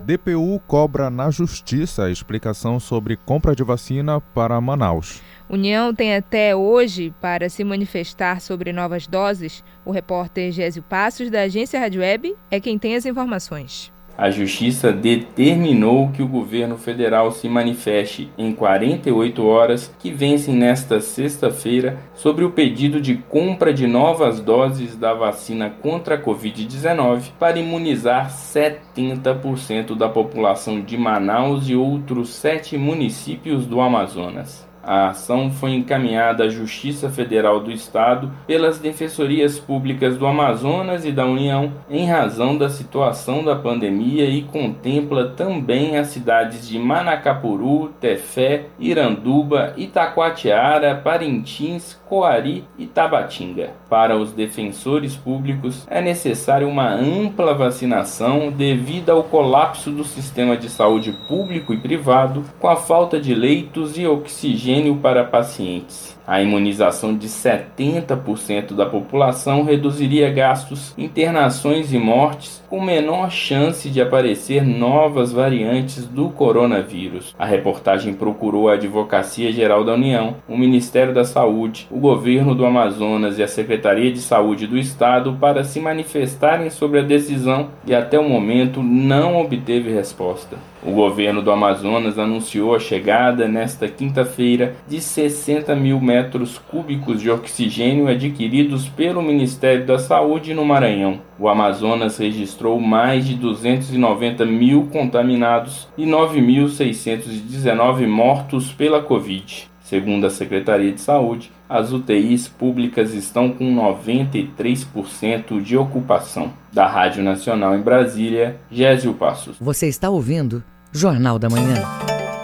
DPU 0.04 0.60
cobra 0.66 1.08
na 1.08 1.30
Justiça 1.30 2.06
a 2.06 2.10
explicação 2.10 2.80
sobre 2.80 3.16
compra 3.16 3.54
de 3.54 3.62
vacina 3.62 4.20
para 4.20 4.60
Manaus. 4.60 5.22
União 5.50 5.92
tem 5.92 6.14
até 6.14 6.54
hoje 6.54 7.12
para 7.20 7.48
se 7.48 7.64
manifestar 7.64 8.40
sobre 8.40 8.72
novas 8.72 9.08
doses. 9.08 9.64
O 9.84 9.90
repórter 9.90 10.52
Gésio 10.52 10.80
Passos, 10.80 11.28
da 11.28 11.42
agência 11.42 11.80
Rádio 11.80 12.02
Web, 12.02 12.36
é 12.52 12.60
quem 12.60 12.78
tem 12.78 12.94
as 12.94 13.04
informações. 13.04 13.92
A 14.16 14.30
Justiça 14.30 14.92
determinou 14.92 16.10
que 16.10 16.22
o 16.22 16.28
governo 16.28 16.76
federal 16.76 17.32
se 17.32 17.48
manifeste 17.48 18.30
em 18.38 18.52
48 18.52 19.44
horas 19.44 19.92
que 19.98 20.12
vencem 20.12 20.54
nesta 20.54 21.00
sexta-feira 21.00 21.98
sobre 22.14 22.44
o 22.44 22.52
pedido 22.52 23.00
de 23.00 23.16
compra 23.16 23.74
de 23.74 23.88
novas 23.88 24.38
doses 24.38 24.94
da 24.94 25.14
vacina 25.14 25.68
contra 25.68 26.14
a 26.14 26.22
Covid-19 26.22 27.32
para 27.40 27.58
imunizar 27.58 28.30
70% 28.30 29.96
da 29.96 30.08
população 30.08 30.80
de 30.80 30.96
Manaus 30.96 31.68
e 31.68 31.74
outros 31.74 32.28
sete 32.28 32.78
municípios 32.78 33.66
do 33.66 33.80
Amazonas. 33.80 34.69
A 34.82 35.08
ação 35.08 35.50
foi 35.50 35.72
encaminhada 35.72 36.44
à 36.44 36.48
Justiça 36.48 37.10
Federal 37.10 37.60
do 37.60 37.70
Estado 37.70 38.30
pelas 38.46 38.78
defensorias 38.78 39.58
públicas 39.58 40.16
do 40.16 40.26
Amazonas 40.26 41.04
e 41.04 41.12
da 41.12 41.26
União 41.26 41.72
em 41.90 42.06
razão 42.06 42.56
da 42.56 42.70
situação 42.70 43.44
da 43.44 43.54
pandemia 43.54 44.24
e 44.24 44.42
contempla 44.42 45.28
também 45.28 45.98
as 45.98 46.08
cidades 46.08 46.66
de 46.66 46.78
Manacapuru, 46.78 47.90
Tefé, 48.00 48.66
Iranduba, 48.78 49.74
Itacoatiara, 49.76 50.94
Parintins, 50.94 51.98
Coari 52.08 52.64
e 52.78 52.86
Tabatinga. 52.86 53.70
Para 53.88 54.16
os 54.16 54.32
defensores 54.32 55.14
públicos, 55.14 55.86
é 55.88 56.00
necessária 56.00 56.66
uma 56.66 56.88
ampla 56.88 57.54
vacinação 57.54 58.50
devido 58.50 59.10
ao 59.10 59.24
colapso 59.24 59.90
do 59.90 60.04
sistema 60.04 60.56
de 60.56 60.68
saúde 60.68 61.12
público 61.28 61.74
e 61.74 61.76
privado, 61.76 62.44
com 62.58 62.68
a 62.68 62.76
falta 62.76 63.20
de 63.20 63.34
leitos 63.34 63.98
e 63.98 64.06
oxigênio 64.06 64.69
para 65.02 65.24
pacientes. 65.24 66.16
A 66.26 66.40
imunização 66.40 67.16
de 67.16 67.26
70% 67.26 68.74
da 68.74 68.86
população 68.86 69.64
reduziria 69.64 70.30
gastos, 70.30 70.94
internações 70.96 71.92
e 71.92 71.98
mortes, 71.98 72.62
com 72.70 72.80
menor 72.80 73.32
chance 73.32 73.90
de 73.90 74.00
aparecer 74.00 74.64
novas 74.64 75.32
variantes 75.32 76.06
do 76.06 76.28
coronavírus. 76.28 77.34
A 77.36 77.44
reportagem 77.44 78.14
procurou 78.14 78.68
a 78.68 78.74
Advocacia 78.74 79.50
Geral 79.50 79.84
da 79.84 79.94
União, 79.94 80.36
o 80.48 80.56
Ministério 80.56 81.12
da 81.12 81.24
Saúde, 81.24 81.88
o 81.90 81.98
Governo 81.98 82.54
do 82.54 82.64
Amazonas 82.64 83.38
e 83.38 83.42
a 83.42 83.48
Secretaria 83.48 84.12
de 84.12 84.20
Saúde 84.20 84.68
do 84.68 84.78
Estado 84.78 85.36
para 85.40 85.64
se 85.64 85.80
manifestarem 85.80 86.70
sobre 86.70 87.00
a 87.00 87.02
decisão 87.02 87.70
e 87.84 87.92
até 87.92 88.20
o 88.20 88.28
momento 88.28 88.82
não 88.84 89.40
obteve 89.40 89.92
resposta. 89.92 90.69
O 90.82 90.92
governo 90.92 91.42
do 91.42 91.50
Amazonas 91.50 92.18
anunciou 92.18 92.74
a 92.74 92.80
chegada 92.80 93.46
nesta 93.46 93.86
quinta-feira 93.86 94.74
de 94.88 94.98
60 94.98 95.76
mil 95.76 96.00
metros 96.00 96.58
cúbicos 96.58 97.20
de 97.20 97.30
oxigênio 97.30 98.08
adquiridos 98.08 98.88
pelo 98.88 99.20
Ministério 99.20 99.84
da 99.84 99.98
Saúde 99.98 100.54
no 100.54 100.64
Maranhão. 100.64 101.20
O 101.38 101.48
Amazonas 101.48 102.16
registrou 102.16 102.80
mais 102.80 103.26
de 103.26 103.34
290 103.34 104.46
mil 104.46 104.88
contaminados 104.90 105.86
e 105.98 106.06
9.619 106.06 108.06
mortos 108.06 108.72
pela 108.72 109.02
Covid. 109.02 109.69
Segundo 109.90 110.24
a 110.24 110.30
Secretaria 110.30 110.92
de 110.92 111.00
Saúde, 111.00 111.50
as 111.68 111.90
UTIs 111.90 112.46
públicas 112.46 113.12
estão 113.12 113.52
com 113.52 113.74
93% 113.74 115.60
de 115.60 115.76
ocupação. 115.76 116.52
Da 116.72 116.86
Rádio 116.86 117.24
Nacional 117.24 117.74
em 117.74 117.80
Brasília, 117.80 118.60
Gésio 118.70 119.12
Passos. 119.14 119.56
Você 119.60 119.88
está 119.88 120.08
ouvindo 120.08 120.62
Jornal 120.92 121.40
da 121.40 121.50
Manhã. 121.50 121.74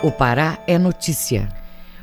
O 0.03 0.11
Pará 0.11 0.59
é 0.67 0.77
notícia. 0.77 1.49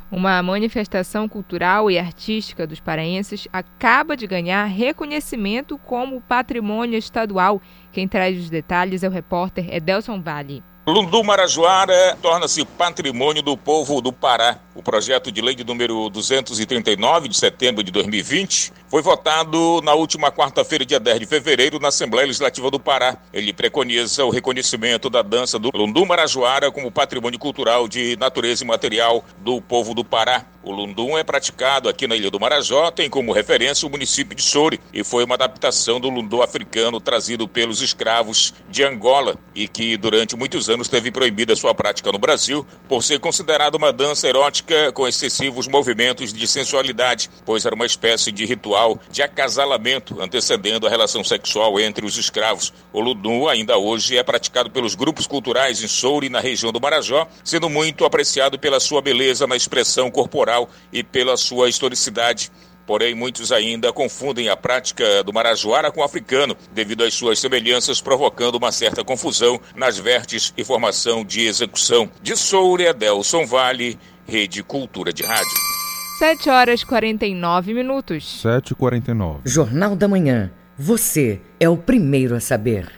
Uma 0.09 0.41
manifestação 0.41 1.27
cultural 1.27 1.91
e 1.91 1.99
artística 1.99 2.65
dos 2.65 2.79
paraenses 2.79 3.45
acaba 3.51 4.15
de 4.15 4.25
ganhar 4.25 4.63
reconhecimento 4.63 5.77
como 5.77 6.21
patrimônio 6.21 6.97
estadual. 6.97 7.61
Quem 7.91 8.07
traz 8.07 8.39
os 8.39 8.49
detalhes 8.49 9.03
é 9.03 9.09
o 9.09 9.11
repórter 9.11 9.75
Edelson 9.75 10.21
Vale. 10.21 10.63
Lundu 10.85 11.23
Marajoara 11.23 12.17
torna-se 12.21 12.65
patrimônio 12.65 13.41
do 13.41 13.55
povo 13.55 14.01
do 14.01 14.11
Pará. 14.11 14.59
O 14.75 14.83
projeto 14.83 15.31
de 15.31 15.41
lei 15.41 15.55
de 15.55 15.63
número 15.63 16.09
239 16.09 17.29
de 17.29 17.37
setembro 17.37 17.81
de 17.81 17.89
2020 17.89 18.73
foi 18.89 19.01
votado 19.01 19.79
na 19.81 19.93
última 19.93 20.29
quarta-feira, 20.29 20.85
dia 20.85 20.99
10 20.99 21.21
de 21.21 21.25
fevereiro, 21.25 21.79
na 21.79 21.87
Assembleia 21.87 22.25
Legislativa 22.27 22.69
do 22.69 22.81
Pará. 22.81 23.17
Ele 23.31 23.53
preconiza 23.53 24.25
o 24.25 24.29
reconhecimento 24.29 25.09
da 25.09 25.21
dança 25.21 25.57
do 25.57 25.69
Lundu 25.73 26.05
Marajoara 26.05 26.69
como 26.69 26.91
patrimônio 26.91 27.39
cultural 27.39 27.87
de 27.87 28.17
natureza 28.17 28.65
e 28.65 28.67
material 28.67 29.23
do 29.37 29.61
povo 29.61 29.93
do 29.93 30.03
Pará. 30.03 30.45
O 30.63 30.71
Lundum 30.71 31.17
é 31.17 31.25
praticado 31.25 31.89
aqui 31.89 32.07
na 32.07 32.15
Ilha 32.15 32.31
do 32.31 32.39
Marajó, 32.39 32.89
tem 32.89 33.09
como 33.09 33.33
referência 33.33 33.85
o 33.85 33.91
município 33.91 34.33
de 34.33 34.41
Soure 34.41 34.79
e 34.93 35.03
foi 35.03 35.25
uma 35.25 35.35
adaptação 35.35 35.99
do 35.99 36.09
Lundu 36.09 36.41
africano 36.41 37.01
trazido 37.01 37.49
pelos 37.49 37.81
escravos 37.81 38.53
de 38.69 38.81
Angola 38.81 39.37
e 39.53 39.67
que 39.67 39.97
durante 39.97 40.37
muitos 40.37 40.69
anos 40.69 40.72
teve 40.89 41.11
proibida 41.11 41.55
sua 41.55 41.73
prática 41.73 42.11
no 42.11 42.17
Brasil 42.17 42.65
por 42.87 43.03
ser 43.03 43.19
considerada 43.19 43.77
uma 43.77 43.91
dança 43.91 44.27
erótica 44.27 44.91
com 44.91 45.07
excessivos 45.07 45.67
movimentos 45.67 46.33
de 46.33 46.47
sensualidade, 46.47 47.29
pois 47.45 47.65
era 47.65 47.75
uma 47.75 47.85
espécie 47.85 48.31
de 48.31 48.45
ritual 48.45 48.99
de 49.11 49.21
acasalamento 49.21 50.21
antecedendo 50.21 50.87
a 50.87 50.89
relação 50.89 51.23
sexual 51.23 51.79
entre 51.79 52.05
os 52.05 52.17
escravos. 52.17 52.73
O 52.91 52.99
Lundum 52.99 53.47
ainda 53.47 53.77
hoje 53.77 54.17
é 54.17 54.23
praticado 54.23 54.69
pelos 54.71 54.95
grupos 54.95 55.27
culturais 55.27 55.83
em 55.83 55.87
Soure, 55.87 56.29
na 56.29 56.39
região 56.39 56.71
do 56.71 56.81
Marajó, 56.81 57.27
sendo 57.43 57.69
muito 57.69 58.05
apreciado 58.05 58.57
pela 58.57 58.79
sua 58.79 59.01
beleza 59.01 59.45
na 59.45 59.55
expressão 59.55 60.09
corporal 60.09 60.69
e 60.91 61.03
pela 61.03 61.37
sua 61.37 61.69
historicidade. 61.69 62.51
Porém, 62.85 63.15
muitos 63.15 63.51
ainda 63.51 63.93
confundem 63.93 64.49
a 64.49 64.57
prática 64.57 65.23
do 65.23 65.31
marajoara 65.33 65.91
com 65.91 66.01
o 66.01 66.03
africano, 66.03 66.55
devido 66.73 67.03
às 67.03 67.13
suas 67.13 67.39
semelhanças, 67.39 68.01
provocando 68.01 68.55
uma 68.55 68.71
certa 68.71 69.03
confusão 69.03 69.59
nas 69.75 69.97
vertes 69.97 70.53
e 70.57 70.63
formação 70.63 71.23
de 71.23 71.41
execução. 71.41 72.09
De 72.21 72.35
Soura, 72.35 72.93
Delson 72.93 73.45
Vale, 73.45 73.97
Rede 74.27 74.61
Cultura 74.63 75.13
de 75.13 75.23
Rádio. 75.23 75.73
7 76.19 76.49
horas 76.49 76.81
e 76.81 76.85
49 76.85 77.73
minutos. 77.73 78.41
7 78.41 78.71
e 78.71 78.75
49. 78.75 79.41
Jornal 79.45 79.95
da 79.95 80.07
Manhã. 80.07 80.51
Você 80.77 81.41
é 81.59 81.69
o 81.69 81.77
primeiro 81.77 82.35
a 82.35 82.39
saber. 82.39 82.91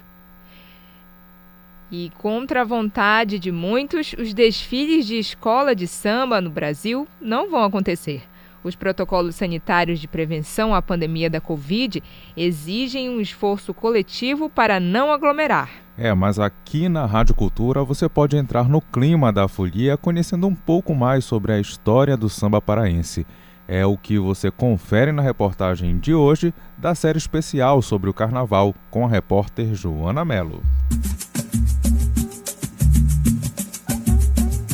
E 1.91 2.11
contra 2.17 2.61
a 2.61 2.65
vontade 2.65 3.37
de 3.37 3.51
muitos, 3.51 4.13
os 4.17 4.33
desfiles 4.33 5.05
de 5.05 5.17
escola 5.17 5.75
de 5.75 5.87
samba 5.87 6.41
no 6.41 6.49
Brasil 6.49 7.07
não 7.21 7.49
vão 7.49 7.63
acontecer. 7.63 8.23
Os 8.65 8.75
protocolos 8.75 9.35
sanitários 9.35 9.99
de 9.99 10.07
prevenção 10.07 10.73
à 10.73 10.81
pandemia 10.81 11.29
da 11.29 11.39
Covid 11.39 12.01
exigem 12.35 13.07
um 13.11 13.21
esforço 13.21 13.75
coletivo 13.75 14.49
para 14.49 14.79
não 14.79 15.11
aglomerar. 15.11 15.69
É, 15.95 16.11
mas 16.15 16.39
aqui 16.39 16.89
na 16.89 17.05
Rádio 17.05 17.35
Cultura 17.35 17.83
você 17.83 18.09
pode 18.09 18.35
entrar 18.35 18.67
no 18.67 18.81
clima 18.81 19.31
da 19.31 19.47
folia 19.47 19.95
conhecendo 19.95 20.47
um 20.47 20.55
pouco 20.55 20.95
mais 20.95 21.23
sobre 21.25 21.51
a 21.51 21.59
história 21.59 22.17
do 22.17 22.27
samba 22.27 22.59
paraense. 22.59 23.23
É 23.67 23.85
o 23.85 23.95
que 23.95 24.17
você 24.17 24.49
confere 24.49 25.11
na 25.11 25.21
reportagem 25.21 25.99
de 25.99 26.15
hoje 26.15 26.51
da 26.75 26.95
série 26.95 27.19
especial 27.19 27.83
sobre 27.83 28.09
o 28.09 28.13
carnaval 28.15 28.73
com 28.89 29.05
a 29.05 29.07
repórter 29.07 29.75
Joana 29.75 30.25
Mello. 30.25 30.63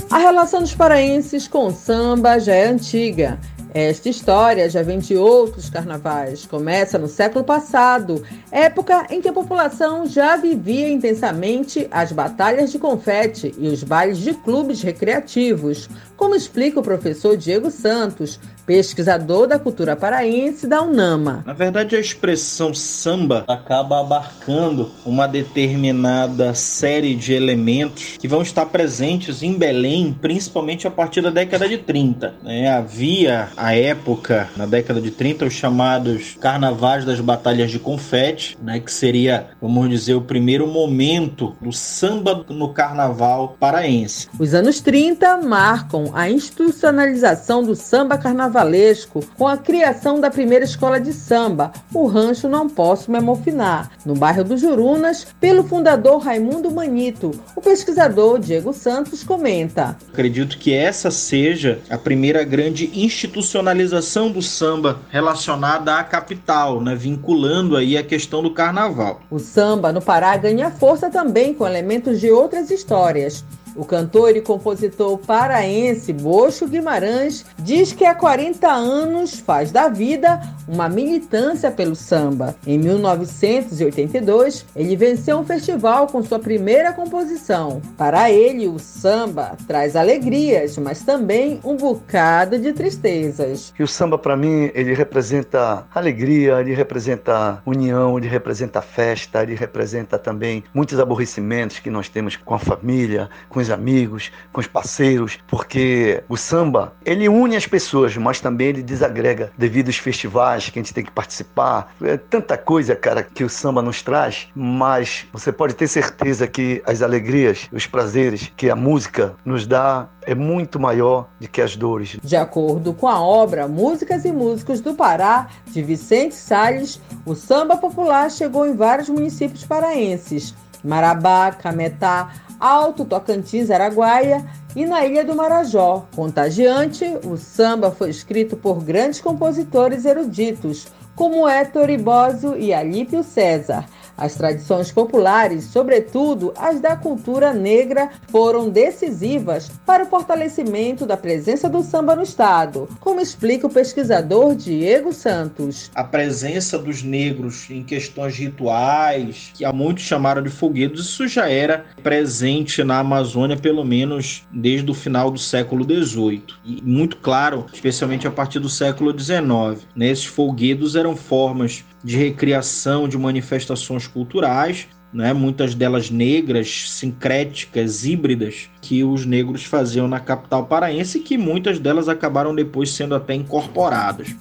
A 0.09 0.17
relação 0.17 0.61
dos 0.61 0.75
paraenses 0.75 1.45
com 1.45 1.67
o 1.67 1.71
samba 1.71 2.39
já 2.39 2.53
é 2.53 2.67
antiga. 2.67 3.37
Esta 3.73 4.09
história 4.09 4.69
já 4.69 4.83
vem 4.83 4.99
de 4.99 5.15
outros 5.15 5.69
carnavais. 5.69 6.45
Começa 6.45 6.99
no 6.99 7.07
século 7.07 7.45
passado, 7.45 8.21
época 8.51 9.07
em 9.09 9.21
que 9.21 9.29
a 9.29 9.33
população 9.33 10.05
já 10.05 10.35
vivia 10.35 10.89
intensamente 10.89 11.87
as 11.89 12.11
batalhas 12.11 12.71
de 12.71 12.77
confete 12.77 13.55
e 13.57 13.69
os 13.69 13.81
bailes 13.81 14.17
de 14.17 14.33
clubes 14.33 14.81
recreativos, 14.81 15.89
como 16.17 16.35
explica 16.35 16.81
o 16.81 16.83
professor 16.83 17.37
Diego 17.37 17.71
Santos, 17.71 18.41
pesquisador 18.71 19.47
da 19.47 19.59
cultura 19.59 19.97
paraense 19.97 20.65
da 20.65 20.81
UNAMA. 20.81 21.43
Na 21.45 21.51
verdade, 21.51 21.93
a 21.97 21.99
expressão 21.99 22.73
samba 22.73 23.43
acaba 23.45 23.99
abarcando 23.99 24.89
uma 25.05 25.27
determinada 25.27 26.53
série 26.53 27.13
de 27.13 27.33
elementos 27.33 28.17
que 28.17 28.29
vão 28.29 28.41
estar 28.41 28.65
presentes 28.67 29.43
em 29.43 29.57
Belém, 29.57 30.15
principalmente 30.21 30.87
a 30.87 30.91
partir 30.91 31.19
da 31.19 31.29
década 31.29 31.67
de 31.67 31.79
30. 31.79 32.35
Né? 32.41 32.69
Havia, 32.69 33.49
à 33.57 33.75
época, 33.75 34.47
na 34.55 34.65
década 34.65 35.01
de 35.01 35.11
30, 35.11 35.47
os 35.47 35.53
chamados 35.53 36.37
carnavais 36.39 37.03
das 37.03 37.19
batalhas 37.19 37.71
de 37.71 37.77
confete, 37.77 38.57
né? 38.63 38.79
que 38.79 38.91
seria, 38.91 39.47
vamos 39.61 39.89
dizer, 39.89 40.13
o 40.13 40.21
primeiro 40.21 40.65
momento 40.65 41.57
do 41.59 41.73
samba 41.73 42.45
no 42.47 42.69
carnaval 42.69 43.57
paraense. 43.59 44.29
Os 44.39 44.53
anos 44.53 44.79
30 44.79 45.39
marcam 45.41 46.11
a 46.13 46.29
institucionalização 46.29 47.61
do 47.61 47.75
samba 47.75 48.17
carnaval 48.17 48.60
carnavalesco 48.61 49.25
com 49.37 49.47
a 49.47 49.57
criação 49.57 50.19
da 50.19 50.29
primeira 50.29 50.63
escola 50.63 50.99
de 50.99 51.11
samba, 51.11 51.71
o 51.93 52.05
Rancho 52.05 52.47
Não 52.47 52.69
Posso 52.69 53.11
Me 53.11 53.17
Amofinar, 53.17 53.91
no 54.05 54.13
bairro 54.13 54.43
dos 54.43 54.61
Jurunas, 54.61 55.27
pelo 55.39 55.63
fundador 55.63 56.19
Raimundo 56.19 56.71
Manito. 56.71 57.31
O 57.55 57.61
pesquisador 57.61 58.39
Diego 58.39 58.73
Santos 58.73 59.23
comenta. 59.23 59.97
Acredito 60.11 60.57
que 60.57 60.73
essa 60.73 61.09
seja 61.09 61.79
a 61.89 61.97
primeira 61.97 62.43
grande 62.43 62.91
institucionalização 62.93 64.31
do 64.31 64.41
samba 64.41 64.99
relacionada 65.09 65.95
à 65.95 66.03
capital, 66.03 66.81
né, 66.81 66.95
vinculando 66.95 67.75
aí 67.75 67.97
a 67.97 68.03
questão 68.03 68.43
do 68.43 68.51
carnaval. 68.51 69.21
O 69.29 69.39
samba 69.39 69.91
no 69.91 70.01
Pará 70.01 70.37
ganha 70.37 70.69
força 70.69 71.09
também 71.09 71.53
com 71.53 71.65
elementos 71.65 72.19
de 72.19 72.29
outras 72.29 72.69
histórias. 72.69 73.43
O 73.75 73.85
cantor 73.85 74.35
e 74.35 74.41
compositor 74.41 75.17
paraense 75.17 76.11
Bocho 76.11 76.67
Guimarães 76.67 77.45
diz 77.57 77.93
que 77.93 78.03
há 78.03 78.13
40 78.13 78.67
anos 78.67 79.39
faz 79.39 79.71
da 79.71 79.87
vida 79.87 80.41
uma 80.67 80.89
militância 80.89 81.71
pelo 81.71 81.95
samba. 81.95 82.55
Em 82.67 82.77
1982, 82.77 84.65
ele 84.75 84.95
venceu 84.95 85.37
um 85.39 85.45
festival 85.45 86.07
com 86.07 86.21
sua 86.21 86.39
primeira 86.39 86.91
composição. 86.91 87.81
Para 87.97 88.29
ele, 88.29 88.67
o 88.67 88.77
samba 88.77 89.55
traz 89.67 89.95
alegrias, 89.95 90.77
mas 90.77 91.01
também 91.01 91.59
um 91.63 91.77
bocado 91.77 92.59
de 92.59 92.73
tristezas. 92.73 93.73
E 93.77 93.83
o 93.83 93.87
samba, 93.87 94.17
para 94.17 94.35
mim, 94.35 94.69
ele 94.73 94.93
representa 94.93 95.85
alegria, 95.93 96.59
ele 96.59 96.73
representa 96.73 97.61
união, 97.65 98.17
ele 98.17 98.27
representa 98.27 98.81
festa, 98.81 99.43
ele 99.43 99.55
representa 99.55 100.19
também 100.19 100.63
muitos 100.73 100.99
aborrecimentos 100.99 101.79
que 101.79 101.89
nós 101.89 102.09
temos 102.09 102.35
com 102.35 102.53
a 102.53 102.59
família, 102.59 103.29
com 103.49 103.60
os 103.61 103.69
amigos, 103.69 104.31
com 104.51 104.59
os 104.59 104.67
parceiros, 104.67 105.39
porque 105.47 106.23
o 106.27 106.35
samba, 106.35 106.93
ele 107.05 107.29
une 107.29 107.55
as 107.55 107.65
pessoas, 107.65 108.15
mas 108.17 108.39
também 108.39 108.67
ele 108.67 108.83
desagrega 108.83 109.51
devido 109.57 109.87
aos 109.87 109.97
festivais 109.97 110.69
que 110.69 110.79
a 110.79 110.81
gente 110.81 110.93
tem 110.93 111.03
que 111.03 111.11
participar. 111.11 111.93
É 112.01 112.17
tanta 112.17 112.57
coisa, 112.57 112.95
cara, 112.95 113.23
que 113.23 113.43
o 113.43 113.49
samba 113.49 113.81
nos 113.81 114.01
traz, 114.01 114.47
mas 114.55 115.25
você 115.31 115.51
pode 115.51 115.75
ter 115.75 115.87
certeza 115.87 116.47
que 116.47 116.81
as 116.85 117.01
alegrias, 117.01 117.67
os 117.71 117.87
prazeres 117.87 118.51
que 118.55 118.69
a 118.69 118.75
música 118.75 119.35
nos 119.45 119.65
dá 119.67 120.07
é 120.23 120.35
muito 120.35 120.79
maior 120.79 121.27
do 121.39 121.47
que 121.47 121.61
as 121.61 121.75
dores. 121.75 122.17
De 122.23 122.35
acordo 122.35 122.93
com 122.93 123.07
a 123.07 123.19
obra 123.21 123.67
Músicas 123.67 124.25
e 124.25 124.31
Músicos 124.31 124.81
do 124.81 124.93
Pará, 124.93 125.47
de 125.67 125.81
Vicente 125.81 126.35
Salles, 126.35 127.01
o 127.25 127.35
samba 127.35 127.77
popular 127.77 128.29
chegou 128.29 128.67
em 128.67 128.75
vários 128.75 129.09
municípios 129.09 129.65
paraenses. 129.65 130.53
Marabá, 130.83 131.51
Cametá, 131.51 132.31
Alto 132.61 133.03
Tocantins, 133.03 133.71
Araguaia 133.71 134.45
e 134.75 134.85
na 134.85 135.03
Ilha 135.03 135.25
do 135.25 135.35
Marajó. 135.35 136.05
Contagiante, 136.15 137.05
o 137.25 137.35
samba 137.35 137.89
foi 137.89 138.11
escrito 138.11 138.55
por 138.55 138.83
grandes 138.83 139.19
compositores 139.19 140.05
eruditos, 140.05 140.87
como 141.15 141.49
Héctor 141.49 141.89
Ibósio 141.89 142.55
e 142.55 142.71
Alípio 142.71 143.23
César. 143.23 143.85
As 144.21 144.35
tradições 144.35 144.91
populares, 144.91 145.63
sobretudo 145.63 146.53
as 146.55 146.79
da 146.79 146.95
cultura 146.95 147.51
negra, 147.55 148.11
foram 148.27 148.69
decisivas 148.69 149.71
para 149.83 150.03
o 150.03 150.05
fortalecimento 150.05 151.07
da 151.07 151.17
presença 151.17 151.67
do 151.67 151.81
samba 151.81 152.15
no 152.15 152.21
Estado, 152.21 152.87
como 152.99 153.19
explica 153.19 153.65
o 153.65 153.69
pesquisador 153.69 154.53
Diego 154.53 155.11
Santos. 155.11 155.89
A 155.95 156.03
presença 156.03 156.77
dos 156.77 157.01
negros 157.01 157.67
em 157.71 157.81
questões 157.81 158.35
rituais, 158.35 159.49
que 159.55 159.65
há 159.65 159.73
muitos 159.73 160.03
chamaram 160.03 160.43
de 160.43 160.51
foguedos, 160.51 161.09
isso 161.09 161.27
já 161.27 161.49
era 161.49 161.85
presente 162.03 162.83
na 162.83 162.99
Amazônia, 162.99 163.57
pelo 163.57 163.83
menos 163.83 164.43
desde 164.51 164.91
o 164.91 164.93
final 164.93 165.31
do 165.31 165.39
século 165.39 165.83
XVIII. 165.83 166.43
E 166.63 166.79
muito 166.83 167.17
claro, 167.17 167.65
especialmente 167.73 168.27
a 168.27 168.31
partir 168.31 168.59
do 168.59 168.69
século 168.69 169.19
XIX. 169.19 169.83
Né? 169.95 170.09
Esses 170.09 170.25
folguedos 170.25 170.95
eram 170.95 171.15
formas 171.15 171.83
de 172.03 172.17
recriação 172.17 173.07
de 173.07 173.17
manifestações 173.17 174.07
culturais, 174.07 174.87
né, 175.13 175.33
muitas 175.33 175.75
delas 175.75 176.09
negras, 176.09 176.89
sincréticas, 176.89 178.05
híbridas, 178.05 178.69
que 178.81 179.03
os 179.03 179.25
negros 179.25 179.65
faziam 179.65 180.07
na 180.07 180.19
capital 180.19 180.65
paraense 180.65 181.17
e 181.17 181.21
que 181.21 181.37
muitas 181.37 181.79
delas 181.79 182.07
acabaram 182.07 182.55
depois 182.55 182.91
sendo 182.91 183.13
até 183.13 183.33
incorporadas. 183.33 184.35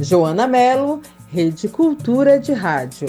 Joana 0.00 0.46
Melo, 0.46 1.00
Rede 1.28 1.68
Cultura 1.68 2.38
de 2.38 2.52
Rádio. 2.52 3.08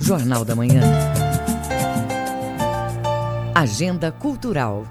Jornal 0.00 0.44
da 0.44 0.54
Manhã. 0.54 0.82
Agenda 3.54 4.12
Cultural. 4.12 4.84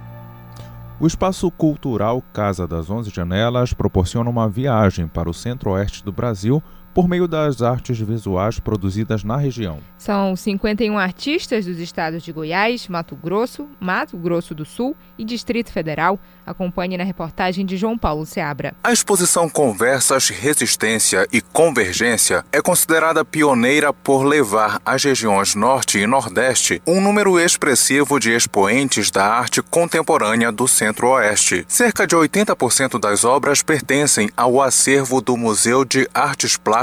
O 1.03 1.05
Espaço 1.05 1.51
Cultural 1.51 2.23
Casa 2.31 2.65
das 2.65 2.89
Onze 2.89 3.09
Janelas 3.09 3.73
proporciona 3.73 4.29
uma 4.29 4.47
viagem 4.47 5.05
para 5.05 5.29
o 5.29 5.33
centro-oeste 5.33 6.01
do 6.01 6.13
Brasil 6.13 6.63
por 6.93 7.07
meio 7.07 7.27
das 7.27 7.61
artes 7.61 7.99
visuais 7.99 8.59
produzidas 8.59 9.23
na 9.23 9.35
região. 9.35 9.79
São 9.97 10.35
51 10.35 10.97
artistas 10.97 11.65
dos 11.65 11.79
estados 11.79 12.21
de 12.23 12.31
Goiás, 12.31 12.87
Mato 12.87 13.15
Grosso, 13.15 13.67
Mato 13.79 14.17
Grosso 14.17 14.53
do 14.53 14.65
Sul 14.65 14.95
e 15.17 15.25
Distrito 15.25 15.71
Federal. 15.71 16.19
Acompanhe 16.45 16.97
na 16.97 17.03
reportagem 17.03 17.65
de 17.65 17.77
João 17.77 17.97
Paulo 17.97 18.25
Seabra. 18.25 18.75
A 18.83 18.91
exposição 18.91 19.49
Conversas, 19.49 20.29
Resistência 20.29 21.25
e 21.31 21.41
Convergência 21.41 22.43
é 22.51 22.61
considerada 22.61 23.23
pioneira 23.23 23.93
por 23.93 24.23
levar 24.23 24.81
às 24.85 25.03
regiões 25.03 25.55
Norte 25.55 25.99
e 25.99 26.05
Nordeste 26.05 26.81
um 26.85 26.99
número 26.99 27.39
expressivo 27.39 28.19
de 28.19 28.31
expoentes 28.31 29.09
da 29.09 29.25
arte 29.25 29.61
contemporânea 29.61 30.51
do 30.51 30.67
Centro-Oeste. 30.67 31.65
Cerca 31.67 32.05
de 32.05 32.15
80% 32.15 32.99
das 32.99 33.23
obras 33.23 33.63
pertencem 33.63 34.29
ao 34.35 34.61
acervo 34.61 35.21
do 35.21 35.37
Museu 35.37 35.85
de 35.85 36.09
Artes 36.13 36.57
Plásticas 36.57 36.82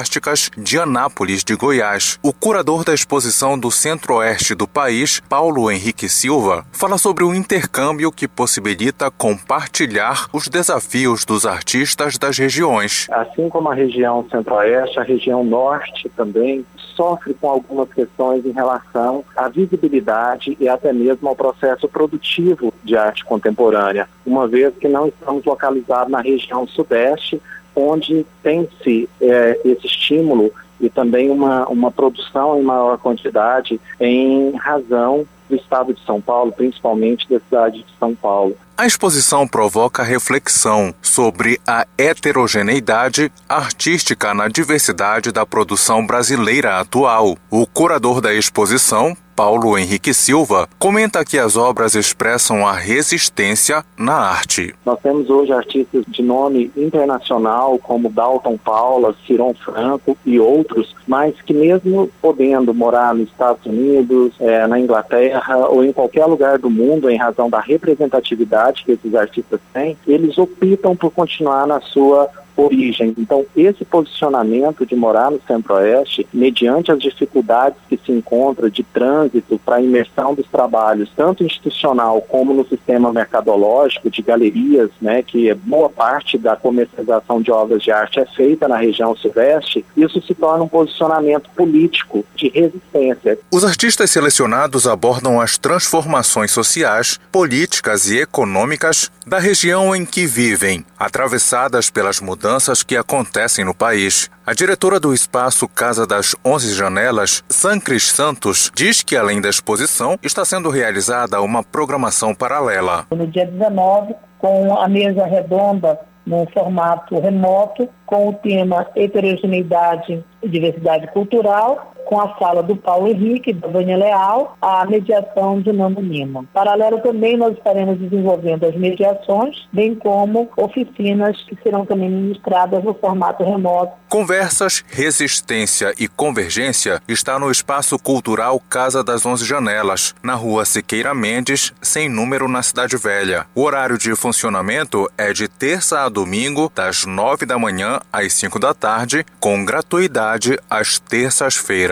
de 0.57 0.79
Anápolis 0.79 1.45
de 1.45 1.55
Goiás. 1.55 2.19
O 2.23 2.33
curador 2.33 2.85
da 2.85 2.95
exposição 2.95 3.59
do 3.59 3.71
Centro-Oeste 3.71 4.55
do 4.55 4.67
país, 4.67 5.21
Paulo 5.29 5.71
Henrique 5.71 6.09
Silva, 6.09 6.65
fala 6.73 6.97
sobre 6.97 7.25
o 7.25 7.35
intercâmbio 7.35 8.11
que 8.11 8.27
possibilita 8.27 9.11
compartilhar 9.11 10.27
os 10.33 10.49
desafios 10.49 11.25
dos 11.25 11.45
artistas 11.45 12.17
das 12.17 12.39
regiões. 12.39 13.07
Assim 13.11 13.49
como 13.49 13.69
a 13.69 13.75
região 13.75 14.27
Centro-Oeste, 14.31 14.99
a 14.99 15.03
região 15.03 15.45
Norte 15.45 16.09
também 16.17 16.65
sofre 17.01 17.35
com 17.35 17.49
algumas 17.49 17.89
questões 17.93 18.45
em 18.45 18.53
relação 18.53 19.25
à 19.35 19.49
visibilidade 19.49 20.57
e 20.61 20.69
até 20.69 20.93
mesmo 20.93 21.29
ao 21.29 21.37
processo 21.37 21.89
produtivo 21.89 22.73
de 22.85 22.97
arte 22.97 23.25
contemporânea, 23.25 24.09
uma 24.27 24.47
vez 24.47 24.75
que 24.77 24.89
não 24.89 25.09
estamos 25.09 25.45
localizados 25.45 26.11
na 26.11 26.21
região 26.21 26.67
Sudeste, 26.67 27.41
onde 27.75 28.27
tem-se 28.43 29.09
é, 29.21 29.61
esse 29.65 29.87
estímulo 29.87 30.53
e 30.81 30.89
também 30.89 31.31
uma, 31.31 31.69
uma 31.69 31.91
produção 31.91 32.59
em 32.59 32.63
maior 32.63 32.99
quantidade 32.99 33.81
em 34.01 34.53
razão 34.57 35.27
do 35.49 35.57
estado 35.57 35.93
de 35.93 36.03
São 36.07 36.21
Paulo, 36.21 36.53
principalmente 36.53 37.29
da 37.29 37.41
cidade 37.41 37.79
de 37.79 37.99
São 37.99 38.15
Paulo. 38.15 38.57
A 38.77 38.87
exposição 38.87 39.47
provoca 39.47 40.03
reflexão 40.03 40.95
sobre 41.03 41.61
a 41.67 41.87
heterogeneidade 41.99 43.31
artística 43.47 44.33
na 44.33 44.49
diversidade 44.49 45.33
da 45.33 45.45
produção 45.45 46.07
brasileira 46.07 46.79
atual. 46.79 47.37
O 47.51 47.67
curador 47.67 48.23
da 48.23 48.33
exposição, 48.33 49.15
Paulo 49.41 49.79
Henrique 49.79 50.13
Silva, 50.13 50.69
comenta 50.79 51.25
que 51.25 51.39
as 51.39 51.57
obras 51.57 51.95
expressam 51.95 52.67
a 52.67 52.75
resistência 52.75 53.83
na 53.97 54.13
arte. 54.13 54.75
Nós 54.85 55.01
temos 55.01 55.31
hoje 55.31 55.51
artistas 55.51 56.05
de 56.09 56.23
nome 56.23 56.71
internacional, 56.77 57.79
como 57.79 58.11
Dalton 58.11 58.59
Paula, 58.59 59.15
Ciron 59.27 59.55
Franco 59.55 60.15
e 60.27 60.39
outros, 60.39 60.95
mas 61.09 61.41
que 61.41 61.55
mesmo 61.55 62.11
podendo 62.21 62.75
morar 62.75 63.15
nos 63.15 63.31
Estados 63.31 63.65
Unidos, 63.65 64.35
é, 64.41 64.67
na 64.67 64.79
Inglaterra 64.79 65.57
ou 65.71 65.83
em 65.83 65.93
qualquer 65.95 66.27
lugar 66.27 66.59
do 66.59 66.69
mundo, 66.69 67.09
em 67.09 67.17
razão 67.17 67.49
da 67.49 67.61
representatividade 67.61 68.85
que 68.85 68.93
esses 68.93 69.15
artistas 69.15 69.59
têm, 69.73 69.97
eles 70.07 70.37
optam 70.37 70.95
por 70.95 71.11
continuar 71.13 71.67
na 71.67 71.81
sua 71.81 72.29
origem. 72.61 73.15
Então, 73.19 73.45
esse 73.57 73.85
posicionamento 73.85 74.85
de 74.87 74.95
morar 74.95 75.31
no 75.31 75.41
Centro-Oeste, 75.47 76.27
mediante 76.33 76.93
as 76.93 76.99
dificuldades 76.99 77.79
que 77.89 77.99
se 78.05 78.13
encontra 78.13 78.71
de 78.71 78.83
trânsito 78.83 79.59
para 79.65 79.77
a 79.77 79.83
imersão 79.83 80.35
dos 80.35 80.47
trabalhos, 80.49 81.11
tanto 81.17 81.45
institucional 81.45 82.21
como 82.23 82.53
no 82.53 82.67
sistema 82.67 83.13
mercadológico 83.13 84.11
de 84.11 84.23
galerias, 84.23 84.91
né, 85.01 85.23
que 85.23 85.53
boa 85.55 85.89
parte 85.89 86.37
da 86.39 86.57
comercialização 86.57 87.41
de 87.41 87.51
obras 87.51 87.83
de 87.83 87.91
arte 87.91 88.21
é 88.21 88.27
feita 88.27 88.69
na 88.69 88.77
região 88.77 89.17
sudeste, 89.17 89.85
isso 89.97 90.21
se 90.23 90.35
torna 90.35 90.65
um 90.65 90.69
posicionamento 90.69 91.51
político 91.51 92.25
de 92.35 92.49
resistência. 92.49 93.39
Os 93.53 93.65
artistas 93.65 94.11
selecionados 94.11 94.87
abordam 94.87 95.41
as 95.41 95.57
transformações 95.59 96.51
sociais, 96.51 97.19
políticas 97.33 98.11
e 98.11 98.19
econômicas 98.19 99.11
da 99.27 99.39
região 99.39 99.95
em 99.95 100.05
que 100.05 100.27
vivem, 100.27 100.85
atravessadas 100.99 101.89
pelas 101.91 102.21
mudanças 102.21 102.50
mudanças 102.51 102.83
que 102.83 102.97
acontecem 102.97 103.65
no 103.65 103.73
país. 103.73 104.29
A 104.45 104.53
diretora 104.53 104.99
do 104.99 105.15
espaço 105.15 105.69
Casa 105.69 106.05
das 106.05 106.35
Onze 106.45 106.75
Janelas, 106.75 107.45
Sancris 107.49 108.11
Santos, 108.11 108.73
diz 108.75 109.05
que 109.05 109.17
além 109.17 109.41
da 109.41 109.49
exposição, 109.49 110.19
está 110.21 110.45
sendo 110.45 110.69
realizada 110.69 111.41
uma 111.41 111.63
programação 111.63 112.35
paralela. 112.35 113.07
No 113.13 113.25
dia 113.29 113.47
19, 113.47 114.17
com 114.41 114.77
a 114.77 114.89
mesa 114.89 115.27
redonda 115.27 116.01
no 116.27 116.45
formato 116.53 117.21
remoto, 117.21 117.89
com 118.05 118.29
o 118.31 118.33
tema 118.33 118.85
heterogeneidade 118.97 120.25
e 120.43 120.49
diversidade 120.49 121.07
cultural, 121.13 121.90
com 122.07 122.21
a 122.21 122.35
fala 122.37 122.63
do 122.63 122.77
Paulo 122.77 123.09
Henrique, 123.09 123.53
da 123.53 123.69
Vânia 123.69 123.97
Leal, 123.97 124.57
a 124.61 124.85
mediação 124.87 125.61
de 125.61 125.73
Nando 125.73 126.01
Lima. 126.01 126.45
Paralelo 126.53 127.01
também 127.01 127.37
nós 127.37 127.57
estaremos 127.57 127.99
desenvolvendo 127.99 128.65
as 128.65 128.75
mediações, 128.77 129.69
bem 129.73 129.95
como 129.95 130.49
oficinas 130.57 131.37
que 131.45 131.57
serão 131.63 131.85
também 131.85 132.11
ministradas 132.11 132.83
no 132.83 132.95
formato 132.95 133.45
remoto. 133.45 133.93
Conversas, 134.09 134.85
Resistência 134.89 135.95
e 135.99 136.09
Convergência 136.09 137.01
está 137.07 137.39
no 137.39 137.51
Espaço 137.51 137.99
Cultural 137.99 138.61
Casa 138.69 139.05
das 139.05 139.25
Onze 139.25 139.45
Janelas, 139.45 140.15
na 140.23 140.35
rua 140.35 140.65
Siqueira 140.65 141.15
Mendes, 141.15 141.73
sem 141.81 142.09
número 142.09 142.49
na 142.49 142.63
Cidade 142.63 142.97
Velha. 142.97 143.47
O 143.55 143.63
horário 143.63 143.97
de 143.97 144.15
funcionamento 144.17 145.09
é 145.17 145.33
de 145.33 145.47
terça 145.49 146.01
a 146.01 146.09
domingo, 146.09 146.71
das 146.75 147.07
nove 147.07 147.47
da 147.47 147.59
manhã 147.59 148.01
às 148.13 148.33
cinco 148.33 148.59
da 148.59 148.75
tarde, 148.75 149.25
com 149.39 149.65
gratuidade 149.65 150.59
às 150.69 150.99
terças-feiras. 150.99 151.90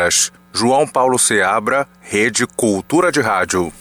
João 0.52 0.86
Paulo 0.86 1.18
Seabra, 1.18 1.86
Rede 2.00 2.46
Cultura 2.46 3.10
de 3.10 3.20
Rádio. 3.20 3.72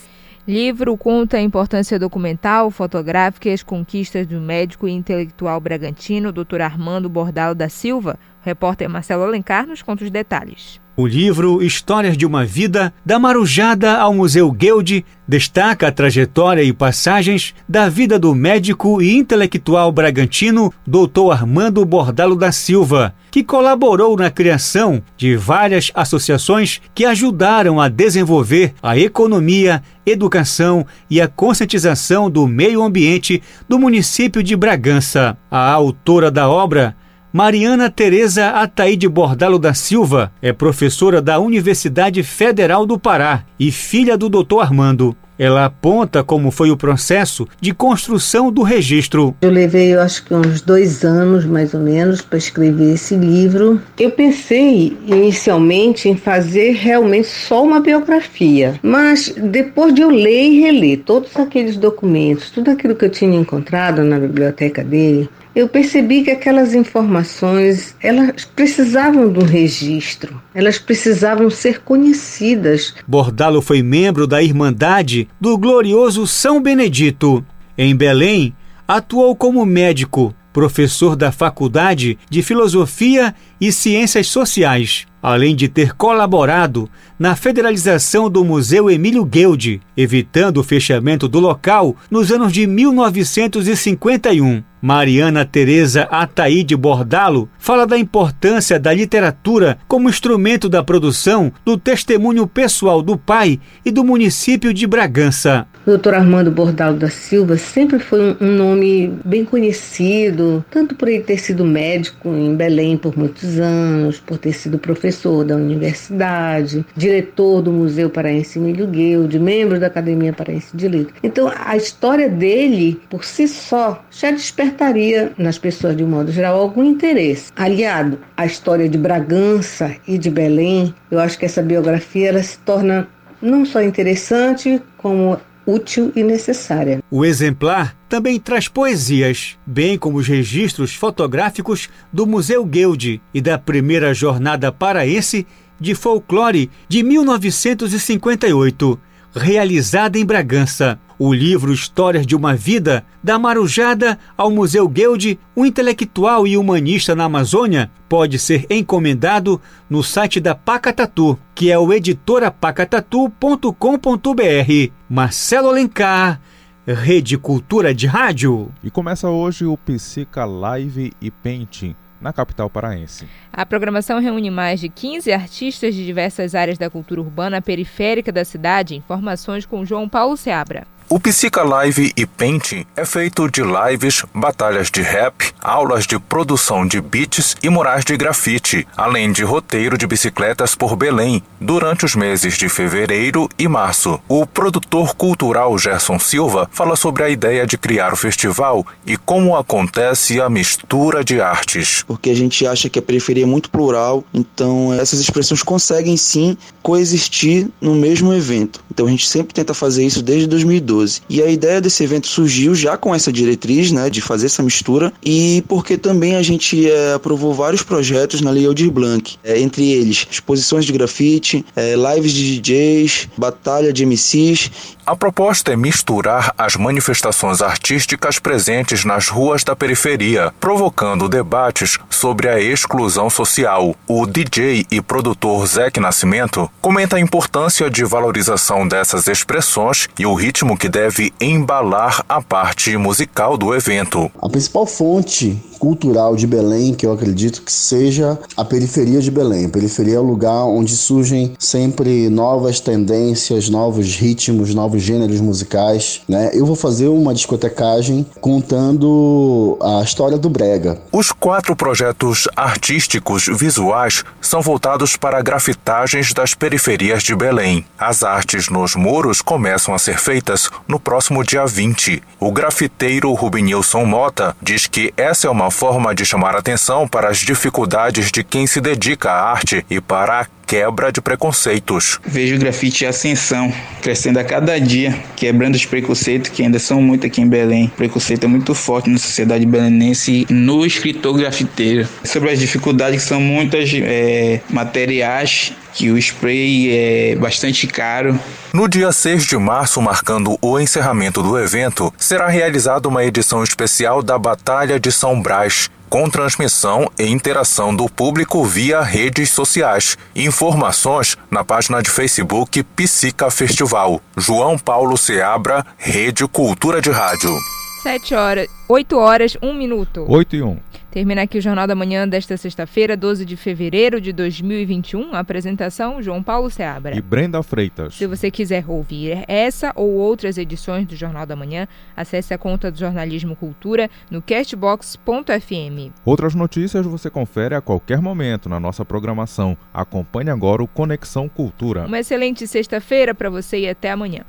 Livro 0.47 0.95
conta 0.95 1.37
a 1.37 1.41
importância 1.41 1.99
documental, 1.99 2.71
fotográfica 2.71 3.49
e 3.49 3.53
as 3.53 3.61
conquistas 3.61 4.25
do 4.25 4.39
médico 4.39 4.87
e 4.87 4.91
intelectual 4.91 5.59
bragantino, 5.59 6.31
Dr. 6.31 6.61
Armando 6.61 7.09
Bordalo 7.09 7.53
da 7.53 7.67
Silva. 7.67 8.17
Repórter 8.47 8.89
Marcelo 8.89 9.23
Alencar 9.23 9.67
nos 9.67 9.81
conta 9.81 10.05
os 10.05 10.09
detalhes. 10.09 10.79
O 10.95 11.05
livro 11.05 11.61
Histórias 11.61 12.17
de 12.17 12.25
uma 12.25 12.43
Vida, 12.43 12.91
da 13.05 13.19
Marujada 13.19 13.97
ao 13.97 14.15
Museu 14.15 14.49
Guild, 14.51 15.05
destaca 15.27 15.89
a 15.89 15.91
trajetória 15.91 16.63
e 16.63 16.73
passagens 16.73 17.53
da 17.69 17.87
vida 17.87 18.17
do 18.17 18.33
médico 18.33 18.99
e 18.99 19.15
intelectual 19.15 19.91
bragantino 19.91 20.73
Dr. 20.87 21.33
Armando 21.33 21.85
Bordalo 21.85 22.35
da 22.35 22.51
Silva, 22.51 23.13
que 23.29 23.43
colaborou 23.43 24.17
na 24.17 24.31
criação 24.31 25.03
de 25.15 25.35
várias 25.35 25.91
associações 25.93 26.81
que 26.95 27.05
ajudaram 27.05 27.79
a 27.79 27.89
desenvolver 27.89 28.73
a 28.81 28.97
economia, 28.97 29.83
educação 30.03 30.83
e 31.09 31.21
a 31.21 31.27
conscientização 31.27 32.27
do 32.27 32.47
meio 32.47 32.81
ambiente 32.81 33.43
do 33.69 33.77
município 33.77 34.41
de 34.41 34.55
Bragança. 34.55 35.37
A 35.51 35.69
autora 35.69 36.31
da 36.31 36.49
obra 36.49 36.95
Mariana 37.31 37.89
Tereza 37.89 38.51
Ataíde 38.51 39.07
Bordalo 39.07 39.59
da 39.59 39.73
Silva 39.73 40.31
é 40.41 40.53
professora 40.53 41.21
da 41.21 41.37
Universidade 41.39 42.23
Federal 42.23 42.85
do 42.85 42.97
Pará 42.97 43.43
e 43.59 43.69
filha 43.69 44.17
do 44.17 44.29
Dr. 44.29 44.61
Armando. 44.61 45.15
Ela 45.37 45.65
aponta 45.65 46.23
como 46.23 46.49
foi 46.49 46.71
o 46.71 46.77
processo 46.77 47.47
de 47.61 47.73
construção 47.73 48.51
do 48.51 48.63
registro. 48.63 49.35
Eu 49.41 49.51
levei, 49.51 49.93
eu 49.93 50.01
acho 50.01 50.23
que 50.25 50.33
uns 50.33 50.61
dois 50.61 51.03
anos, 51.03 51.45
mais 51.45 51.73
ou 51.73 51.79
menos, 51.79 52.21
para 52.21 52.39
escrever 52.39 52.93
esse 52.93 53.15
livro. 53.15 53.79
Eu 53.99 54.09
pensei 54.09 54.97
inicialmente 55.05 56.09
em 56.09 56.15
fazer 56.15 56.71
realmente 56.71 57.27
só 57.27 57.63
uma 57.63 57.79
biografia, 57.79 58.79
mas 58.81 59.31
depois 59.37 59.93
de 59.93 60.01
eu 60.01 60.09
ler 60.09 60.45
e 60.45 60.61
reler 60.61 61.03
todos 61.05 61.35
aqueles 61.35 61.77
documentos, 61.77 62.49
tudo 62.49 62.71
aquilo 62.71 62.95
que 62.95 63.05
eu 63.05 63.09
tinha 63.09 63.37
encontrado 63.37 64.03
na 64.03 64.17
biblioteca 64.17 64.83
dele, 64.83 65.29
eu 65.57 65.67
percebi 65.67 66.21
que 66.21 66.29
aquelas 66.29 66.75
informações 66.75 67.95
elas 67.99 68.45
precisavam 68.45 69.33
de 69.33 69.39
um 69.39 69.43
registro, 69.43 70.39
elas 70.53 70.77
precisavam 70.77 71.49
ser 71.49 71.81
conhecidas. 71.81 72.93
Bordalo 73.07 73.59
foi 73.59 73.81
membro 73.81 74.27
da 74.27 74.39
Irmandade 74.39 75.27
do 75.41 75.57
glorioso 75.57 76.27
São 76.27 76.61
Benedito. 76.61 77.43
Em 77.75 77.95
Belém, 77.95 78.55
atuou 78.87 79.35
como 79.35 79.65
médico, 79.65 80.31
professor 80.53 81.15
da 81.15 81.31
Faculdade 81.31 82.19
de 82.29 82.43
Filosofia 82.43 83.33
e 83.59 83.71
Ciências 83.71 84.27
Sociais, 84.27 85.05
além 85.21 85.55
de 85.55 85.67
ter 85.67 85.93
colaborado 85.93 86.89
na 87.19 87.35
federalização 87.35 88.29
do 88.29 88.45
Museu 88.45 88.89
Emílio 88.89 89.25
Guild, 89.25 89.81
evitando 89.95 90.57
o 90.57 90.63
fechamento 90.63 91.27
do 91.27 91.39
local 91.39 91.95
nos 92.09 92.31
anos 92.31 92.53
de 92.53 92.67
1951. 92.67 94.63
Mariana 94.79 95.43
Teresa 95.43 96.03
Ataíde 96.03 96.75
Bordalo 96.75 97.49
fala 97.57 97.87
da 97.87 97.97
importância 97.97 98.79
da 98.79 98.93
literatura 98.93 99.77
como 99.87 100.07
instrumento 100.07 100.69
da 100.69 100.83
produção 100.83 101.51
do 101.65 101.77
testemunho 101.77 102.45
pessoal 102.45 103.01
do 103.01 103.17
pai 103.17 103.59
e 103.83 103.89
do 103.89 104.03
município 104.03 104.71
de 104.73 104.85
Bragança. 104.85 105.65
O 105.85 105.97
Dr. 105.97 106.15
Armando 106.15 106.51
Bordalo 106.51 106.97
da 106.97 107.09
Silva 107.09 107.57
sempre 107.57 107.97
foi 107.97 108.37
um 108.39 108.51
nome 108.51 109.13
bem 109.23 109.45
conhecido, 109.45 110.63
tanto 110.69 110.93
por 110.95 111.07
ele 111.07 111.23
ter 111.23 111.37
sido 111.37 111.65
médico 111.65 112.29
em 112.29 112.53
Belém 112.55 112.97
por 112.97 113.17
muitos 113.17 113.46
anos, 113.59 114.19
por 114.19 114.37
ter 114.37 114.53
sido 114.53 114.77
professor 114.77 115.43
da 115.43 115.55
universidade, 115.55 116.85
diretor 116.95 117.61
do 117.61 117.71
Museu 117.71 118.09
Paraense 118.09 118.59
Emílio 118.59 118.87
Guild, 118.87 119.39
membro 119.39 119.79
da 119.79 119.87
Academia 119.87 120.33
Paraense 120.33 120.75
de 120.75 120.87
Letras. 120.87 121.15
Então, 121.23 121.51
a 121.55 121.77
história 121.77 122.29
dele, 122.29 122.99
por 123.09 123.23
si 123.23 123.47
só, 123.47 124.03
já 124.11 124.31
despertaria 124.31 125.31
nas 125.37 125.57
pessoas, 125.57 125.95
de 125.95 126.03
um 126.03 126.09
modo 126.09 126.31
geral, 126.31 126.59
algum 126.59 126.83
interesse. 126.83 127.51
Aliado 127.55 128.19
à 128.35 128.45
história 128.45 128.89
de 128.89 128.97
Bragança 128.97 129.95
e 130.07 130.17
de 130.17 130.29
Belém, 130.29 130.93
eu 131.09 131.19
acho 131.19 131.37
que 131.39 131.45
essa 131.45 131.61
biografia 131.61 132.29
ela 132.29 132.43
se 132.43 132.57
torna 132.59 133.07
não 133.41 133.65
só 133.65 133.81
interessante, 133.81 134.81
como 134.97 135.39
útil 135.67 136.11
e 136.15 136.23
necessária. 136.23 137.03
O 137.11 137.23
exemplar 137.25 137.95
também 138.07 138.39
traz 138.39 138.67
poesias, 138.69 139.57
bem 139.65 139.97
como 139.97 140.17
os 140.17 140.27
registros 140.27 140.95
fotográficos 140.95 141.89
do 142.11 142.25
Museu 142.25 142.65
Guild 142.65 143.21
e 143.33 143.41
da 143.41 143.59
primeira 143.59 144.13
jornada 144.13 144.71
paraense 144.71 145.45
de 145.79 145.93
folclore 145.93 146.71
de 146.87 147.03
1958, 147.03 148.99
realizada 149.35 150.17
em 150.17 150.25
Bragança. 150.25 150.97
O 151.19 151.33
livro 151.33 151.73
Histórias 151.73 152.27
de 152.27 152.35
uma 152.35 152.55
Vida, 152.55 153.03
da 153.23 153.39
Marujada 153.39 154.19
ao 154.37 154.51
Museu 154.51 154.87
Guild, 154.87 155.39
o 155.55 155.65
intelectual 155.65 156.45
e 156.45 156.55
humanista 156.55 157.15
na 157.15 157.23
Amazônia, 157.23 157.89
pode 158.07 158.37
ser 158.37 158.67
encomendado 158.69 159.59
no 159.89 160.03
site 160.03 160.39
da 160.39 160.53
Pacatatu, 160.53 161.35
que 161.55 161.71
é 161.71 161.79
o 161.79 161.91
editorapacatatu.com.br. 161.91 164.91
Marcelo 165.09 165.69
Alencar, 165.69 166.39
Rede 166.85 167.35
Cultura 167.37 167.95
de 167.95 168.05
Rádio. 168.05 168.69
E 168.83 168.91
começa 168.91 169.27
hoje 169.27 169.65
o 169.65 169.75
Psica 169.75 170.45
Live 170.45 171.13
e 171.19 171.31
Painting 171.31 171.95
na 172.21 172.33
capital 172.33 172.69
paraense. 172.69 173.27
A 173.51 173.65
programação 173.65 174.19
reúne 174.19 174.49
mais 174.49 174.79
de 174.79 174.89
15 174.89 175.31
artistas 175.31 175.93
de 175.93 176.05
diversas 176.05 176.55
áreas 176.55 176.77
da 176.77 176.89
cultura 176.89 177.21
urbana 177.21 177.61
periférica 177.61 178.31
da 178.31 178.43
cidade. 178.43 178.95
Informações 178.95 179.65
com 179.65 179.85
João 179.85 180.09
Paulo 180.09 180.35
Seabra. 180.35 180.85
O 181.09 181.21
Psica 181.21 181.63
Live 181.63 182.11
e 182.17 182.25
Painting 182.25 182.85
é 182.93 183.05
feito 183.05 183.49
de 183.49 183.61
lives, 183.61 184.25
batalhas 184.33 184.91
de 184.91 185.01
rap, 185.01 185.53
aulas 185.61 186.05
de 186.05 186.19
produção 186.19 186.85
de 186.85 186.99
beats 186.99 187.55
e 187.63 187.69
murais 187.69 188.03
de 188.03 188.17
grafite, 188.17 188.85
além 188.95 189.31
de 189.31 189.41
roteiro 189.41 189.97
de 189.97 190.05
bicicletas 190.05 190.75
por 190.75 190.97
Belém, 190.97 191.41
durante 191.61 192.03
os 192.03 192.13
meses 192.13 192.57
de 192.57 192.67
fevereiro 192.67 193.47
e 193.57 193.69
março. 193.69 194.19
O 194.27 194.45
produtor 194.45 195.15
cultural 195.15 195.77
Gerson 195.79 196.19
Silva 196.19 196.69
fala 196.73 196.97
sobre 196.97 197.23
a 197.23 197.29
ideia 197.29 197.65
de 197.65 197.77
criar 197.77 198.11
o 198.11 198.17
festival 198.17 198.85
e 199.05 199.15
como 199.15 199.55
acontece 199.55 200.41
a 200.41 200.49
mistura 200.49 201.23
de 201.23 201.39
artes. 201.39 202.03
Porque 202.05 202.31
a 202.31 202.35
gente 202.35 202.67
acha 202.67 202.89
que 202.89 202.99
a 202.99 203.01
periferia 203.01 203.43
é 203.43 203.47
muito 203.47 203.69
plural, 203.69 204.25
então 204.33 204.93
essas 204.93 205.21
expressões 205.21 205.63
conseguem 205.63 206.17
sim 206.17 206.57
coexistir 206.83 207.69
no 207.79 207.95
mesmo 207.95 208.33
evento. 208.33 208.83
Então 208.91 209.07
a 209.07 209.09
gente 209.09 209.27
sempre 209.29 209.53
tenta 209.53 209.73
fazer 209.73 210.05
isso 210.05 210.21
desde 210.21 210.47
2012. 210.47 210.96
E 211.29 211.41
a 211.41 211.49
ideia 211.49 211.81
desse 211.81 212.03
evento 212.03 212.27
surgiu 212.27 212.73
já 212.73 212.97
com 212.97 213.13
essa 213.13 213.31
diretriz, 213.31 213.91
né, 213.91 214.09
de 214.09 214.21
fazer 214.21 214.47
essa 214.47 214.63
mistura 214.63 215.11
e 215.23 215.63
porque 215.67 215.97
também 215.97 216.35
a 216.35 216.41
gente 216.41 216.89
é, 216.89 217.13
aprovou 217.13 217.53
vários 217.53 217.83
projetos 217.83 218.41
na 218.41 218.51
Lei 218.51 218.65
Aldir 218.65 218.91
Blanc, 218.91 219.37
é, 219.43 219.59
entre 219.59 219.91
eles 219.91 220.27
exposições 220.29 220.85
de 220.85 220.91
grafite, 220.91 221.65
é, 221.75 221.95
lives 221.95 222.31
de 222.31 222.59
DJs, 222.59 223.29
batalha 223.37 223.91
de 223.91 224.05
MCs. 224.05 224.71
A 225.07 225.15
proposta 225.15 225.71
é 225.71 225.75
misturar 225.77 226.53
as 226.57 226.75
manifestações 226.75 227.61
artísticas 227.61 228.39
presentes 228.39 229.05
nas 229.05 229.29
ruas 229.29 229.63
da 229.63 229.73
periferia, 229.73 230.53
provocando 230.59 231.29
debates 231.29 231.97
sobre 232.09 232.49
a 232.49 232.59
exclusão 232.59 233.29
social. 233.29 233.95
O 234.05 234.25
DJ 234.25 234.85
e 234.91 234.99
produtor 234.99 235.65
Zeke 235.65 236.01
Nascimento 236.01 236.69
comenta 236.81 237.15
a 237.15 237.21
importância 237.21 237.89
de 237.89 238.03
valorização 238.03 238.85
dessas 238.85 239.29
expressões 239.29 240.09
e 240.19 240.25
o 240.25 240.33
ritmo 240.33 240.77
que 240.77 240.89
deve 240.89 241.33
embalar 241.39 242.25
a 242.27 242.41
parte 242.41 242.97
musical 242.97 243.57
do 243.57 243.73
evento. 243.73 244.29
A 244.41 244.49
principal 244.49 244.85
fonte 244.85 245.57
cultural 245.77 246.35
de 246.35 246.47
Belém, 246.47 246.93
que 246.93 247.05
eu 247.05 247.11
acredito 247.11 247.61
que 247.61 247.71
seja 247.71 248.37
a 248.55 248.65
periferia 248.65 249.21
de 249.21 249.31
Belém. 249.31 249.65
A 249.65 249.69
periferia 249.69 250.15
é 250.15 250.19
o 250.19 250.23
lugar 250.23 250.65
onde 250.65 250.95
surgem 250.95 251.53
sempre 251.59 252.29
novas 252.29 252.79
tendências, 252.79 253.69
novos 253.69 254.15
ritmos, 254.15 254.73
novos 254.73 255.01
gêneros 255.01 255.39
musicais. 255.39 256.21
Né? 256.27 256.51
Eu 256.53 256.65
vou 256.65 256.75
fazer 256.75 257.07
uma 257.07 257.33
discotecagem 257.33 258.25
contando 258.41 259.77
a 259.81 260.03
história 260.03 260.37
do 260.37 260.49
Brega. 260.49 260.99
Os 261.11 261.31
quatro 261.31 261.75
projetos 261.75 262.47
artísticos 262.55 263.45
visuais 263.47 264.23
são 264.41 264.61
voltados 264.61 265.15
para 265.15 265.41
grafitagens 265.41 266.33
das 266.33 266.53
periferias 266.53 267.23
de 267.23 267.35
Belém. 267.35 267.85
As 267.97 268.23
artes 268.23 268.69
nos 268.69 268.95
muros 268.95 269.41
começam 269.41 269.93
a 269.93 269.99
ser 269.99 270.17
feitas 270.17 270.69
no 270.87 270.99
próximo 270.99 271.43
dia 271.43 271.65
20. 271.65 272.21
O 272.39 272.51
grafiteiro 272.51 273.31
Rubinilson 273.33 274.05
Mota 274.05 274.55
diz 274.61 274.87
que 274.87 275.13
essa 275.15 275.47
é 275.47 275.49
uma 275.49 275.66
forma 275.71 276.13
de 276.13 276.25
chamar 276.25 276.55
atenção 276.55 277.07
para 277.07 277.29
as 277.29 277.37
dificuldades 277.37 278.31
de 278.31 278.43
quem 278.43 278.67
se 278.67 278.81
dedica 278.81 279.31
à 279.31 279.51
arte 279.51 279.85
e 279.89 280.01
para 280.01 280.47
quebra 280.67 281.11
de 281.11 281.21
preconceitos. 281.21 282.19
Vejo 282.25 282.57
o 282.57 282.59
grafite 282.59 283.05
em 283.05 283.07
ascensão, 283.07 283.73
crescendo 284.01 284.37
a 284.37 284.43
cada 284.43 284.77
dia, 284.79 285.17
quebrando 285.37 285.75
os 285.75 285.85
preconceitos 285.85 286.51
que 286.51 286.61
ainda 286.61 286.77
são 286.77 287.01
muito 287.01 287.25
aqui 287.25 287.41
em 287.41 287.47
Belém. 287.47 287.85
O 287.85 287.97
preconceito 287.97 288.43
é 288.43 288.47
muito 288.47 288.75
forte 288.75 289.09
na 289.09 289.17
sociedade 289.17 289.65
belenense 289.65 290.45
no 290.49 290.85
escritor 290.85 291.37
grafiteiro. 291.37 292.07
Sobre 292.23 292.51
as 292.51 292.59
dificuldades 292.59 293.23
que 293.23 293.29
são 293.29 293.39
muitas 293.39 293.89
é, 293.93 294.59
materiais 294.69 295.73
que 295.93 296.11
o 296.11 296.17
spray 296.17 296.91
é 296.91 297.35
bastante 297.35 297.87
caro. 297.87 298.39
No 298.71 298.87
dia 298.87 299.11
6 299.11 299.45
de 299.47 299.57
março, 299.57 299.99
marcando 299.99 300.57
o 300.61 300.79
encerramento 300.79 301.41
do 301.41 301.57
evento, 301.57 302.13
será 302.17 302.47
realizada 302.47 303.07
uma 303.07 303.25
edição 303.25 303.63
especial 303.63 304.21
da 304.21 304.37
Batalha 304.37 304.99
de 304.99 305.11
São 305.11 305.41
Brás, 305.41 305.89
com 306.09 306.29
transmissão 306.29 307.09
e 307.17 307.25
interação 307.25 307.95
do 307.95 308.09
público 308.09 308.63
via 308.63 309.01
redes 309.01 309.49
sociais. 309.49 310.17
Informações 310.35 311.37
na 311.49 311.63
página 311.63 312.01
de 312.01 312.09
Facebook 312.09 312.83
Psica 312.83 313.49
Festival. 313.51 314.21
João 314.35 314.77
Paulo 314.77 315.17
Seabra, 315.17 315.85
Rede 315.97 316.47
Cultura 316.47 317.01
de 317.01 317.09
Rádio. 317.11 317.55
7 318.03 318.35
horas, 318.35 318.67
8 318.87 319.17
horas, 319.17 319.57
1 319.61 319.73
minuto. 319.73 320.25
8 320.27 320.55
e 320.55 320.63
1. 320.63 320.77
Termina 321.17 321.41
aqui 321.41 321.57
o 321.57 321.61
Jornal 321.61 321.87
da 321.87 321.95
Manhã 321.95 322.29
desta 322.29 322.55
sexta-feira, 322.57 323.17
12 323.17 323.43
de 323.43 323.57
fevereiro 323.57 324.21
de 324.21 324.31
2021. 324.31 325.33
A 325.33 325.39
apresentação, 325.39 326.21
João 326.21 326.43
Paulo 326.43 326.69
Seabra. 326.69 327.17
E 327.17 327.19
Brenda 327.19 327.63
Freitas. 327.63 328.13
Se 328.13 328.27
você 328.27 328.51
quiser 328.51 328.87
ouvir 328.87 329.43
essa 329.47 329.91
ou 329.95 330.11
outras 330.11 330.59
edições 330.59 331.07
do 331.07 331.15
Jornal 331.15 331.47
da 331.47 331.55
Manhã, 331.55 331.87
acesse 332.15 332.53
a 332.53 332.57
conta 332.59 332.91
do 332.91 332.99
Jornalismo 332.99 333.55
Cultura 333.55 334.11
no 334.29 334.43
castbox.fm. 334.43 336.13
Outras 336.23 336.53
notícias 336.53 337.03
você 337.03 337.31
confere 337.31 337.73
a 337.73 337.81
qualquer 337.81 338.21
momento 338.21 338.69
na 338.69 338.79
nossa 338.79 339.03
programação. 339.03 339.75
Acompanhe 339.91 340.51
agora 340.51 340.83
o 340.83 340.87
Conexão 340.87 341.49
Cultura. 341.49 342.05
Uma 342.05 342.19
excelente 342.19 342.67
sexta-feira 342.67 343.33
para 343.33 343.49
você 343.49 343.79
e 343.79 343.89
até 343.89 344.11
amanhã. 344.11 344.43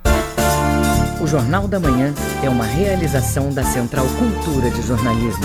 O 1.18 1.26
Jornal 1.26 1.66
da 1.66 1.80
Manhã 1.80 2.12
é 2.44 2.50
uma 2.50 2.66
realização 2.66 3.54
da 3.54 3.64
Central 3.64 4.04
Cultura 4.18 4.70
de 4.70 4.82
Jornalismo. 4.82 5.44